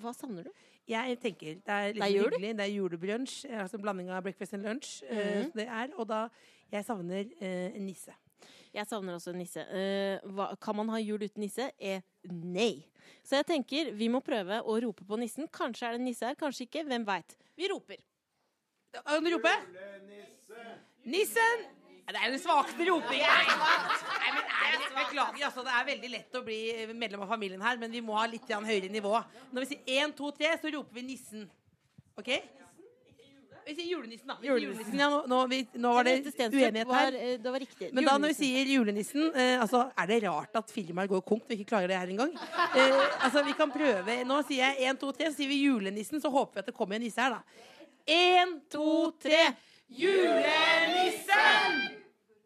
Hva 0.02 0.12
savner 0.14 0.46
du? 0.48 0.52
Jeg 0.88 1.18
tenker, 1.20 1.58
Det 1.66 1.74
er 1.74 1.86
litt 1.92 1.98
Det 2.00 2.06
er 2.06 2.14
jul? 2.14 2.30
hyggelig. 2.32 2.52
Det 2.56 2.64
er 2.64 2.72
julebrunsj. 2.76 3.34
Altså 3.60 3.76
en 3.76 3.82
blanding 3.82 4.10
av 4.14 4.22
breakfast 4.22 4.54
and 4.54 4.62
lunch. 4.64 5.02
eh, 5.08 5.42
Mhm. 5.42 5.52
det 5.54 5.66
er, 5.68 5.88
og 5.98 6.06
da 6.08 6.28
Jeg 6.70 6.84
savner 6.84 7.24
eh, 7.40 7.72
en 7.76 7.86
nisse. 7.86 8.12
Jeg 8.74 8.86
savner 8.86 9.14
også 9.14 9.30
en 9.32 9.38
nisse. 9.38 9.60
Eh, 9.60 10.18
hva, 10.28 10.54
kan 10.60 10.76
man 10.76 10.88
ha 10.90 10.96
jul 10.98 11.18
uten 11.22 11.40
nisse? 11.40 11.70
Eh, 11.80 12.00
nei. 12.30 12.84
Så 13.24 13.36
jeg 13.36 13.46
tenker 13.46 13.92
vi 13.96 14.08
må 14.08 14.20
prøve 14.22 14.62
å 14.62 14.82
rope 14.82 15.02
på 15.04 15.18
nissen. 15.18 15.48
Kanskje 15.48 15.82
er 15.88 15.92
det 15.92 16.00
en 16.00 16.04
nisse 16.04 16.26
her, 16.26 16.34
kanskje 16.34 16.68
ikke. 16.68 16.84
Hvem 16.86 17.04
veit. 17.06 17.36
Vi 17.56 17.66
roper. 17.68 17.96
Kan 18.92 19.24
du 19.24 19.30
rope? 19.36 19.52
Nissen! 21.04 21.66
Ja, 22.08 22.12
det 22.16 22.20
er 22.24 22.30
den 22.32 22.40
svakeste 22.40 22.84
ropingen. 22.88 23.28
Nei, 23.28 23.56
Nei, 24.08 24.28
men 24.32 24.44
er 24.48 24.76
det, 24.80 24.86
beklager, 24.96 25.42
altså. 25.50 25.64
Det 25.66 25.74
er 25.76 25.88
veldig 25.90 26.10
lett 26.14 26.38
å 26.38 26.40
bli 26.46 26.60
medlem 26.96 27.24
av 27.26 27.28
familien 27.34 27.60
her, 27.60 27.76
men 27.82 27.92
vi 27.92 28.00
må 28.04 28.16
ha 28.16 28.22
litt 28.32 28.48
høyere 28.48 28.88
nivå. 28.92 29.12
Når 29.52 29.66
vi 29.66 29.68
sier 29.74 29.98
én, 30.00 30.14
to, 30.16 30.30
tre, 30.32 30.54
så 30.62 30.72
roper 30.72 30.96
vi 30.96 31.04
nissen. 31.10 31.44
OK? 32.16 32.30
Vi 33.68 33.74
sier 33.76 33.90
julenissen, 33.90 34.30
da. 34.32 34.38
Julenissen. 34.40 34.96
Ja, 34.96 35.10
nå, 35.12 35.20
nå, 35.28 35.42
vi, 35.52 35.58
nå 35.76 35.92
var 35.98 36.08
det 36.08 36.14
uenighet 36.48 36.88
her. 36.96 37.12
eh, 37.20 37.34
Det 37.44 37.52
var 37.52 37.60
riktig. 37.60 37.90
Men 37.92 38.06
da 38.08 38.14
når 38.16 38.32
vi 38.32 38.36
sier 38.38 38.70
julenissen, 38.72 39.26
eh, 39.36 39.58
altså, 39.60 39.82
er 39.92 40.08
det 40.08 40.22
rart 40.24 40.56
at 40.56 40.72
firmaer 40.72 41.10
går 41.12 41.20
konk 41.28 41.44
når 41.44 41.52
vi 41.52 41.58
ikke 41.60 41.74
klarer 41.74 41.92
det 41.92 41.98
her 42.00 42.14
engang? 42.14 42.32
Eh, 42.72 43.02
altså, 43.26 43.44
vi 43.44 43.52
kan 43.58 43.68
prøve. 43.74 44.22
Nå 44.24 44.40
sier 44.48 44.64
jeg 44.72 44.88
én, 44.88 44.96
to, 44.96 45.12
tre, 45.12 45.28
så 45.28 45.36
sier 45.42 45.52
vi 45.52 45.60
julenissen, 45.66 46.24
så 46.24 46.32
håper 46.32 46.56
vi 46.56 46.64
at 46.64 46.70
det 46.72 46.76
kommer 46.80 46.96
en 46.96 47.04
nisse 47.04 47.20
her, 47.20 47.36
da. 47.36 47.76
Én, 48.08 48.60
to, 48.72 49.10
tre. 49.20 49.54
Julenissen! 49.90 51.72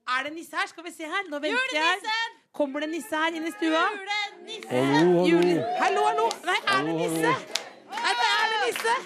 Er 0.09 0.25
det 0.25 0.33
nisse 0.35 0.57
her? 0.57 0.67
Skal 0.67 0.85
vi 0.85 0.91
se 0.91 1.07
her. 1.07 1.29
Nå 1.31 1.39
venter 1.39 1.77
jeg 1.77 2.01
her. 2.03 2.33
Kommer 2.53 2.83
det 2.83 2.89
nisse 2.91 3.17
her 3.17 3.37
inn 3.39 3.47
i 3.47 3.53
stua? 3.55 3.85
Julenissen 5.29 5.63
Hallo, 5.79 6.03
hallo! 6.09 6.27
Nei, 6.49 6.59
er 6.67 6.83
det 6.89 6.97
nisse? 6.99 7.37
Nei, 7.93 8.17
det 8.19 8.27
er 8.33 8.51
det 8.51 8.59
nisse! 8.67 8.97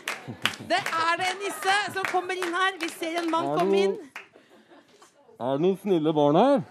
Det 0.73 0.81
er 0.81 1.21
det 1.21 1.29
en 1.35 1.39
nisse 1.45 1.77
som 1.93 2.09
kommer 2.09 2.41
inn 2.41 2.57
her. 2.57 2.81
Vi 2.81 2.89
ser 2.97 3.21
en 3.21 3.31
mann 3.31 3.53
komme 3.53 3.85
inn. 3.85 3.95
Er 5.37 5.53
det 5.59 5.67
noen 5.67 5.79
snille 5.85 6.17
barn 6.17 6.41
her? 6.41 6.65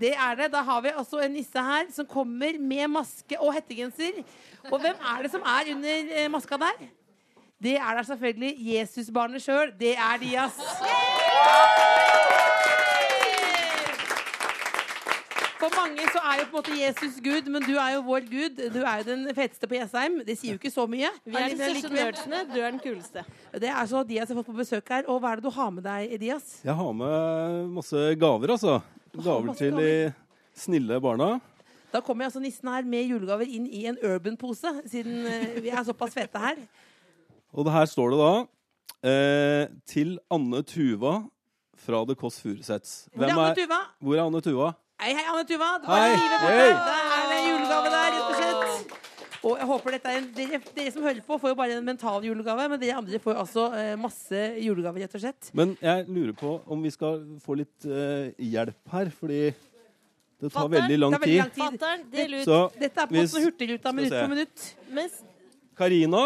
Det 0.00 0.12
er 0.12 0.40
det. 0.44 0.52
Da 0.52 0.60
har 0.68 0.84
vi 0.84 0.92
altså 0.92 1.24
en 1.24 1.36
nisse 1.40 1.68
her 1.72 1.88
som 1.96 2.06
kommer 2.08 2.60
med 2.60 2.88
maske 3.00 3.40
og 3.40 3.54
hettegenser. 3.56 4.20
Og 4.68 4.76
hvem 4.76 4.96
er 5.16 5.24
det 5.24 5.32
som 5.32 5.40
er 5.56 5.72
under 5.74 6.16
eh, 6.20 6.28
maska 6.32 6.60
der? 6.60 6.88
Det 7.62 7.76
er 7.76 7.96
da 7.96 8.02
selvfølgelig 8.02 8.54
Jesusbarnet 8.72 9.42
sjøl. 9.44 9.72
Det 9.80 9.92
er 9.92 10.16
Dias. 10.20 10.56
For 15.60 15.68
mange 15.76 16.06
så 16.08 16.22
er 16.24 16.38
jo 16.40 16.46
på 16.48 16.56
en 16.56 16.62
måte 16.62 16.76
Jesus 16.78 17.18
Gud, 17.20 17.50
men 17.52 17.66
du 17.66 17.74
er 17.76 17.98
jo 17.98 18.00
vår 18.06 18.24
Gud. 18.30 18.62
Du 18.72 18.78
er 18.80 19.02
jo 19.02 19.06
den 19.10 19.28
feteste 19.36 19.68
på 19.68 19.76
Jessheim. 19.76 20.16
Det 20.24 20.38
sier 20.40 20.54
jo 20.54 20.60
ikke 20.62 20.72
så 20.72 20.86
mye. 20.88 21.12
Vi 21.26 21.36
er 21.36 21.52
de 21.52 21.58
største 21.60 21.92
nerdsene. 21.98 22.40
Du 22.48 22.56
er 22.62 22.70
den 22.70 22.80
kuleste. 22.80 23.26
Det 23.52 23.68
er 23.68 23.92
så 23.92 24.02
Dias 24.08 24.32
har 24.32 24.40
fått 24.40 24.48
på 24.48 24.56
besøk 24.62 24.88
her. 24.96 25.04
Og 25.12 25.20
hva 25.20 25.34
er 25.34 25.42
det 25.42 25.44
du 25.50 25.52
har 25.52 25.70
med 25.76 25.84
deg, 25.84 26.16
Dias? 26.22 26.62
Jeg 26.64 26.80
har 26.80 26.92
med 26.96 27.68
masse 27.76 28.08
gaver, 28.24 28.56
altså. 28.56 28.80
Gaver 29.12 29.52
til 29.60 29.76
de 29.76 29.92
snille 30.56 30.96
barna. 31.04 31.34
Da 31.92 32.00
kommer 32.00 32.30
altså 32.30 32.40
nissen 32.40 32.72
her 32.72 32.88
med 32.88 33.10
julegaver 33.10 33.44
inn 33.50 33.66
i 33.68 33.84
en 33.90 33.98
Urban-pose, 34.00 34.78
siden 34.88 35.26
eh, 35.26 35.58
vi 35.60 35.72
er 35.74 35.84
såpass 35.84 36.14
fete 36.14 36.40
her. 36.40 36.60
Og 37.54 37.66
det 37.66 37.72
her 37.74 37.86
står 37.90 38.12
det 38.14 38.18
da 38.20 38.32
eh, 39.10 39.64
Til 39.90 40.16
Anne 40.32 40.62
Tuva 40.66 41.16
fra 41.80 42.02
The 42.06 42.14
Kåss 42.20 42.42
Furuseths. 42.44 43.08
Hvor 43.16 43.24
er 43.26 43.32
Anne 43.32 43.54
Tuva? 43.56 43.78
Hvor 44.04 44.18
er 44.18 44.22
Anne 44.26 44.40
Tuva? 44.44 44.66
Hei, 45.00 45.14
hei, 45.16 45.22
Anne 45.32 45.46
Tuva. 45.48 45.68
Det 45.80 45.88
Hei. 45.88 46.10
Hei. 46.44 46.66
Der 46.76 47.06
er 47.16 47.22
det 47.30 47.38
en 47.38 47.46
julegave 47.48 47.92
der, 47.94 48.10
rett 48.12 48.26
og 48.26 48.36
slett. 48.36 48.98
Og 49.40 49.54
jeg 49.56 49.68
håper 49.70 49.94
dette 49.96 50.10
er 50.12 50.18
en, 50.20 50.26
dere, 50.36 50.58
dere 50.76 50.90
som 50.92 51.06
hører 51.06 51.22
på, 51.24 51.38
får 51.40 51.54
jo 51.54 51.56
bare 51.56 51.78
en 51.78 51.86
mental 51.86 52.26
julegave, 52.28 52.66
men 52.68 52.82
dere 52.82 52.98
andre 53.00 53.20
får 53.24 53.38
altså 53.40 53.64
eh, 53.78 53.94
masse 53.96 54.42
julegaver, 54.60 55.00
rett 55.06 55.16
og 55.16 55.22
slett. 55.24 55.48
Men 55.56 55.72
jeg 55.80 56.04
lurer 56.12 56.34
på 56.36 56.52
om 56.76 56.84
vi 56.84 56.92
skal 56.92 57.22
få 57.40 57.56
litt 57.62 57.88
eh, 57.88 58.28
hjelp 58.52 58.92
her, 58.92 59.08
fordi 59.16 59.40
det 59.48 60.50
tar 60.52 60.58
Fatter'n, 60.58 60.76
veldig 60.76 60.98
lang 61.00 61.16
det 61.16 61.22
veldig 61.24 61.32
tid. 61.32 61.40
lang 61.40 61.54
tid. 61.56 61.64
Fatter'n, 61.64 62.04
del 62.12 62.36
ut. 62.36 62.44
Så 62.44 62.60
Dette 62.76 62.92
er 63.00 63.08
på 63.08 63.16
en 63.16 63.20
hvis- 63.22 63.32
måte 63.38 63.44
Hurtigruta 63.48 63.94
minutt 63.96 64.18
for 64.18 64.34
minutt. 64.36 64.68
Mens, 65.00 65.16
Karina. 65.80 66.22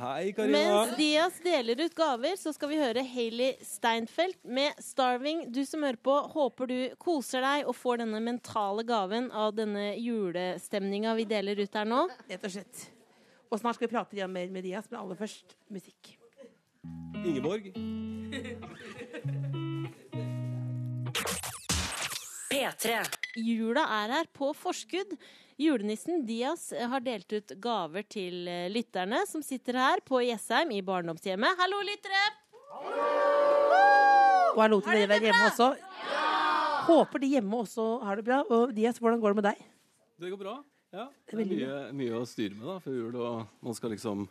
Hei, 0.00 0.32
Karina. 0.32 0.58
mens 0.58 0.96
Dias 0.96 1.34
deler 1.44 1.80
ut 1.84 1.94
gaver, 1.94 2.36
så 2.40 2.54
skal 2.56 2.70
vi 2.70 2.78
høre 2.80 3.02
Hailey 3.04 3.58
Steinfeld 3.60 4.38
med 4.48 4.72
'Starving'. 4.80 5.50
Du 5.52 5.60
som 5.68 5.82
hører 5.84 6.00
på, 6.00 6.14
håper 6.32 6.66
du 6.66 6.94
koser 6.96 7.44
deg 7.44 7.68
og 7.68 7.76
får 7.76 8.00
denne 8.00 8.20
mentale 8.24 8.80
gaven 8.88 9.28
av 9.30 9.52
denne 9.52 9.92
julestemninga 10.00 11.12
vi 11.18 11.26
deler 11.28 11.60
ut 11.60 11.76
her 11.76 11.84
nå. 11.84 12.08
Rett 12.30 12.44
og 12.48 12.54
slett. 12.54 12.86
Og 13.52 13.60
snart 13.60 13.76
skal 13.76 13.88
vi 13.88 13.92
prate 13.92 14.16
igjen 14.16 14.32
mer 14.32 14.48
med 14.48 14.64
Dias, 14.64 14.88
men 14.90 15.00
aller 15.02 15.20
først 15.20 15.52
musikk. 15.68 16.16
Ingeborg. 17.20 17.68
P3. 22.48 23.04
Jula 23.36 23.84
er 24.00 24.16
her 24.16 24.32
på 24.32 24.54
forskudd. 24.56 25.12
Julenissen 25.60 26.22
Dias 26.24 26.70
har 26.72 27.02
delt 27.04 27.28
ut 27.36 27.52
gaver 27.60 28.04
til 28.08 28.46
eh, 28.48 28.70
lytterne 28.72 29.18
som 29.28 29.42
sitter 29.44 29.76
her 29.76 30.00
på 30.08 30.22
Jessheim 30.24 30.70
i 30.72 30.78
barndomshjemmet. 30.80 31.58
Hallo, 31.60 31.82
lyttere! 31.84 32.22
Og 34.54 34.62
hallo 34.62 34.78
til 34.80 34.96
dere 34.96 35.10
der 35.10 35.26
hjemme 35.26 35.50
også. 35.50 35.66
Ja! 35.76 36.22
Håper 36.86 37.20
de 37.20 37.28
hjemme 37.34 37.60
også 37.60 37.84
har 38.06 38.16
det 38.16 38.24
bra. 38.30 38.38
Og 38.48 38.72
Dias, 38.72 38.96
hvordan 39.02 39.20
går 39.20 39.34
det 39.34 39.40
med 39.42 39.48
deg? 39.50 39.60
Det 40.24 40.30
går 40.32 40.40
bra. 40.40 40.54
Ja. 40.96 41.04
Det 41.28 41.36
er 41.36 41.52
mye, 41.52 41.82
mye 42.00 42.22
å 42.22 42.24
styre 42.26 42.56
med 42.56 42.64
da, 42.64 42.78
før 42.80 42.96
jul, 42.96 43.20
og 43.20 43.66
man 43.68 43.76
skal 43.76 43.92
liksom 43.92 44.24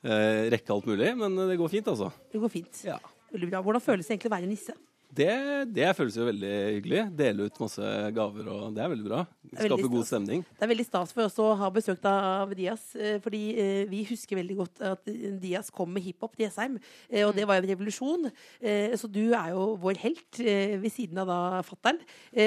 eh, 0.00 0.48
rekke 0.56 0.72
alt 0.72 0.88
mulig. 0.88 1.12
Men 1.20 1.36
det 1.44 1.60
går 1.60 1.74
fint, 1.76 1.92
altså. 1.92 2.08
Det 2.32 2.40
går 2.40 2.56
fint. 2.56 2.80
Ja. 2.88 2.96
Veldig 3.36 3.52
bra. 3.52 3.60
Hvordan 3.68 3.84
føles 3.84 4.08
det 4.08 4.16
egentlig 4.16 4.32
å 4.32 4.36
være 4.38 4.48
nisse? 4.48 4.80
Det, 5.12 5.28
det 5.76 5.90
føles 5.92 6.14
jo 6.16 6.24
veldig 6.24 6.50
hyggelig. 6.78 7.00
Dele 7.18 7.44
ut 7.50 7.58
masse 7.60 7.88
gaver, 8.16 8.46
og 8.48 8.70
det 8.72 8.80
er 8.80 8.88
veldig 8.94 9.04
bra. 9.10 9.18
Skape 9.52 9.88
god 9.92 10.06
stemning. 10.08 10.44
Det 10.56 10.64
er 10.64 10.70
veldig 10.70 10.86
stas 10.88 11.10
for 11.12 11.26
oss 11.26 11.34
å 11.42 11.50
ha 11.60 11.66
besøk 11.74 12.06
av 12.08 12.54
Dias, 12.56 12.86
eh, 12.96 13.18
fordi 13.20 13.40
eh, 13.60 13.82
vi 13.90 14.00
husker 14.08 14.38
veldig 14.38 14.56
godt 14.62 14.80
at 14.88 15.10
Dias 15.42 15.68
kom 15.74 15.90
med 15.92 16.06
hiphop 16.06 16.32
til 16.38 16.46
Jessheim, 16.46 16.78
eh, 17.10 17.26
og 17.26 17.34
det 17.36 17.44
var 17.50 17.58
jo 17.58 17.66
en 17.66 17.70
revolusjon. 17.74 18.30
Eh, 18.62 18.94
Så 18.96 19.10
du 19.12 19.20
er 19.36 19.50
jo 19.52 19.66
vår 19.82 20.00
helt 20.00 20.38
ved 20.40 20.88
siden 20.94 21.20
av 21.20 21.28
da 21.28 21.38
fatter'n 21.66 22.00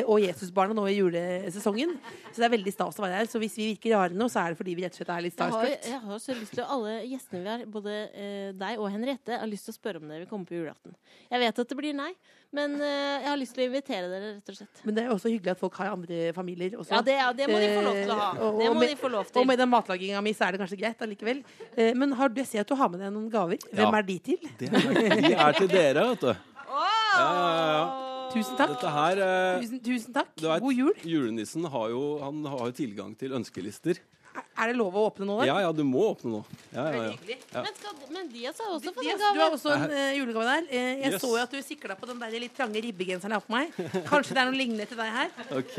og 0.09 0.23
Jesusbarna 0.23 0.73
nå 0.77 0.87
i 0.89 0.95
julesesongen. 0.97 1.93
Så 2.31 2.39
det 2.41 2.47
er 2.47 2.53
veldig 2.55 2.73
stas 2.73 2.97
å 2.97 3.03
være 3.05 3.19
her. 3.21 3.29
Så 3.29 3.41
hvis 3.43 3.57
vi 3.59 3.69
virker 3.73 3.93
rare 3.93 4.17
nå, 4.17 4.25
så 4.31 4.41
er 4.41 4.53
det 4.55 4.59
fordi 4.63 4.73
vi 4.77 4.85
rett 4.87 4.95
og 4.95 5.01
slett 5.03 5.11
er 5.13 5.25
litt 5.25 5.35
starstruck. 5.35 5.85
jeg 5.85 6.01
har 6.07 6.23
så 6.23 6.37
lyst 6.39 6.55
til 6.57 6.65
Alle 6.65 6.95
gjestene 7.11 7.43
vi 7.43 7.51
har, 7.51 7.65
både 7.69 7.97
deg 8.57 8.81
og 8.81 8.89
Henriette, 8.93 9.37
har 9.41 9.49
lyst 9.51 9.69
til 9.69 9.75
å 9.75 9.77
spørre 9.77 10.01
om 10.01 10.09
dere 10.09 10.23
vil 10.23 10.31
komme 10.31 10.49
på 10.49 10.57
julaften. 10.57 10.95
Jeg 11.29 11.43
vet 11.45 11.61
at 11.65 11.69
det 11.73 11.77
blir 11.77 11.93
nei, 11.97 12.11
men 12.55 12.73
eh, 12.79 13.21
jeg 13.21 13.27
har 13.29 13.37
lyst 13.41 13.53
til 13.57 13.63
å 13.65 13.67
invitere 13.69 14.07
dere, 14.11 14.29
rett 14.37 14.49
og 14.53 14.57
slett. 14.57 14.81
Men 14.87 14.95
det 14.97 15.03
er 15.05 15.11
også 15.13 15.29
hyggelig 15.33 15.51
at 15.53 15.59
folk 15.61 15.75
har 15.81 15.91
andre 15.91 16.31
familier 16.37 16.77
også. 16.79 16.93
Ja, 16.95 17.01
det, 17.05 17.17
ja, 17.19 17.27
det 17.35 17.49
må 17.51 17.59
de 17.61 17.69
få 17.75 17.83
lov 17.85 17.99
til 17.99 18.13
å 18.15 18.17
ha. 18.21 18.29
Eh, 18.31 18.41
og- 18.47 18.59
Det 18.61 18.69
og 18.69 18.75
må 18.75 18.79
med- 18.79 18.89
de 18.89 18.95
få 19.03 19.11
lov 19.11 19.25
Og 19.35 19.47
med 19.51 19.57
den 19.59 19.69
matlaginga 19.69 20.23
mi 20.23 20.33
så 20.33 20.47
er 20.47 20.51
det 20.55 20.61
kanskje 20.63 20.79
greit 20.79 20.99
allikevel. 21.05 21.43
Eh, 21.77 21.93
Men 21.93 22.11
har 22.13 22.29
du, 22.29 22.41
jeg 22.41 22.47
ser 22.47 22.59
at 22.61 22.67
du 22.67 22.75
har 22.75 22.89
med 22.89 22.99
deg 23.01 23.11
noen 23.13 23.29
gaver. 23.29 23.57
Hvem 23.73 23.91
Ja. 23.91 23.97
er 23.97 24.01
de 24.03 24.19
til? 24.19 24.37
Det 24.57 24.71
er, 24.73 25.21
de 25.21 25.33
er 25.35 25.53
til 25.53 25.67
dere, 25.67 26.07
vet 26.15 26.19
du. 26.21 26.27
Ja, 26.27 26.87
ja, 27.19 27.67
ja. 27.75 28.01
Tusen 28.33 28.57
takk. 28.57 28.69
Dette 28.75 28.89
her 28.91 29.19
eh, 29.23 29.61
Tusen, 29.61 29.79
tusen 29.79 30.13
takk. 30.13 30.31
vet, 30.41 30.61
God 30.61 30.73
jul. 30.75 30.93
Julenissen 31.05 31.63
har 31.71 31.89
jo, 31.89 32.01
han 32.19 32.43
har 32.43 32.65
jo 32.67 32.71
tilgang 32.75 33.13
til 33.17 33.31
ønskelister. 33.31 33.99
Er 34.55 34.69
det 34.71 34.75
lov 34.79 34.95
å 34.95 35.01
åpne 35.09 35.25
nå? 35.27 35.35
Ja, 35.47 35.55
ja, 35.63 35.71
du 35.75 35.81
må 35.87 36.01
åpne 36.13 36.29
nå. 36.31 36.39
Ja, 36.71 36.85
ja, 36.93 37.01
ja. 37.09 37.35
Ja. 37.51 37.61
Men, 37.65 37.73
skal, 37.75 37.93
men 38.15 38.29
Dias 38.31 38.59
har 38.63 38.69
også 38.75 38.91
fått 38.95 39.03
en 39.03 39.19
gave. 39.19 39.33
du 39.35 39.39
har 39.43 39.55
også 39.57 39.71
en 39.75 39.83
uh, 39.91 40.13
julegave 40.15 40.45
der. 40.47 40.63
Uh, 40.69 40.75
jeg 41.03 41.11
Yes. 41.13 41.21
så 41.21 41.29
jo 41.33 41.41
at 41.43 41.51
du 41.55 41.59
sikla 41.63 41.95
på 41.99 42.07
den 42.09 42.19
der 42.23 42.35
litt 42.39 42.55
trange 42.55 42.79
ribbegenseren 42.85 43.35
jeg 43.35 43.41
har 43.41 43.45
på 43.47 43.55
meg. 43.55 43.65
Kanskje 44.09 44.35
det 44.37 44.41
er 44.43 44.47
noe 44.51 44.59
lignende 44.59 44.87
til 44.91 44.99
deg 44.99 45.11
her. 45.17 45.29
OK. 45.59 45.77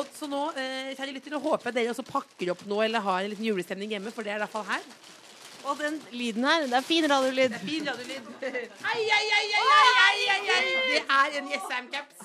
Og 0.00 0.10
så 0.18 0.28
nå 0.30 0.42
eh, 0.58 0.90
kjære 0.98 1.14
lyttere, 1.16 1.38
håper 1.46 1.70
jeg 1.70 1.78
dere 1.80 1.94
også 1.94 2.06
pakker 2.10 2.50
opp 2.56 2.66
noe 2.70 2.84
eller 2.88 3.00
har 3.06 3.22
en 3.26 3.30
liten 3.34 3.46
julestemning 3.46 3.94
hjemme, 3.94 4.10
for 4.14 4.26
det 4.26 4.34
er 4.34 4.40
i 4.40 4.44
hvert 4.44 4.54
fall 4.58 4.66
her. 4.70 4.82
Og 5.66 5.80
den 5.82 5.96
lyden 6.14 6.44
her, 6.46 6.66
det 6.70 6.76
er 6.78 6.84
fin 6.86 7.06
radiolyd. 7.10 7.50
Det 7.50 7.58
er 7.58 7.64
Fin 7.66 7.88
radiolyd. 7.88 8.22
Ai, 8.86 9.00
ai, 9.02 9.26
ai, 9.38 9.46
ai, 9.58 9.64
ai, 9.66 9.94
ai, 10.06 10.18
ai, 10.34 10.42
ai. 10.54 10.66
Det 10.92 11.00
er 11.02 11.40
en 11.40 11.48
Jessheim-caps. 11.50 12.16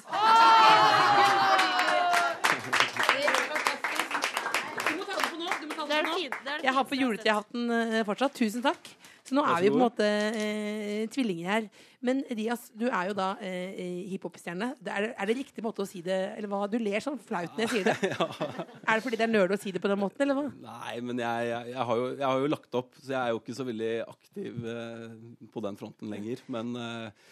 Du 4.87 4.95
må 4.97 5.03
ta 5.05 5.13
den 5.17 5.27
på 5.31 5.37
nå. 5.39 5.47
Du 5.61 5.65
må 5.69 5.73
ta 5.77 5.80
Det 5.91 5.99
er 5.99 6.09
er 6.09 6.43
det 6.47 6.57
Jeg 6.65 6.75
har 6.77 6.87
på 6.87 6.99
juletrehatten 6.99 7.71
eh, 7.75 8.01
fortsatt. 8.07 8.35
Tusen 8.37 8.63
takk. 8.63 8.91
Så 9.21 9.35
nå 9.37 9.43
er 9.45 9.61
vi 9.61 9.69
på 9.69 9.77
en 9.77 9.83
måte 9.83 10.05
eh, 10.07 11.03
tvillinger 11.13 11.49
her. 11.51 11.65
Men 12.01 12.23
Rias, 12.33 12.63
du 12.73 12.87
er 12.87 13.11
jo 13.11 13.15
da 13.17 13.27
eh, 13.45 14.07
hiphop-stjerne. 14.09 14.71
Er, 14.89 15.11
er 15.13 15.29
det 15.29 15.35
riktig 15.37 15.63
måte 15.63 15.83
å 15.83 15.89
si 15.89 16.01
det 16.05 16.17
Eller 16.33 16.49
hva? 16.49 16.63
Du 16.71 16.79
ler 16.81 17.03
sånn 17.03 17.19
flaut 17.21 17.53
når 17.53 17.67
jeg 17.67 17.73
sier 17.75 17.91
det. 17.91 18.15
Er 18.89 18.97
det 18.97 19.03
fordi 19.05 19.19
det 19.19 19.27
er 19.27 19.31
nerd 19.31 19.53
å 19.53 19.59
si 19.61 19.73
det 19.75 19.81
på 19.83 19.91
den 19.91 20.01
måten, 20.01 20.23
eller 20.25 20.39
hva? 20.39 20.47
Nei, 20.65 20.95
men 21.05 21.21
jeg, 21.21 21.51
jeg, 21.51 21.69
jeg, 21.75 21.85
har 21.91 21.99
jo, 22.01 22.07
jeg 22.15 22.25
har 22.25 22.41
jo 22.41 22.49
lagt 22.55 22.79
opp, 22.81 22.97
så 22.97 23.13
jeg 23.13 23.19
er 23.21 23.35
jo 23.35 23.43
ikke 23.43 23.57
så 23.59 23.67
veldig 23.67 23.91
aktiv 24.07 24.65
eh, 24.73 25.05
på 25.53 25.63
den 25.67 25.77
fronten 25.79 26.11
lenger. 26.11 26.41
Men 26.51 26.73
eh, 26.81 27.29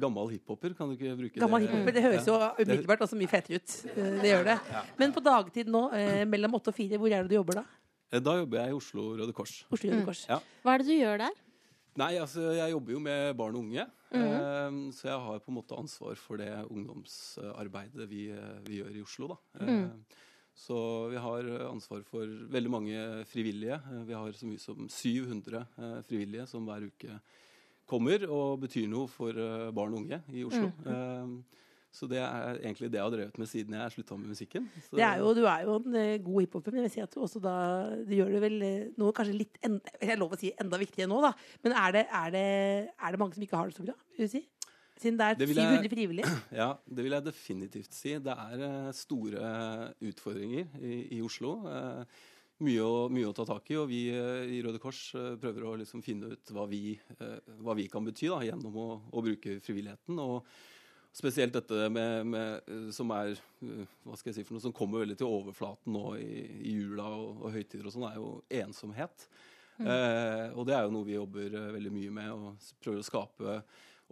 gammel 0.00 0.30
hiphoper, 0.32 0.74
kan 0.78 0.88
du 0.88 0.94
ikke 0.96 1.14
bruke 1.18 1.40
Gammel 1.42 1.62
det? 1.64 1.70
hiphoper, 1.70 1.92
det 1.96 2.02
høres 2.06 2.26
jo 2.30 2.36
umiddelbart 2.64 3.02
også 3.06 3.16
mye 3.20 3.28
fetere 3.30 3.60
ut. 3.60 3.74
Eh, 3.92 4.20
Det 4.22 4.30
gjør 4.32 4.44
det. 4.50 4.58
Men 4.98 5.12
på 5.12 5.22
dagtid 5.24 5.66
nå, 5.68 5.82
eh, 5.94 6.24
mellom 6.24 6.54
åtte 6.58 6.68
og 6.72 6.74
fire, 6.78 6.98
hvor 6.98 7.12
er 7.12 7.22
det 7.22 7.30
du 7.30 7.36
jobber 7.38 7.60
da? 7.60 7.64
Eh, 8.12 8.20
Da 8.20 8.36
jobber 8.38 8.58
jeg 8.62 8.70
i 8.70 8.76
Oslo 8.78 9.08
Røde 9.18 9.32
Kors. 9.34 9.64
Oslo 9.70 9.90
Røde 9.90 10.04
Kors. 10.06 10.26
Ja. 10.28 10.40
Hva 10.64 10.74
er 10.74 10.78
det 10.78 10.86
du 10.86 10.96
gjør 10.96 11.18
der? 11.26 11.34
Nei, 11.96 12.12
altså, 12.20 12.50
jeg 12.52 12.70
jobber 12.74 12.92
jo 12.92 12.98
med 13.00 13.36
barn 13.36 13.54
og 13.56 13.62
unge. 13.64 13.86
eh, 14.12 14.70
så 14.92 15.02
jeg 15.10 15.18
har 15.26 15.38
på 15.40 15.48
en 15.48 15.56
måte 15.62 15.76
ansvar 15.78 16.14
for 16.16 16.36
det 16.36 16.50
ungdomsarbeidet 16.70 18.08
vi, 18.08 18.26
vi 18.66 18.80
gjør 18.80 18.96
i 18.96 19.02
Oslo, 19.02 19.28
da. 19.34 19.64
Mm. 19.66 19.90
Så 20.56 21.10
vi 21.12 21.16
har 21.20 21.48
ansvar 21.68 22.00
for 22.08 22.24
veldig 22.52 22.70
mange 22.72 23.00
frivillige. 23.28 23.76
Vi 24.08 24.14
har 24.16 24.32
så 24.32 24.46
mye 24.48 24.60
som 24.62 24.86
700 24.88 25.66
eh, 25.76 25.98
frivillige 26.08 26.46
som 26.48 26.64
hver 26.64 26.86
uke 26.88 27.18
kommer 27.86 28.26
og 28.28 28.60
betyr 28.64 28.88
noe 28.90 29.10
for 29.10 29.36
eh, 29.36 29.68
barn 29.76 29.94
og 29.94 30.02
unge 30.04 30.20
i 30.34 30.44
Oslo. 30.46 30.72
Mm. 30.84 31.38
Så 31.96 32.04
det 32.10 32.18
er 32.20 32.58
egentlig 32.60 32.90
det 32.92 32.98
jeg 32.98 33.06
har 33.06 33.12
drevet 33.14 33.38
med 33.40 33.48
siden 33.48 33.76
jeg 33.78 33.92
slutta 33.94 34.16
med 34.18 34.28
musikken. 34.34 34.66
Så, 34.84 34.98
Det 34.98 35.04
er 35.06 35.22
jo, 35.22 35.30
du 35.36 35.46
er 35.48 35.62
jo 35.64 35.76
en 35.78 35.94
eh, 35.96 36.18
god 36.20 36.42
hiphoper, 36.44 36.74
men 36.74 36.82
jeg 36.82 36.88
vil 36.88 36.94
si 36.96 37.04
at 37.04 37.14
du 37.14 37.22
også 37.24 37.40
da 37.40 37.54
Du 38.04 38.12
gjør 38.18 38.34
det 38.34 38.42
vel 38.42 38.58
eh, 38.66 38.90
noe 39.00 39.14
kanskje 39.16 39.38
litt 39.38 39.56
enda, 39.64 39.94
Jeg 40.02 40.20
lov 40.20 40.34
å 40.36 40.40
si 40.40 40.52
enda 40.60 40.80
viktigere 40.82 41.08
nå, 41.08 41.22
da. 41.24 41.32
Men 41.64 41.76
er 41.84 41.96
det, 41.96 42.04
er 42.20 42.34
det, 42.34 42.44
er 42.92 43.14
det 43.14 43.22
mange 43.22 43.38
som 43.38 43.46
ikke 43.46 43.62
har 43.62 43.72
det 43.72 43.78
så 43.78 43.86
bra? 43.86 43.96
Vil 44.16 44.28
du 44.28 44.34
si? 44.34 44.44
Siden 45.00 45.18
det 45.20 45.24
er 45.24 45.40
Det 45.40 45.48
vil 45.48 45.60
700 45.62 45.92
frivillige. 45.92 46.36
Ja, 46.60 46.70
det 46.84 47.04
vil 47.04 47.16
jeg 47.16 47.24
definitivt 47.24 47.96
si. 47.96 48.16
Det 48.28 48.36
er 48.44 48.66
eh, 48.68 48.92
store 48.96 49.52
utfordringer 50.10 50.76
i, 50.80 51.00
i 51.16 51.22
Oslo. 51.24 51.58
Eh, 51.70 52.24
mye, 52.64 52.84
å, 52.84 53.08
mye 53.12 53.28
å 53.28 53.34
ta 53.36 53.46
tak 53.48 53.68
i, 53.72 53.76
og 53.80 53.90
vi 53.90 54.06
eh, 54.12 54.46
i 54.56 54.62
Røde 54.64 54.80
Kors 54.82 55.08
eh, 55.18 55.34
prøver 55.40 55.66
å 55.66 55.74
liksom 55.80 56.04
finne 56.04 56.32
ut 56.34 56.54
hva 56.54 56.66
vi, 56.70 56.94
eh, 57.18 57.52
hva 57.64 57.76
vi 57.78 57.88
kan 57.92 58.06
bety 58.06 58.30
da, 58.32 58.40
gjennom 58.46 58.78
å, 58.80 58.88
å 59.12 59.24
bruke 59.24 59.58
frivilligheten. 59.64 60.20
og 60.22 60.48
Spesielt 61.16 61.54
dette 61.56 61.86
med, 61.88 62.26
med, 62.28 62.72
som 62.92 63.08
er 63.16 63.38
hva 64.04 64.18
skal 64.18 64.28
jeg 64.28 64.36
si 64.36 64.42
for 64.44 64.58
noe 64.58 64.64
som 64.66 64.74
kommer 64.76 65.00
veldig 65.00 65.16
til 65.16 65.30
overflaten 65.32 65.94
nå 65.96 66.10
i, 66.20 66.42
i 66.68 66.74
jula 66.74 67.06
og, 67.08 67.38
og 67.40 67.54
høytider 67.54 67.88
og 67.88 67.94
sånn, 67.94 68.04
er 68.10 68.18
jo 68.20 68.32
ensomhet. 68.60 69.24
Eh, 69.80 70.52
og 70.52 70.66
det 70.68 70.76
er 70.76 70.84
jo 70.84 70.92
noe 70.92 71.08
vi 71.08 71.16
jobber 71.16 71.56
veldig 71.76 71.92
mye 71.92 72.12
med, 72.18 72.32
og 72.36 72.68
prøver 72.84 73.00
å 73.00 73.06
skape 73.06 73.56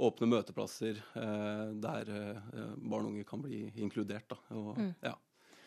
åpne 0.04 0.28
møteplasser 0.30 0.98
eh, 0.98 1.68
der 1.82 2.10
eh, 2.10 2.40
barn 2.76 3.06
og 3.06 3.12
unge 3.12 3.26
kan 3.28 3.42
bli 3.44 3.66
inkludert. 3.76 4.26
Da. 4.32 4.40
Og, 4.58 4.80
ja. 5.04 5.14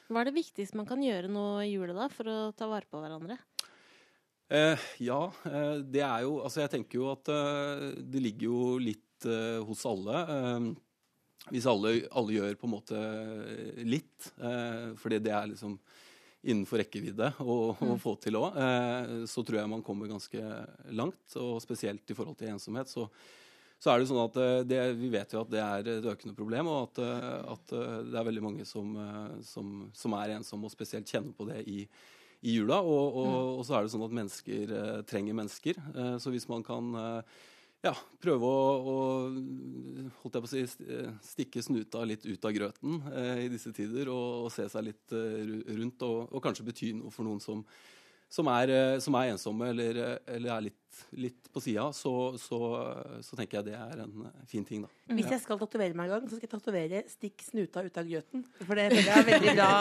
Hva 0.07 0.21
er 0.21 0.29
det 0.29 0.37
viktigste 0.37 0.77
man 0.79 0.87
kan 0.87 1.01
gjøre 1.03 1.27
nå 1.31 1.45
i 1.65 1.71
jula 1.73 1.93
da, 1.97 2.07
for 2.13 2.29
å 2.31 2.37
ta 2.55 2.67
vare 2.71 2.87
på 2.89 3.01
hverandre? 3.03 3.37
Eh, 4.49 4.79
ja, 5.03 5.19
eh, 5.49 5.81
det 5.83 6.03
er 6.07 6.21
jo 6.23 6.37
Altså, 6.39 6.61
jeg 6.63 6.71
tenker 6.77 7.01
jo 7.01 7.09
at 7.11 7.27
eh, 7.33 7.87
det 7.99 8.21
ligger 8.23 8.47
jo 8.47 8.59
litt 8.79 9.27
eh, 9.27 9.57
hos 9.67 9.83
alle. 9.89 10.21
Eh, 10.31 10.67
hvis 11.51 11.67
alle, 11.67 11.91
alle 12.15 12.35
gjør 12.37 12.55
på 12.59 12.67
en 12.67 12.73
måte 12.77 13.01
litt, 13.87 14.29
eh, 14.39 14.93
fordi 14.99 15.19
det 15.23 15.33
er 15.35 15.51
liksom 15.51 15.75
innenfor 16.47 16.79
rekkevidde 16.79 17.33
å, 17.43 17.57
å 17.75 17.91
Mm. 17.91 17.99
få 17.99 18.13
til 18.23 18.37
òg, 18.39 18.55
eh, 18.55 19.25
så 19.27 19.43
tror 19.43 19.59
jeg 19.59 19.71
man 19.71 19.83
kommer 19.83 20.07
ganske 20.07 20.39
langt. 20.95 21.35
Og 21.35 21.59
spesielt 21.63 22.07
i 22.07 22.15
forhold 22.15 22.37
til 22.39 22.53
ensomhet. 22.53 22.87
Så, 22.87 23.09
så 23.77 23.91
er 23.91 24.01
det 24.01 24.07
sånn 24.09 24.23
at 24.23 24.37
eh, 24.41 24.59
det, 24.65 24.79
vi 24.97 25.09
vet 25.13 25.33
jo 25.33 25.43
at 25.43 25.49
det 25.53 25.61
er 25.61 25.89
et 25.91 26.05
økende 26.09 26.35
problem, 26.37 26.69
og 26.71 26.87
at, 26.87 27.01
eh, 27.05 27.33
at 27.53 27.73
eh, 27.77 27.97
det 28.09 28.17
er 28.17 28.29
veldig 28.29 28.45
mange 28.45 28.65
som, 28.65 28.95
som, 29.45 29.75
som 29.93 30.15
er 30.17 30.37
ensomme, 30.37 30.65
og 30.65 30.73
spesielt 30.73 31.09
kjenner 31.09 31.35
på 31.37 31.45
det 31.49 31.61
i, 31.69 31.83
i 32.41 32.55
jula. 32.57 32.79
Og, 32.81 33.19
og, 33.21 33.35
og 33.59 33.67
så 33.67 33.77
er 33.77 33.85
det 33.85 33.93
sånn 33.93 34.07
at 34.07 34.15
mennesker 34.17 34.73
trenger 35.09 35.37
mennesker. 35.37 35.77
Så 36.21 36.33
hvis 36.33 36.47
man 36.49 36.65
kan 36.65 36.89
ja, 37.85 37.93
prøve 38.21 38.49
å, 38.49 38.65
å 38.77 38.97
holdt 40.23 40.39
jeg 40.39 40.43
på 40.43 40.49
å 40.49 40.51
si, 40.51 40.63
stikke 41.29 41.63
snuta 41.65 42.01
litt 42.05 42.25
ut 42.25 42.49
av 42.49 42.55
grøten 42.57 42.97
i 43.43 43.45
disse 43.53 43.73
tider, 43.77 44.09
og, 44.13 44.47
og 44.47 44.53
se 44.53 44.65
seg 44.73 44.89
litt 44.89 45.13
rundt, 45.13 46.05
og, 46.05 46.33
og 46.33 46.43
kanskje 46.45 46.65
bety 46.71 46.91
noe 46.97 47.13
for 47.13 47.29
noen 47.29 47.41
som, 47.43 47.61
som, 48.29 48.49
er, 48.51 48.73
eh, 48.73 48.99
som 49.03 49.15
er 49.15 49.33
ensomme 49.33 49.71
eller, 49.71 50.01
eh, 50.03 50.35
eller 50.35 50.53
er 50.55 50.65
litt, 50.67 50.81
litt 51.15 51.47
på 51.53 51.61
sida, 51.61 51.85
så, 51.95 52.11
så, 52.41 52.59
så 53.23 53.37
tenker 53.37 53.59
jeg 53.59 53.67
det 53.69 53.75
er 53.77 54.01
en 54.03 54.25
eh, 54.27 54.45
fin 54.49 54.65
ting, 54.67 54.83
da. 54.83 54.91
Hvis 55.15 55.29
jeg 55.31 55.41
skal 55.43 55.59
tatovere 55.61 55.95
meg 55.95 56.09
en 56.09 56.17
gang, 56.17 56.25
så 56.27 56.35
skal 56.35 56.47
jeg 56.47 56.51
tatovere 56.51 57.03
'stikk 57.07 57.45
snuta 57.45 57.83
ut 57.85 57.99
av 58.01 58.09
grøten'. 58.09 58.43
For 58.59 58.75
det 58.75 58.87
føler 58.93 59.07
jeg 59.07 59.21
er 59.21 59.27
veldig 59.29 59.53
bra 59.55 59.71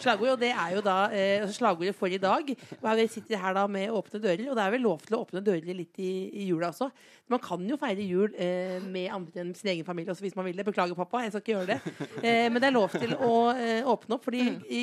slagord. 0.00 0.32
Og 0.32 0.40
det 0.40 0.52
er 0.52 0.76
jo 0.76 0.84
da 0.86 0.96
eh, 1.12 1.44
slagordet 1.52 1.96
for 1.98 2.08
i 2.08 2.20
dag. 2.22 2.54
Og 2.80 2.88
Vi 3.02 3.08
sitter 3.12 3.42
her 3.42 3.56
da 3.58 3.66
med 3.68 3.92
åpne 3.92 4.22
dører, 4.22 4.46
og 4.48 4.56
det 4.56 4.64
er 4.64 4.76
vel 4.76 4.86
lov 4.88 5.04
til 5.04 5.18
å 5.18 5.22
åpne 5.26 5.44
dører 5.44 5.76
litt 5.76 6.00
i, 6.00 6.12
i 6.42 6.48
jula 6.48 6.72
også. 6.72 6.88
Man 7.32 7.42
kan 7.44 7.68
jo 7.68 7.78
feire 7.80 8.04
jul 8.06 8.32
eh, 8.36 8.80
med 8.82 9.12
andre 9.12 9.44
enn 9.44 9.54
sin 9.56 9.74
egen 9.74 9.86
familie 9.88 10.14
også, 10.14 10.24
hvis 10.24 10.36
man 10.38 10.48
vil 10.48 10.56
det. 10.56 10.66
Beklager, 10.68 10.96
pappa, 10.96 11.24
jeg 11.26 11.34
skal 11.34 11.44
ikke 11.44 11.56
gjøre 11.58 11.74
det. 11.74 11.96
Eh, 12.22 12.48
men 12.48 12.60
det 12.62 12.70
er 12.70 12.76
lov 12.76 12.92
til 12.96 13.12
å 13.18 13.34
eh, 13.52 13.88
åpne 13.88 14.16
opp, 14.16 14.24
fordi 14.26 14.46
i, 14.72 14.82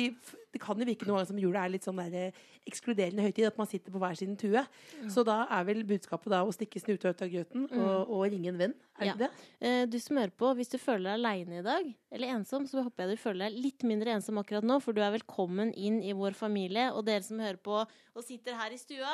det 0.52 0.60
kan 0.60 0.78
jo 0.78 0.84
virke 0.84 1.06
noen 1.06 1.16
ganger 1.20 1.26
som 1.30 1.38
jula 1.38 1.64
er 1.64 1.68
litt 1.70 1.84
sånn 1.86 1.96
der, 1.96 2.14
eh, 2.28 2.32
ekskluderende 2.66 3.22
høytid, 3.22 3.46
at 3.46 3.56
man 3.58 3.66
sitter 3.66 3.92
på 3.92 3.98
hver 4.02 4.16
sin 4.18 4.36
tue. 4.36 4.62
Så 5.08 5.24
da 5.24 5.46
er 5.50 5.64
vel 5.64 5.82
budskapet 5.84 6.30
da 6.30 6.42
å 6.44 6.52
stikke 6.52 6.80
snuta 6.82 7.10
ut 7.10 7.22
av 7.22 7.28
grøten 7.30 7.68
og, 7.72 8.10
og 8.10 8.24
ringe 8.30 8.48
en 8.48 8.58
venn. 8.58 8.74
Er 8.98 9.04
det 9.04 9.06
Ja. 9.06 9.14
det? 9.16 9.30
Eh, 9.60 9.86
Du 9.86 9.98
som 9.98 10.16
hører 10.16 10.30
på, 10.36 10.54
hvis 10.56 10.68
du 10.70 10.78
føler 10.78 11.04
deg 11.10 11.18
aleine 11.20 11.58
i 11.60 11.62
dag, 11.62 11.94
eller 12.12 12.28
ensom, 12.36 12.66
så 12.68 12.82
håper 12.84 13.06
jeg 13.06 13.16
du 13.16 13.22
føler 13.22 13.48
deg 13.50 13.62
litt 13.62 13.82
mindre 13.82 14.10
ensom 14.14 14.38
akkurat 14.42 14.62
nå, 14.64 14.80
for 14.82 14.92
du 14.92 15.00
er 15.00 15.12
velkommen 15.18 15.72
inn 15.74 16.02
i 16.02 16.12
vår 16.12 16.34
familie. 16.34 16.90
Og 16.94 17.04
dere 17.06 17.22
som 17.22 17.38
hører 17.38 17.56
på 17.62 17.80
og 17.86 18.24
sitter 18.24 18.54
her 18.54 18.70
i 18.70 18.76
stua, 18.76 19.08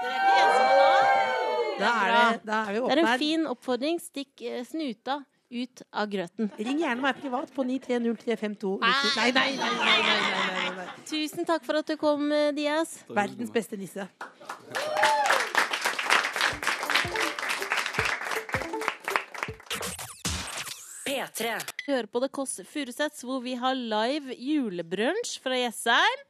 dere 0.00 0.12
er 0.12 0.18
ikke 0.22 0.40
ensomme 0.46 0.76
nå. 0.78 1.78
Da 1.78 1.90
er 2.04 2.32
det- 2.32 2.44
da 2.46 2.62
er 2.68 2.72
vi 2.72 2.80
det 2.88 2.98
er 2.98 3.06
en 3.12 3.18
fin 3.18 3.46
oppfordring. 3.46 3.98
Stikk 4.00 4.42
eh, 4.42 4.62
snuta 4.64 5.24
ut 5.52 5.82
av 5.92 6.08
grøten. 6.08 6.50
Ring 6.58 6.78
gjerne 6.80 7.00
meg 7.00 7.16
privat 7.20 7.50
på 7.52 7.62
9303529. 7.64 8.80
Nei, 8.80 8.92
nei, 9.16 9.30
nei, 9.32 9.56
nei, 9.56 9.56
nei, 9.56 9.76
nei, 9.76 10.02
nei, 10.02 10.20
nei. 10.32 10.51
Tusen 11.08 11.46
takk 11.48 11.64
for 11.66 11.80
at 11.82 11.88
du 11.88 11.96
kom, 12.00 12.28
Diaz. 12.56 12.98
Dias. 13.02 13.16
Verdens 13.16 13.52
beste 13.52 13.76
nisse. 13.80 14.08
P3. 21.06 21.52
Hør 21.52 21.62
hører 21.86 22.06
på 22.06 22.20
The 22.22 22.28
Kåss 22.32 22.60
Furuseths, 22.68 23.22
hvor 23.26 23.42
vi 23.44 23.54
har 23.58 23.74
live 23.74 24.36
julebrunsj 24.38 25.38
fra 25.42 25.58
Jessheim. 25.58 26.22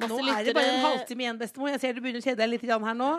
Nå 0.00 0.16
er 0.24 0.44
det 0.46 0.54
bare 0.56 0.72
en 0.72 0.84
halvtime 0.86 1.26
igjen, 1.26 1.38
bestemor. 1.40 1.68
Jeg 1.74 1.82
ser 1.82 1.96
du 1.96 2.00
begynner 2.00 2.22
å 2.22 2.24
kjede 2.24 2.40
deg 2.40 2.54
litt 2.54 2.64
her 2.64 2.96
nå. 2.96 3.10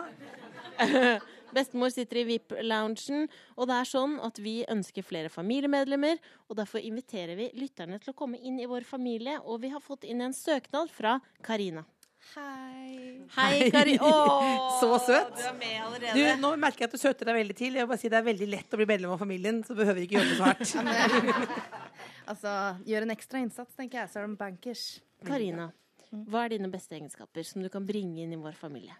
Bestemor 1.52 1.92
sitter 1.92 2.22
i 2.22 2.26
VIP-loungen, 2.30 3.26
og 3.56 3.68
det 3.68 3.78
er 3.78 3.88
sånn 3.88 4.18
at 4.24 4.38
vi 4.40 4.62
ønsker 4.72 5.04
flere 5.04 5.28
familiemedlemmer. 5.32 6.20
Og 6.48 6.56
derfor 6.56 6.80
inviterer 6.80 7.36
vi 7.36 7.50
lytterne 7.60 7.98
til 8.02 8.14
å 8.14 8.16
komme 8.16 8.40
inn 8.40 8.60
i 8.62 8.68
vår 8.70 8.86
familie, 8.88 9.38
og 9.44 9.60
vi 9.64 9.72
har 9.74 9.82
fått 9.84 10.04
inn 10.08 10.24
en 10.24 10.32
søknad 10.36 10.90
fra 10.92 11.18
Karina. 11.44 11.84
Hei. 12.36 13.18
Hei, 13.34 13.70
Kari. 13.74 13.96
Åh, 14.00 14.78
Så 14.80 14.88
søt. 15.02 15.32
Du 15.36 15.42
er 15.42 15.56
med 15.58 15.74
Du, 15.74 15.86
allerede. 15.88 16.36
nå 16.40 16.52
merker 16.56 16.84
jeg 16.84 16.92
at 16.92 16.94
du 16.94 17.00
søter 17.02 17.26
deg 17.28 17.34
veldig 17.40 17.56
til. 17.58 17.74
Jeg 17.74 17.82
vil 17.82 17.90
bare 17.90 17.98
si 18.00 18.08
Det 18.12 18.20
er 18.20 18.26
veldig 18.28 18.48
lett 18.48 18.72
å 18.76 18.78
bli 18.78 18.86
medlem 18.88 19.14
av 19.16 19.18
familien, 19.20 19.58
så 19.66 19.74
behøver 19.74 20.04
ikke 20.06 20.20
jobbe 20.22 20.38
så 20.38 20.50
hardt. 20.52 21.42
Altså, 22.32 22.48
gjør 22.86 23.02
en 23.02 23.10
ekstra 23.16 23.40
innsats, 23.42 23.74
tenker 23.74 23.98
jeg, 23.98 24.08
så 24.12 24.20
er 24.20 24.28
de 24.30 24.36
bankers. 24.38 24.82
Karina, 25.26 25.66
hva 26.30 26.44
er 26.46 26.52
dine 26.54 26.70
beste 26.70 26.94
egenskaper 26.94 27.42
som 27.44 27.64
du 27.64 27.68
kan 27.72 27.82
bringe 27.84 28.22
inn 28.22 28.32
i 28.32 28.38
vår 28.38 28.54
familie? 28.56 28.94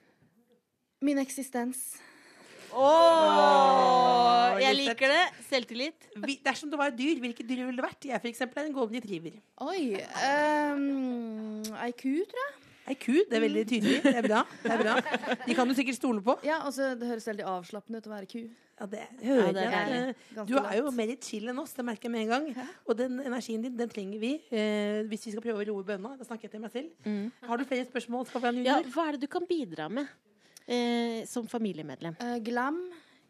Min 1.07 1.21
eksistens. 1.23 1.85
Åh, 2.73 4.59
jeg 4.63 4.77
liker 4.79 5.09
det. 5.13 5.23
Selvtillit. 5.49 6.09
Vi- 6.17 6.41
Dersom 6.45 6.71
du 6.71 6.77
var 6.77 6.87
et 6.93 6.97
dyr, 6.99 7.21
hvilket 7.21 7.47
dyr 7.49 7.67
ville 7.67 7.77
det 7.77 7.85
vært? 7.85 8.05
Jeg 8.09 8.21
for 8.21 8.29
eksempel 8.29 8.63
er 8.63 8.67
en 8.67 8.73
golden 8.77 8.97
retriever. 9.01 9.33
Oi. 9.61 9.97
ehm, 9.97 11.63
ei 11.83 11.93
ku, 11.93 12.13
tror 12.25 12.43
jeg. 12.45 12.53
Ei 12.89 12.95
ku, 12.99 13.13
det 13.31 13.33
er 13.39 13.41
veldig 13.41 13.65
tydelig. 13.69 14.03
Det 14.03 14.17
er 14.17 14.23
bra. 14.27 14.41
Det 14.63 14.73
er 14.73 14.79
bra. 14.83 14.95
De 15.47 15.55
kan 15.55 15.69
du 15.69 15.75
sikkert 15.75 15.95
stole 16.01 16.21
på. 16.21 16.39
Ja, 16.45 16.61
altså, 16.67 16.99
Det 16.99 17.07
høres 17.09 17.27
veldig 17.29 17.45
avslappende 17.47 17.99
ut 17.99 18.07
å 18.07 18.11
være 18.11 18.27
ku. 18.27 18.49
Ja, 18.81 18.87
det 18.87 19.03
hører 19.23 19.47
Ja, 19.47 19.53
det 19.53 19.63
er 19.63 19.87
jeg. 19.93 20.17
Ganske 20.35 20.47
Du 20.49 20.57
er 20.59 20.77
jo 20.79 20.91
mer 20.91 21.07
mer 21.07 21.17
chill 21.23 21.47
enn 21.49 21.59
oss, 21.61 21.73
det 21.75 21.85
merker 21.85 22.09
jeg 22.09 22.11
med 22.11 22.23
en 22.23 22.29
gang. 22.29 22.67
Og 22.89 22.97
den 22.97 23.21
energien 23.21 23.63
din, 23.63 23.77
den 23.77 23.89
trenger 23.89 24.19
vi 24.19 24.33
eh, 24.51 25.03
hvis 25.07 25.27
vi 25.27 25.31
skal 25.37 25.43
prøve 25.43 25.63
å 25.63 25.69
roe 25.69 25.85
bønna. 25.85 26.17
Da 26.19 26.25
snakker 26.25 26.43
jeg 26.49 26.51
til 26.57 26.61
meg 26.61 26.73
selv. 26.73 26.91
Har 27.47 27.57
du 27.57 27.65
flere 27.65 27.87
spørsmål? 27.87 28.27
Skal 28.27 28.41
vi 28.41 28.47
ha 28.47 28.53
en 28.53 28.65
Ja, 28.65 28.81
hva 28.83 29.07
er 29.09 29.13
det 29.13 29.21
du 29.21 29.27
kan 29.29 29.47
bidra 29.47 29.89
med 29.89 30.09
eh, 30.67 31.23
som 31.29 31.49
familiemedlem? 31.49 32.17
Eh, 32.21 32.39
glam. 32.45 32.83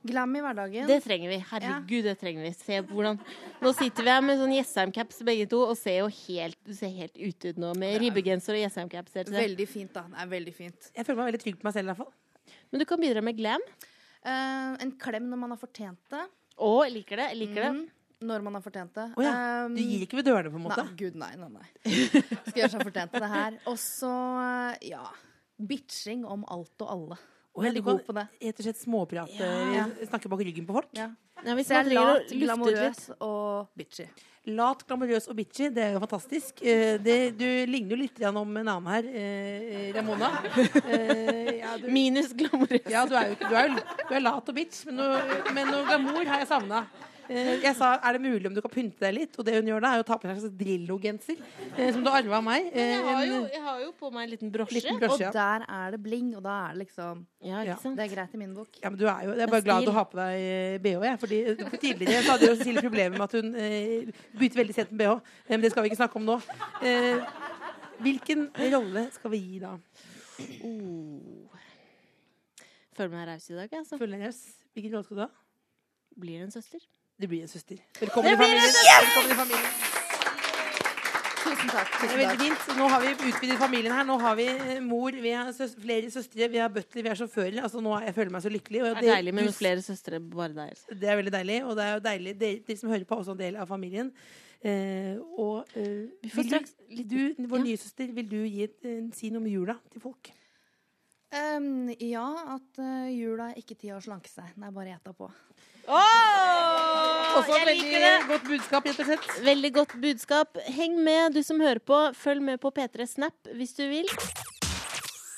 Glam 0.03 0.35
i 0.35 0.41
hverdagen. 0.43 0.87
Det 0.91 0.99
trenger 1.05 1.31
vi. 1.31 1.39
Herregud, 1.47 2.03
det 2.09 2.17
trenger 2.19 2.43
vi. 2.43 2.51
Se 2.59 2.81
hvordan 2.89 3.21
Nå 3.63 3.71
sitter 3.79 4.03
vi 4.03 4.11
her 4.11 4.25
med 4.27 4.41
sånn 4.41 4.55
Jessheim-caps 4.57 5.23
begge 5.29 5.47
to, 5.53 5.61
og 5.71 5.79
ser 5.79 6.01
jo 6.01 6.09
helt, 6.25 6.59
du 6.67 6.75
ser 6.75 6.91
helt 6.97 7.15
ute 7.21 7.53
ut 7.53 7.63
nå 7.63 7.71
med 7.79 8.01
ribbegenser 8.03 8.59
og 8.59 8.65
Jessheim-caps. 8.65 9.15
Veldig 9.31 9.69
fint, 9.71 9.95
da. 9.95 10.03
Det 10.11 10.25
er 10.25 10.35
veldig 10.35 10.57
fint. 10.59 10.91
Jeg 10.91 11.07
føler 11.07 11.23
meg 11.23 11.31
veldig 11.31 11.43
trygg 11.45 11.63
på 11.63 11.69
meg 11.71 11.79
selv, 11.79 11.87
i 11.87 11.93
hvert 11.93 12.03
fall. 12.03 12.53
Men 12.73 12.83
du 12.83 12.89
kan 12.91 13.03
bidra 13.05 13.23
med 13.23 13.39
glam. 13.39 13.71
Eh, 14.27 14.69
en 14.83 14.95
klem 14.99 15.31
når 15.31 15.45
man 15.47 15.55
har 15.55 15.63
fortjent 15.63 16.03
det. 16.11 16.27
Å, 16.59 16.77
jeg 16.89 16.97
liker 16.99 17.23
det. 17.23 17.31
Jeg 17.31 17.43
liker 17.45 17.63
det. 17.63 17.73
Mm, 17.79 17.83
når 18.27 18.47
man 18.49 18.59
har 18.59 18.67
fortjent 18.67 18.99
det. 18.99 19.09
Oh, 19.15 19.23
ja. 19.23 19.39
Um, 19.69 19.77
Du 19.79 19.83
gir 19.87 20.03
ikke 20.09 20.19
ved 20.19 20.33
dørene, 20.33 20.51
på 20.51 20.59
en 20.59 20.67
måte? 20.67 20.83
Nei, 20.83 20.99
gud, 20.99 21.15
nei, 21.23 21.35
nei, 21.39 21.53
nei. 21.61 21.69
Skal 22.49 22.65
gjøre 22.65 22.75
seg 22.75 22.89
fortjent 22.91 23.15
til 23.15 23.23
det 23.23 23.37
her. 23.39 23.61
Og 23.71 23.79
så, 23.79 24.17
ja 24.83 25.07
Bitching 25.69 26.25
om 26.29 26.45
alt 26.51 26.85
og 26.85 26.91
alle. 26.97 27.19
Og 27.53 27.67
Veldig 27.67 27.83
god 27.85 27.99
på 28.07 28.15
det. 28.17 28.27
Rett 28.41 28.61
og 28.63 28.65
slett 28.65 28.79
småprate, 28.81 29.49
Ja. 29.75 29.87
snakke 30.09 30.29
bak 30.33 30.41
ryggen 30.41 30.65
på 30.67 30.73
folk. 30.79 30.89
Ja. 30.97 31.11
Ja, 31.45 31.55
hvis 31.59 31.69
jeg 31.73 31.81
er 31.85 31.91
lat, 31.93 32.31
glamorøs 32.31 33.11
og 33.21 33.69
bitchy. 33.77 34.07
Lat, 34.47 34.85
glamorøs 34.87 35.27
og 35.29 35.37
bitchy, 35.37 35.69
det 35.75 35.83
er 35.85 35.93
jo 35.97 36.01
fantastisk. 36.03 36.63
Eh, 36.63 36.97
det, 37.03 37.17
du 37.39 37.45
ligner 37.69 37.97
jo 37.97 37.99
litt 38.01 38.17
grann 38.19 38.37
om 38.41 38.57
en 38.57 38.69
annen 38.73 38.89
her, 38.91 39.09
eh, 39.11 39.93
Ramona. 39.95 40.31
Eh, 40.87 41.59
ja, 41.61 41.77
du, 41.83 41.89
Minus 41.93 42.33
glamorøs. 42.33 42.87
ja, 42.91 43.05
du 43.07 43.15
er 43.19 43.33
jo 43.33 43.37
du 43.43 43.55
er, 43.59 43.75
du 44.09 44.15
er 44.17 44.23
lat 44.25 44.49
og 44.49 44.55
bitch, 44.57 44.85
men 44.87 44.97
noe, 45.03 45.21
men 45.53 45.67
noe 45.71 45.85
glamour 45.91 46.25
har 46.31 46.43
jeg 46.45 46.49
savna. 46.55 46.85
Jeg 47.63 47.75
sa 47.79 47.95
er 47.99 48.17
det 48.17 48.21
mulig 48.25 48.47
om 48.51 48.55
du 48.57 48.61
kan 48.65 48.71
pynte 48.73 49.01
deg 49.05 49.15
litt, 49.17 49.37
og 49.39 49.45
det 49.47 49.55
hun 49.59 49.69
gjør 49.71 49.81
da, 49.85 49.91
er 49.97 50.03
å 50.03 50.07
ta 50.09 50.17
på 50.21 50.29
seg 50.29 50.45
en 50.49 50.57
Drillo-genser. 50.61 51.37
eh, 51.77 51.93
Som 51.95 52.05
du 52.05 52.11
arva 52.11 52.37
av 52.39 52.45
meg. 52.47 52.69
Men 52.75 52.91
jeg 52.93 53.01
Eh, 53.01 53.09
har, 53.09 53.25
jo, 53.29 53.39
jeg 53.53 53.63
har 53.67 53.81
jo 53.83 53.91
på 54.01 54.11
meg 54.13 54.25
en 54.27 54.31
liten 54.35 54.53
brosje. 54.55 54.75
Liten 54.79 54.99
brosje. 55.01 55.15
Og 55.15 55.21
ja. 55.27 55.33
der 55.37 55.67
er 55.69 55.91
det 55.97 56.01
bling, 56.03 56.31
og 56.37 56.43
da 56.47 56.57
er 56.69 56.73
det 56.77 56.81
liksom 56.87 57.27
Ja, 57.43 57.63
Ja. 57.67 57.77
sant? 57.83 57.97
Det 57.97 58.05
er 58.11 58.15
greit 58.15 58.35
i 58.35 58.39
min 58.39 58.55
bok. 58.55 58.69
Ja, 58.83 58.91
men 58.91 58.99
du 58.99 59.07
er 59.07 59.25
jo, 59.25 59.31
jeg 59.33 59.41
er 59.41 59.47
er 59.47 59.51
bare 59.57 59.67
glad 59.67 59.85
du 59.85 59.91
har 59.93 60.05
på 60.05 60.17
deg 60.21 60.35
eh, 60.39 60.79
BH, 60.79 61.03
jeg. 61.09 61.19
Fordi 61.21 61.39
tidligere 61.79 62.23
så 62.23 62.31
hadde 62.37 62.47
jo 62.51 62.57
Cecilie 62.57 62.83
problemer 62.83 63.19
med 63.19 63.27
at 63.29 63.33
hun 63.41 63.55
eh, 63.55 64.13
begynte 64.37 64.61
veldig 64.63 64.75
sent 64.75 64.93
med 64.93 64.99
BH. 65.07 65.13
Eh, 65.13 65.51
Men 65.51 65.61
det 65.61 65.71
skal 65.73 65.83
vi 65.83 65.89
ikke 65.93 66.01
snakke 66.03 66.17
om 66.17 66.25
nå. 66.27 66.41
Eh, 66.83 67.21
hvilken 68.03 68.49
rolle 68.73 69.09
skal 69.13 69.31
vi 69.31 69.39
gi 69.39 69.59
da? 69.63 69.77
Oh. 70.65 71.49
Føler 72.97 73.09
meg 73.15 73.29
raus 73.29 73.47
i 73.51 73.55
dag, 73.57 73.69
jeg, 73.73 73.79
altså. 73.81 73.97
Føler 74.01 74.19
deg 74.19 74.27
raus? 74.29 74.41
Hvilken 74.75 74.93
rolle 74.97 75.05
skal 75.07 75.17
du 75.17 75.23
ha? 75.25 75.31
Blir 76.23 76.43
en 76.45 76.51
søster? 76.53 76.83
Det 77.23 77.29
blir 77.31 77.43
en 77.45 77.49
søster. 77.51 77.79
Velkommen 78.01 78.35
blir 78.35 78.35
en 78.35 78.41
familien. 78.43 78.79
Yes! 78.83 79.03
Velkommen 79.07 79.31
i 79.31 79.39
familien. 79.39 79.75
Tusen 81.43 81.71
takk. 81.71 81.91
Det 81.93 81.99
er 81.99 82.01
Tusen 82.01 82.19
veldig 82.19 82.33
takk. 82.33 82.43
fint. 82.43 82.77
Nå 82.81 82.89
har 82.91 83.03
vi 83.05 83.13
utvidet 83.31 83.59
familien 83.61 83.95
her. 83.95 84.07
Nå 84.09 84.17
har 84.23 84.37
vi 84.39 84.47
eh, 84.51 84.81
mor, 84.83 85.15
vi 85.27 85.35
har 85.37 85.53
søs 85.55 85.77
flere 85.79 86.11
søstre, 86.11 86.49
vi 86.51 86.59
har 86.63 86.71
butler, 86.75 87.05
vi 87.07 87.13
har 87.13 87.19
sjåfører. 87.21 87.61
Altså, 87.63 87.83
nå 87.85 87.93
er, 87.99 88.09
jeg 88.09 88.17
føler 88.19 88.35
meg 88.35 88.43
så 88.47 88.53
lykkelig. 88.53 88.83
og 88.83 88.89
Det 88.99 89.07
er 89.07 89.17
deilig 89.21 89.35
med 89.39 89.53
flere 89.55 89.85
søstre 89.87 90.19
bare 90.23 90.51
deg. 90.57 90.75
altså. 90.75 90.99
Det 91.03 91.11
er 91.13 91.21
veldig 91.21 91.35
deilig, 91.37 91.59
og 91.69 91.77
det 91.79 91.85
er 91.87 91.93
jo 91.95 92.05
deilig 92.09 92.35
de, 92.43 92.51
de 92.69 92.77
som 92.81 92.91
hører 92.95 93.07
på, 93.07 93.15
er 93.15 93.25
også 93.27 93.37
en 93.37 93.43
del 93.45 93.61
av 93.63 93.71
familien. 93.71 94.13
Eh, 94.63 95.15
og 95.43 95.79
eh, 95.79 96.11
Vi 96.23 96.31
får 96.31 96.43
vil 96.43 96.51
straks 96.51 96.75
du, 96.91 97.19
du, 97.39 97.47
vår 97.51 97.63
Ja. 97.63 97.65
nye 97.71 97.83
søster, 97.83 98.11
vil 98.19 98.29
du 98.31 98.39
gi 98.47 98.67
eh, 98.67 98.99
si 99.15 99.31
noe 99.35 99.43
om 99.43 99.51
jula 99.51 99.79
til 99.95 100.03
folk? 100.03 100.33
Um, 101.33 101.89
ja, 101.97 102.27
at 102.59 102.83
uh, 102.83 103.07
jula 103.09 103.53
er 103.53 103.63
ikke 103.63 103.79
tida 103.81 103.97
å 103.97 104.03
slanke 104.05 104.29
seg. 104.29 104.51
Det 104.53 104.67
er 104.69 104.75
bare 104.75 104.91
å 104.93 104.99
ete 104.99 105.15
på. 105.17 105.31
Åh, 105.89 107.37
Også 107.39 107.57
et 107.57 107.67
veldig 107.67 108.01
det! 108.03 108.13
godt 108.29 108.45
budskap, 108.47 108.87
rett 108.87 109.01
og 109.03 109.09
slett. 109.09 109.31
Veldig 109.45 109.71
godt 109.75 109.95
budskap. 110.03 110.59
Heng 110.77 110.99
med, 111.05 111.35
du 111.35 111.43
som 111.43 111.61
hører 111.61 111.81
på. 111.83 111.99
Følg 112.15 112.45
med 112.45 112.61
på 112.63 112.71
P3 112.77 113.07
Snap 113.17 113.51
hvis 113.57 113.75
du 113.79 113.83
vil. 113.91 114.07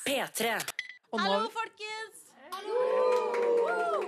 P3. 0.05 0.51
Og 1.15 1.19
nå, 1.19 1.25
Hallo, 1.25 1.49
folkens! 1.55 2.21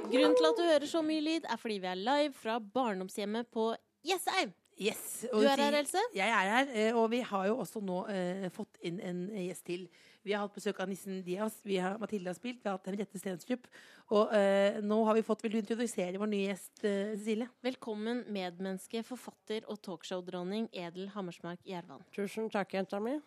Grunnen 0.07 0.37
til 0.37 0.47
at 0.49 0.59
du 0.59 0.63
hører 0.67 0.87
så 0.89 1.01
mye 1.03 1.23
lyd, 1.23 1.47
er 1.49 1.59
fordi 1.59 1.81
vi 1.83 1.89
er 1.89 1.99
live 1.99 2.33
fra 2.37 2.59
barndomshjemmet 2.59 3.49
på 3.53 3.71
Jessheim. 4.07 4.53
Yes, 4.77 5.25
Du 5.33 5.41
er 5.41 5.57
her, 5.57 5.73
Else? 5.73 5.97
Jeg 6.13 6.29
er 6.29 6.49
her, 6.53 6.67
eh, 6.69 6.95
og 6.95 7.09
vi 7.09 7.23
har 7.25 7.47
jo 7.47 7.55
også 7.63 7.81
nå 7.81 8.03
eh, 8.13 8.43
fått 8.53 8.77
inn 8.85 8.99
en 9.01 9.23
eh, 9.31 9.47
gjest 9.47 9.65
til. 9.65 9.87
Vi 10.21 10.35
har 10.35 10.43
hatt 10.43 10.53
besøk 10.53 10.77
av 10.83 10.91
Nissen 10.91 11.23
Diaz, 11.25 11.55
vi 11.65 11.79
har 11.81 11.97
Mathilde 11.97 12.29
har 12.29 12.37
spilt, 12.37 12.59
vi 12.61 12.69
har 12.69 12.77
hatt 12.77 12.85
Henriette 12.91 13.17
Stenstrup. 13.17 13.65
Og 14.07 14.31
eh, 14.31 14.77
nå 14.87 15.01
har 15.03 15.17
vi 15.17 15.23
fått 15.25 15.41
Vil 15.43 15.57
du 15.57 15.59
introdusere 15.59 16.19
vår 16.19 16.29
nye 16.31 16.45
gjest, 16.47 16.71
eh, 16.87 17.11
Cecilie? 17.17 17.49
Velkommen 17.65 18.21
medmenneske, 18.31 19.01
forfatter 19.03 19.65
og 19.67 19.81
talkshow-dronning 19.83 20.69
Edel 20.71 21.09
Hammersmark 21.11 21.59
Gjervan. 21.67 21.99
Tusen 22.15 22.47
takk, 22.51 22.71
jenta 22.77 23.01
mi. 23.03 23.17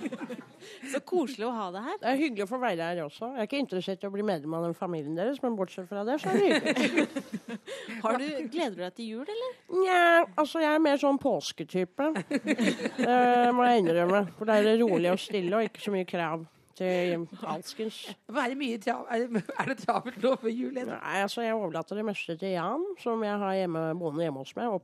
Så 0.92 1.02
koselig 1.04 1.44
å 1.48 1.52
ha 1.52 1.66
deg 1.74 1.84
her. 1.84 1.98
Det 2.00 2.08
er 2.08 2.20
hyggelig 2.20 2.46
å 2.46 2.48
få 2.48 2.60
være 2.62 2.86
her 2.88 3.02
også. 3.04 3.28
Jeg 3.34 3.42
er 3.42 3.48
ikke 3.48 3.60
interessert 3.60 4.04
i 4.04 4.08
å 4.08 4.12
bli 4.14 4.24
medlem 4.24 4.56
av 4.56 4.64
den 4.64 4.76
familien 4.78 5.18
deres, 5.18 5.42
men 5.44 5.58
bortsett 5.58 5.88
fra 5.90 6.04
det, 6.08 6.16
så 6.22 6.32
er 6.32 6.40
det 6.40 6.48
hyggelig. 6.48 7.58
Har 8.04 8.16
du, 8.20 8.26
gleder 8.52 8.78
du 8.78 8.82
deg 8.86 8.96
til 8.96 9.10
jul, 9.10 9.34
eller? 9.34 9.58
Nja, 9.82 10.00
altså 10.40 10.62
jeg 10.64 10.78
er 10.78 10.84
mer 10.84 11.02
sånn 11.02 11.20
påsketype. 11.20 12.08
Det 12.30 13.52
må 13.56 13.68
jeg 13.68 13.84
innrømme. 13.84 14.24
For 14.38 14.48
da 14.48 14.56
er 14.56 14.70
det 14.70 14.78
rolig 14.80 15.12
og 15.12 15.20
stille 15.20 15.60
og 15.60 15.68
ikke 15.68 15.84
så 15.84 15.92
mye 15.92 16.08
krav 16.08 16.48
til 16.80 17.26
alskens. 17.54 18.00
Er, 18.40 18.52
det 18.52 18.58
mye 18.58 18.78
tra 18.80 18.96
er, 19.12 19.26
det, 19.28 19.42
er 19.60 19.68
det 19.68 19.78
travelt 19.82 20.22
nå 20.24 20.34
før 20.40 20.52
jul? 20.54 20.78
Nei, 20.88 21.16
altså 21.20 21.44
Jeg 21.44 21.56
overlater 21.58 21.98
det 21.98 22.06
meste 22.08 22.36
til 22.40 22.54
Jan, 22.56 22.84
som 23.02 23.24
jeg 23.26 23.36
har 23.42 23.58
hjemme, 23.58 23.82
boende 24.00 24.24
hjemme 24.24 24.44
hos 24.44 24.54
meg, 24.56 24.72
og 24.72 24.80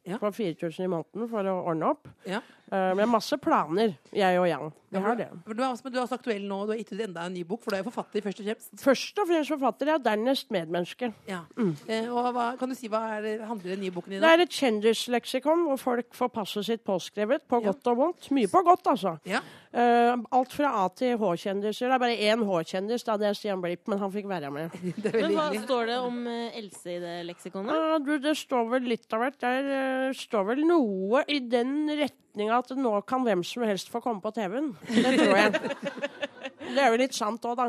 Per. 0.00 0.16
For 0.16 0.32
4000 0.32 0.86
i 0.86 0.88
måneden 0.88 1.28
for 1.28 1.44
å 1.50 1.58
ordne 1.68 1.92
opp. 1.92 2.08
Ja. 2.28 2.40
Uh, 2.70 2.92
med 2.94 3.08
masse 3.10 3.34
planer, 3.42 3.96
jeg 4.14 4.38
og 4.38 4.46
Jan. 4.46 4.70
Vi 4.90 5.00
har 5.02 5.16
det. 5.18 5.26
For 5.44 5.58
du 5.58 5.60
er, 5.62 5.68
også, 5.72 5.84
men 5.84 5.92
du 5.92 5.96
er 5.98 6.02
også 6.04 6.16
aktuell 6.18 6.44
nå, 6.46 6.58
du 6.66 6.72
har 6.72 6.78
gitt 6.78 6.92
ut 6.94 7.02
enda 7.04 7.24
en 7.26 7.34
ny 7.34 7.42
bok, 7.46 7.60
for 7.64 7.74
du 7.74 7.78
er 7.78 7.86
forfatter 7.86 8.22
først 8.24 8.40
og 8.42 8.46
fremst. 8.46 8.70
Først 8.82 9.20
og 9.22 9.28
fremst 9.28 9.52
forfatter, 9.52 9.90
ja. 9.92 9.96
Dernest 10.02 10.52
medmenneske. 10.54 11.10
Ja. 11.28 11.40
Eh, 11.58 12.06
og 12.06 12.30
hva, 12.34 12.46
kan 12.58 12.70
du 12.70 12.76
si 12.78 12.90
hva 12.90 13.02
er 13.18 13.44
handler 13.46 13.74
den 13.74 13.84
nye 13.84 13.94
boken 13.94 14.14
din 14.14 14.22
Det 14.22 14.30
er 14.30 14.44
et 14.46 14.54
kjendisleksikon 14.54 15.66
hvor 15.68 15.82
folk 15.82 16.14
får 16.14 16.30
passet 16.34 16.68
sitt 16.70 16.84
påskrevet, 16.86 17.46
på 17.50 17.60
godt 17.66 17.90
og 17.90 18.00
vondt. 18.04 18.30
Mye 18.34 18.50
på 18.50 18.62
godt, 18.66 18.86
altså. 18.94 19.16
Ja. 19.30 19.42
Eh, 19.70 20.14
alt 20.34 20.54
fra 20.54 20.72
A 20.80 20.88
til 20.98 21.14
H-kjendiser. 21.20 21.86
Det 21.86 21.94
er 21.94 22.02
bare 22.02 22.18
én 22.30 22.42
H-kjendis, 22.46 23.06
da. 23.06 23.18
Det 23.20 23.28
er 23.30 23.38
Stian 23.38 23.62
Blipp, 23.62 23.86
men 23.90 24.02
han 24.02 24.14
fikk 24.14 24.26
være 24.30 24.50
med. 24.54 24.74
Men 25.20 25.36
hva 25.36 25.50
står 25.62 25.90
det 25.90 25.98
om 26.02 26.22
eh, 26.26 26.58
Else 26.58 26.96
i 26.96 26.98
det 27.02 27.14
leksikonet? 27.28 27.70
Ja, 27.70 27.98
du, 28.02 28.16
det 28.22 28.34
står 28.38 28.66
vel 28.72 28.88
litt 28.90 29.06
av 29.14 29.22
hvert. 29.22 29.38
Der 29.42 29.70
eh, 29.70 29.89
står 30.16 30.46
vel 30.52 30.64
noe 30.68 31.22
i 31.30 31.38
den 31.40 31.88
retninga 31.98 32.58
at 32.62 32.72
nå 32.78 32.92
kan 33.08 33.24
hvem 33.26 33.42
som 33.46 33.64
helst 33.68 33.90
få 33.92 34.00
komme 34.04 34.22
på 34.24 34.32
TV-en. 34.36 34.72
Det 34.88 35.14
tror 35.18 35.36
jeg. 35.36 35.52
Det 36.70 36.78
er 36.78 36.92
jo 36.92 36.98
litt 37.00 37.14
sant 37.16 37.42
òg, 37.50 37.56
da. 37.58 37.64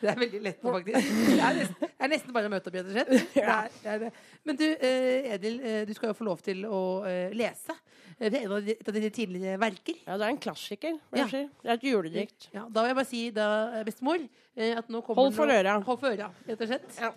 Det 0.00 0.08
er 0.08 0.16
veldig 0.16 0.38
lett 0.40 0.62
faktisk. 0.64 1.08
Det 1.28 1.34
er 1.44 1.56
nesten, 1.58 1.74
det 1.82 2.06
er 2.06 2.10
nesten 2.14 2.32
bare 2.32 2.48
å 2.48 2.52
møte 2.54 2.70
opp, 2.70 2.76
rett 2.78 2.86
og 2.88 2.94
slett. 2.94 3.10
Det 3.82 3.90
er, 3.92 3.98
det. 4.06 4.08
Men 4.48 4.56
du, 4.56 4.64
eh, 4.72 5.26
Edil, 5.34 5.58
eh, 5.60 5.80
du 5.88 5.92
skal 5.98 6.08
jo 6.12 6.16
få 6.16 6.24
lov 6.30 6.40
til 6.46 6.62
å 6.64 6.78
eh, 7.10 7.34
lese. 7.36 7.76
Eh, 8.16 8.30
Det 8.32 8.40
er 8.40 8.54
et 8.72 8.88
av 8.88 8.96
dine 8.96 9.10
tidligere 9.12 9.60
verker. 9.60 9.98
Ja, 10.06 10.16
det 10.16 10.24
er 10.24 10.32
en 10.32 10.40
klassiker, 10.46 10.96
Ja. 11.12 11.26
Det 11.28 11.42
er 11.68 11.74
et 11.76 11.84
juledikt. 11.84 12.48
Ja, 12.56 12.64
da 12.72 12.86
vil 12.86 12.94
jeg 12.94 12.98
bare 13.02 13.10
si, 13.10 13.22
da, 13.36 13.50
eh, 13.76 13.84
bestemor, 13.90 14.24
eh, 14.56 14.72
at 14.80 14.88
nå 14.88 15.02
kommer 15.04 15.26
Hold 15.26 15.36
for 15.36 15.52
øra. 15.52 15.76
Hold 15.90 16.00
for 16.00 16.16
øra, 16.16 16.30
rett 16.48 16.64
og 16.64 16.72
slett. 16.72 16.88
Ja. 17.02 17.12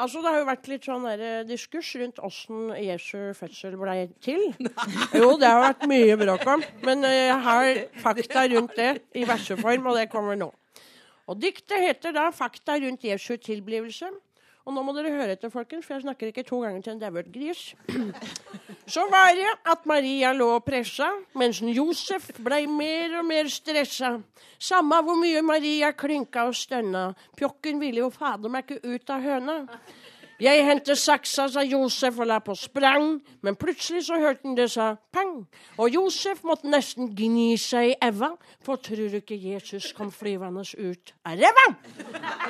Altså, 0.00 0.22
Det 0.22 0.30
har 0.32 0.38
jo 0.40 0.46
vært 0.48 0.68
litt 0.70 0.86
sånn 0.88 1.04
der, 1.04 1.20
eh, 1.20 1.42
diskurs 1.44 1.90
rundt 2.00 2.20
åssen 2.24 2.70
Jesu 2.80 3.34
fødsel 3.36 3.76
ble 3.76 3.96
til. 4.24 4.46
Jo, 5.20 5.34
det 5.36 5.50
har 5.50 5.60
vært 5.66 5.84
mye 5.90 6.16
bråk 6.16 6.46
om, 6.48 6.64
men 6.86 7.04
eh, 7.04 7.26
jeg 7.28 7.40
har 7.44 7.82
fakta 8.00 8.46
rundt 8.54 8.74
det 8.78 8.90
i 9.14 9.26
verseform, 9.28 9.90
og 9.92 10.00
det 10.00 10.08
kommer 10.12 10.38
nå. 10.40 10.48
Og 11.30 11.38
Diktet 11.38 11.78
heter 11.78 12.12
da 12.16 12.30
'Fakta 12.32 12.80
rundt 12.82 13.04
Jesu 13.06 13.36
tilblivelse'. 13.36 14.10
Og 14.70 14.74
nå 14.76 14.84
må 14.86 14.92
dere 14.94 15.10
høre 15.10 15.34
etter, 15.34 15.50
folkens, 15.50 15.82
for 15.82 15.96
jeg 15.96 16.04
snakker 16.04 16.28
ikke 16.30 16.44
to 16.46 16.60
ganger 16.62 16.84
til 16.84 16.92
en 16.92 17.00
dauet 17.00 17.26
gris. 17.34 17.72
Så 18.94 19.02
var 19.10 19.32
det 19.34 19.48
at 19.66 19.88
Maria 19.90 20.30
lå 20.30 20.46
og 20.60 20.62
pressa, 20.62 21.08
mens 21.34 21.58
Josef 21.74 22.28
blei 22.38 22.68
mer 22.70 23.16
og 23.18 23.26
mer 23.26 23.50
stressa. 23.50 24.12
Samme 24.62 25.00
hvor 25.02 25.18
mye 25.18 25.42
Maria 25.42 25.90
klynka 25.90 26.46
og 26.46 26.54
stønna, 26.54 27.08
pjokken 27.34 27.82
ville 27.82 28.04
jo 28.04 28.12
fader 28.14 28.52
meg 28.52 28.70
ikke 28.70 28.94
ut 28.94 29.10
av 29.10 29.26
høna. 29.26 29.58
Jeg 30.40 30.62
henter 30.64 30.94
saksa, 30.94 31.50
sa 31.50 31.66
Josef 31.66 32.22
og 32.22 32.30
la 32.30 32.38
på 32.40 32.54
sprang, 32.54 33.18
men 33.42 33.58
plutselig 33.58 34.06
så 34.06 34.22
hørte 34.22 34.46
han 34.46 34.54
det 34.56 34.70
sa 34.70 34.94
pang. 35.12 35.42
Og 35.82 35.90
Josef 35.98 36.46
måtte 36.46 36.70
nesten 36.70 37.10
gni 37.18 37.58
seg 37.60 37.90
i 37.90 38.00
eva, 38.06 38.36
for 38.62 38.78
tror 38.78 39.10
du 39.10 39.18
ikke 39.18 39.36
Jesus 39.50 39.90
kom 39.98 40.14
flyvende 40.14 40.62
ut 40.78 41.14
av 41.26 41.42
ræva? 41.42 41.70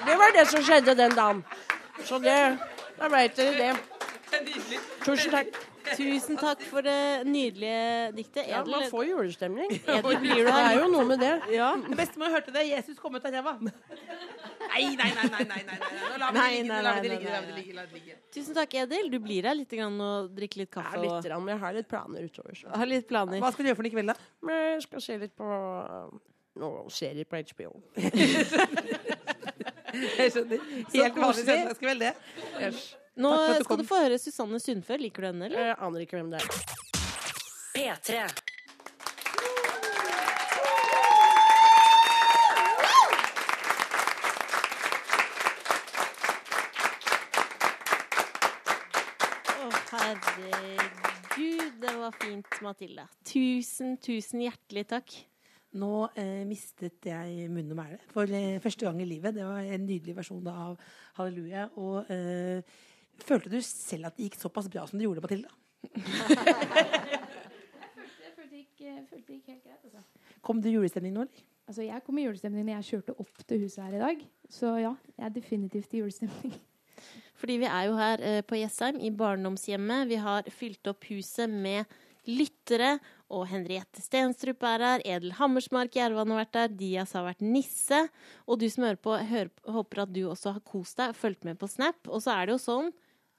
Det 0.05 0.23
var 0.23 0.37
det 0.37 0.51
som 0.53 0.63
skjedde 0.69 1.01
den 1.01 1.17
dagen. 1.17 1.47
Så 2.05 2.19
det 2.23 2.39
Da 2.99 3.09
veit 3.09 3.37
dere 3.37 3.57
det. 3.59 3.73
Tusen 5.05 5.33
takk. 5.33 5.59
Tusen 5.97 6.39
takk 6.39 6.61
for 6.69 6.85
det 6.85 7.27
nydelige 7.27 8.13
diktet. 8.15 8.49
Ja, 8.51 8.61
man 8.67 8.85
får 8.91 9.07
julestemning. 9.09 9.73
Edel, 9.81 10.19
blir 10.23 10.45
Det 10.47 10.55
er 10.55 10.77
jo 10.79 10.89
noe 10.93 11.07
med 11.09 11.23
det. 11.23 11.33
Ja. 11.55 11.73
Bestemor 11.99 12.31
hørte 12.35 12.55
det. 12.55 12.67
Jesus 12.69 12.99
kom 13.01 13.17
ut 13.17 13.27
av 13.27 13.35
ræva. 13.35 13.57
Nei, 13.61 14.85
nei, 14.95 15.09
nei, 15.17 15.27
nei, 15.33 15.45
nei, 15.49 15.63
nei, 15.67 15.79
nei. 15.81 15.93
Nå 16.13 16.19
lar 16.23 16.37
vi 16.37 17.09
det 17.09 17.15
ligge. 17.15 17.31
det 17.31 17.87
det 17.91 18.03
det. 18.07 18.19
Tusen 18.37 18.55
takk, 18.55 18.77
Edil. 18.85 19.11
Du 19.11 19.19
blir 19.23 19.49
her 19.49 19.57
litt 19.59 19.73
grann 19.75 19.97
og 20.05 20.31
drikker 20.37 20.65
litt 20.65 20.73
kaffe. 20.73 21.01
Ja, 21.01 21.03
litt, 21.03 21.31
og 21.35 21.47
men 21.47 21.57
jeg 21.57 21.63
har 21.65 21.79
litt 21.79 21.89
planer 21.91 22.29
utover. 22.29 22.55
Så. 22.55 22.69
har 22.71 22.91
litt 22.91 23.09
planer. 23.09 23.41
Hva 23.43 23.51
skal 23.55 23.67
du 23.67 23.73
gjøre 23.73 23.81
for 23.81 23.91
i 23.91 23.95
kveld, 23.97 24.13
da? 24.13 24.53
Jeg 24.53 24.85
skal 24.87 25.07
se 25.07 25.19
litt 25.25 25.35
på 25.39 25.49
uh, 25.49 26.13
noen 26.61 26.93
serier 26.95 27.27
på 27.27 27.43
HBO. 27.51 27.75
Jeg 29.95 30.33
skjønner. 30.35 30.59
Helt 30.95 31.19
vanlig 31.25 31.45
søndagskveld, 31.45 32.01
det. 32.07 32.13
Yes. 32.61 32.85
Nå 33.21 33.31
du 33.37 33.55
skal 33.55 33.67
kom. 33.67 33.81
du 33.83 33.89
få 33.89 33.99
høre 34.05 34.19
Susanne 34.23 34.61
Sundfør. 34.63 34.99
Liker 35.03 35.27
du 35.27 35.31
henne, 35.33 35.51
eller? 35.51 35.67
Jeg 35.73 35.77
aner 35.89 36.07
ikke 36.07 36.21
hvem 36.21 36.31
det 36.33 36.41
er. 36.41 36.47
P3. 37.75 38.23
Å, 49.61 49.69
herregud, 49.91 51.73
det 51.83 51.95
var 51.99 52.15
fint, 52.23 52.61
Matilda. 52.65 53.07
Tusen, 53.29 53.97
tusen 54.03 54.47
hjertelig 54.47 54.87
takk. 54.95 55.19
Nå 55.79 56.09
eh, 56.19 56.43
mistet 56.49 57.07
jeg 57.07 57.47
munn 57.53 57.71
og 57.71 57.79
mæle 57.79 57.99
for 58.11 58.27
eh, 58.35 58.59
første 58.63 58.87
gang 58.87 58.99
i 59.03 59.07
livet. 59.07 59.37
Det 59.37 59.45
var 59.47 59.63
en 59.63 59.85
nydelig 59.87 60.17
versjon 60.17 60.43
da 60.43 60.55
av 60.65 60.81
Halleluja. 61.21 61.69
Og 61.79 62.11
eh, 62.11 62.65
følte 63.23 63.53
du 63.53 63.61
selv 63.63 64.11
at 64.11 64.17
det 64.17 64.27
gikk 64.27 64.41
såpass 64.41 64.71
bra 64.73 64.87
som 64.91 64.99
det 64.99 65.07
gjorde, 65.07 65.23
Mathilde? 65.23 65.53
Jeg 68.21 68.33
følte 68.35 68.51
det 68.51 68.65
gikk, 68.65 68.81
jeg 68.83 69.07
følte 69.13 69.27
det 69.29 69.37
gikk 69.39 69.53
helt 69.53 69.65
greit. 69.69 69.85
Altså. 69.85 70.03
Kom 70.43 70.59
du 70.63 70.69
i 70.71 70.75
julestemning 70.75 71.15
nå, 71.15 71.29
eller? 71.29 71.47
altså, 71.71 71.85
jeg 71.87 72.03
kom 72.07 72.19
i 72.19 72.27
julestemning 72.27 72.67
når 72.67 72.81
jeg 72.81 72.89
kjørte 72.91 73.17
opp 73.23 73.47
til 73.47 73.63
huset 73.63 73.85
her 73.85 73.95
i 73.95 74.03
dag. 74.03 74.27
Så 74.51 74.75
ja, 74.83 74.93
jeg 75.15 75.29
er 75.29 75.35
definitivt 75.39 75.95
i 75.95 76.03
julestemning. 76.03 76.59
Fordi 77.41 77.57
vi 77.63 77.69
er 77.71 77.87
jo 77.89 77.97
her 77.97 78.23
eh, 78.27 78.43
på 78.45 78.59
Jessheim, 78.59 78.99
i 79.01 79.13
barndomshjemmet. 79.15 80.09
Vi 80.11 80.19
har 80.21 80.49
fylt 80.53 80.91
opp 80.91 81.07
huset 81.09 81.49
med 81.51 81.89
lyttere. 82.29 82.99
Og 83.31 83.45
Henriette 83.51 84.03
Stenstrup 84.03 84.65
er 84.67 84.83
her. 84.87 85.05
Edel 85.07 85.37
Hammersmark 85.39 85.95
Jervan 85.95 86.33
har 86.35 86.43
vært 86.43 86.57
der. 86.57 86.75
Dias 86.81 87.15
har 87.15 87.29
vært 87.29 87.45
nisse. 87.47 88.03
Og 88.47 88.59
du 88.59 88.67
som 88.73 88.89
hører 88.89 88.99
på, 89.03 89.15
hører, 89.31 89.53
håper 89.71 90.03
at 90.05 90.13
du 90.17 90.25
også 90.33 90.57
har 90.57 90.67
kost 90.67 90.99
deg, 90.99 91.15
fulgt 91.19 91.47
med 91.47 91.61
på 91.61 91.71
Snap. 91.71 92.01
Og 92.11 92.25
så 92.25 92.35
er 92.35 92.51
det 92.51 92.57
jo 92.59 92.63
sånn 92.67 92.93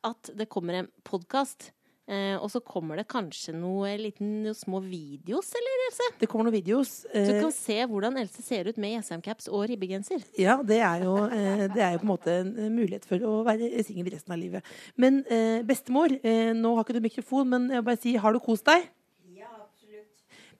at 0.07 0.31
det 0.39 0.47
kommer 0.51 0.79
en 0.79 0.91
podkast. 1.07 1.73
Eh, 2.11 2.33
og 2.41 2.49
så 2.51 2.59
kommer 2.65 2.97
det 2.97 3.05
kanskje 3.11 3.53
noe 3.55 3.91
liten, 4.01 4.41
noe 4.43 4.55
små 4.57 4.81
videos, 4.83 5.51
eller, 5.55 5.83
Else? 5.85 6.07
Det 6.19 6.27
kommer 6.27 6.47
noen 6.47 6.55
videos. 6.57 6.89
Så 7.05 7.21
du 7.27 7.35
Eh, 7.37 7.41
kan 7.43 7.53
se 7.55 7.77
hvordan 7.87 8.17
Else 8.19 8.41
ser 8.43 8.67
ut 8.67 8.79
med 8.81 8.95
Jessheim-caps 8.97 9.47
og 9.53 9.67
ribbegenser. 9.69 10.23
Ja, 10.39 10.57
det 10.65 10.79
er, 10.81 11.05
jo, 11.05 11.13
eh, 11.27 11.67
det 11.71 11.83
er 11.85 11.93
jo 11.93 12.01
på 12.01 12.07
en 12.07 12.11
måte 12.11 12.33
en 12.41 12.49
eh, 12.57 12.71
mulighet 12.73 13.05
for 13.07 13.21
å 13.21 13.43
være 13.47 13.69
singel 13.85 14.09
resten 14.11 14.33
av 14.33 14.41
livet. 14.41 14.73
Men 14.97 15.21
eh, 15.29 15.61
bestemor, 15.67 16.11
eh, 16.23 16.51
nå 16.57 16.73
har 16.75 16.83
ikke 16.83 16.97
du 16.97 17.05
mikrofon, 17.05 17.47
men 17.53 17.69
jeg 17.69 17.79
vil 17.79 17.87
bare 17.91 18.01
si, 18.01 18.15
har 18.17 18.33
du 18.33 18.41
kost 18.43 18.65
deg? 18.67 18.89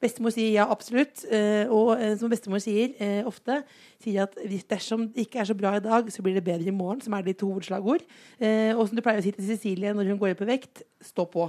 Bestemor 0.02 0.34
sier 0.34 0.50
ja, 0.56 0.66
absolutt. 0.66 1.22
eh, 1.30 1.70
Og 1.70 1.92
eh, 1.94 2.16
som 2.18 2.32
bestemor 2.32 2.62
sier 2.64 2.96
eh, 2.98 3.22
ofte, 3.28 3.60
sier 4.02 4.24
at 4.26 4.38
dersom 4.72 5.06
det 5.14 5.28
ikke 5.28 5.44
er 5.44 5.50
så 5.52 5.56
bra 5.58 5.76
i 5.78 5.84
dag, 5.84 6.10
så 6.10 6.24
blir 6.26 6.34
det 6.38 6.44
bedre 6.46 6.72
i 6.72 6.74
morgen, 6.74 7.04
som 7.06 7.14
er 7.14 7.28
ditt 7.28 7.44
hovedslagord. 7.46 8.02
Og 8.42 8.82
som 8.88 8.98
du 8.98 9.02
pleier 9.06 9.22
å 9.22 9.26
si 9.26 9.34
til 9.36 9.46
Cecilie 9.46 9.94
når 9.94 10.10
hun 10.10 10.18
går 10.22 10.34
opp 10.34 10.42
i 10.42 10.50
vekt, 10.50 10.82
stå 11.06 11.28
på. 11.30 11.46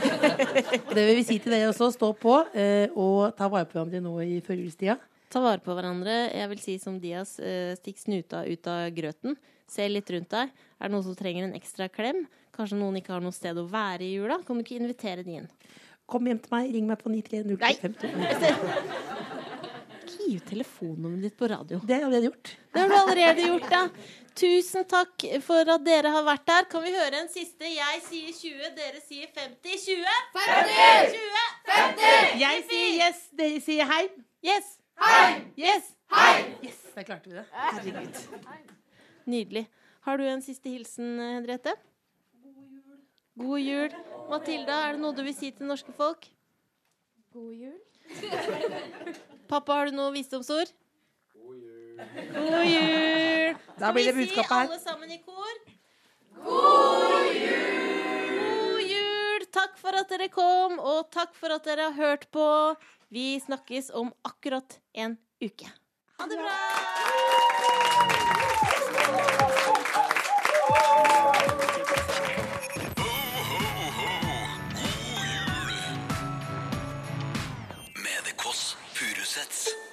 Det 0.94 1.04
vil 1.04 1.16
vi 1.20 1.24
si 1.26 1.38
til 1.38 1.54
dere 1.54 1.70
også, 1.70 1.92
stå 1.94 2.10
på, 2.18 2.34
og 2.98 3.20
ta 3.38 3.46
vare 3.50 3.68
på 3.70 3.78
hverandre 3.78 4.02
nå 4.02 4.16
i 4.24 4.40
førjulstida. 4.42 4.98
Ta 5.30 5.42
vare 5.44 5.62
på 5.62 5.74
hverandre. 5.78 6.16
Jeg 6.34 6.50
vil 6.50 6.62
si 6.64 6.74
som 6.82 6.98
Dias, 6.98 7.36
stikk 7.78 8.02
snuta 8.02 8.42
ut 8.50 8.70
av 8.70 8.88
grøten. 8.96 9.38
Se 9.70 9.86
litt 9.86 10.10
rundt 10.10 10.32
deg. 10.34 10.50
Er 10.80 10.88
det 10.90 10.94
noen 10.96 11.06
som 11.06 11.14
trenger 11.18 11.46
en 11.46 11.54
ekstra 11.54 11.86
klem? 11.92 12.24
Kanskje 12.56 12.80
noen 12.80 12.98
ikke 12.98 13.14
har 13.14 13.22
noe 13.22 13.34
sted 13.34 13.58
å 13.62 13.68
være 13.70 14.02
i 14.08 14.16
jula? 14.16 14.40
Kan 14.42 14.58
du 14.58 14.64
ikke 14.64 14.80
invitere 14.80 15.22
de 15.22 15.38
inn? 15.38 15.46
Kom 16.10 16.26
hjem 16.26 16.40
til 16.42 16.50
meg, 16.54 16.70
ring 16.74 16.86
meg 16.88 16.98
på 16.98 17.10
930252. 17.12 18.08
Gi 20.10 20.36
ut 20.36 20.46
telefonnummeret 20.50 21.22
ditt 21.28 21.36
på 21.38 21.46
radio. 21.50 21.78
Det 21.86 21.94
har 21.94 22.00
jeg 22.02 22.08
allerede 22.08 22.26
gjort. 22.30 22.50
Det 22.74 22.80
har 22.82 22.88
du 22.90 22.96
allerede 22.98 23.44
gjort, 23.46 23.68
ja. 23.70 23.84
Tusen 24.40 24.84
takk 24.90 25.26
for 25.44 25.70
at 25.74 25.84
dere 25.86 26.10
har 26.14 26.24
vært 26.26 26.50
her. 26.50 26.66
Kan 26.70 26.82
vi 26.86 26.92
høre 26.94 27.20
en 27.22 27.30
siste? 27.30 27.66
Jeg 27.70 28.02
sier 28.06 28.32
20, 28.34 28.72
dere 28.78 29.00
sier 29.04 29.28
50. 29.36 29.86
20! 29.86 30.18
50! 30.34 31.14
20! 31.14 31.44
50! 31.70 32.40
Jeg 32.42 32.64
sier 32.70 32.90
yes, 32.98 33.18
dere 33.42 33.60
sier 33.66 33.90
hei. 33.90 34.04
Yes! 34.46 34.66
Hei! 35.00 35.30
Yes! 35.60 35.92
Hei! 36.10 36.40
Yes, 36.66 36.80
der 36.96 37.06
klarte 37.06 37.30
vi 37.30 37.38
det. 37.38 37.46
Herregud. 37.54 38.14
Nydelig. 39.30 39.64
Har 40.08 40.18
du 40.18 40.24
en 40.26 40.42
siste 40.42 40.72
hilsen, 40.72 41.18
Henriette? 41.20 41.76
God 43.40 43.60
jul. 43.60 43.88
Matilda, 44.28 44.74
er 44.84 44.92
det 44.96 45.00
noe 45.00 45.14
du 45.16 45.22
vil 45.24 45.34
si 45.34 45.48
til 45.56 45.66
norske 45.70 45.92
folk? 45.96 46.26
God 47.32 47.54
jul. 47.56 47.78
Pappa, 49.48 49.72
har 49.78 49.86
du 49.88 49.92
noe 49.96 50.12
visdomsord? 50.12 50.68
God 51.32 51.56
jul. 51.56 51.96
Da 53.80 53.92
blir 53.96 54.04
det 54.10 54.12
Skal 54.12 54.20
vi 54.20 54.26
si 54.28 54.44
alle 54.58 54.78
sammen 54.82 55.10
i 55.16 55.18
kor? 55.24 55.56
God 56.44 57.32
jul! 57.32 58.44
God 58.44 58.80
jul! 58.92 59.40
Takk 59.56 59.74
for 59.80 59.92
at 60.02 60.08
dere 60.12 60.28
kom, 60.32 60.76
og 60.78 61.08
takk 61.12 61.32
for 61.36 61.48
at 61.56 61.64
dere 61.64 61.82
har 61.88 61.96
hørt 61.96 62.28
på. 62.32 62.76
Vi 63.08 63.40
snakkes 63.40 63.90
om 63.96 64.12
akkurat 64.24 64.80
en 64.92 65.16
uke. 65.40 65.72
Ha 66.20 66.24
det 66.28 66.36
bra! 66.44 66.56
Med 72.20 72.59
The 79.40 79.46
Kåss 79.46 79.68
Furuseths. 79.70 79.89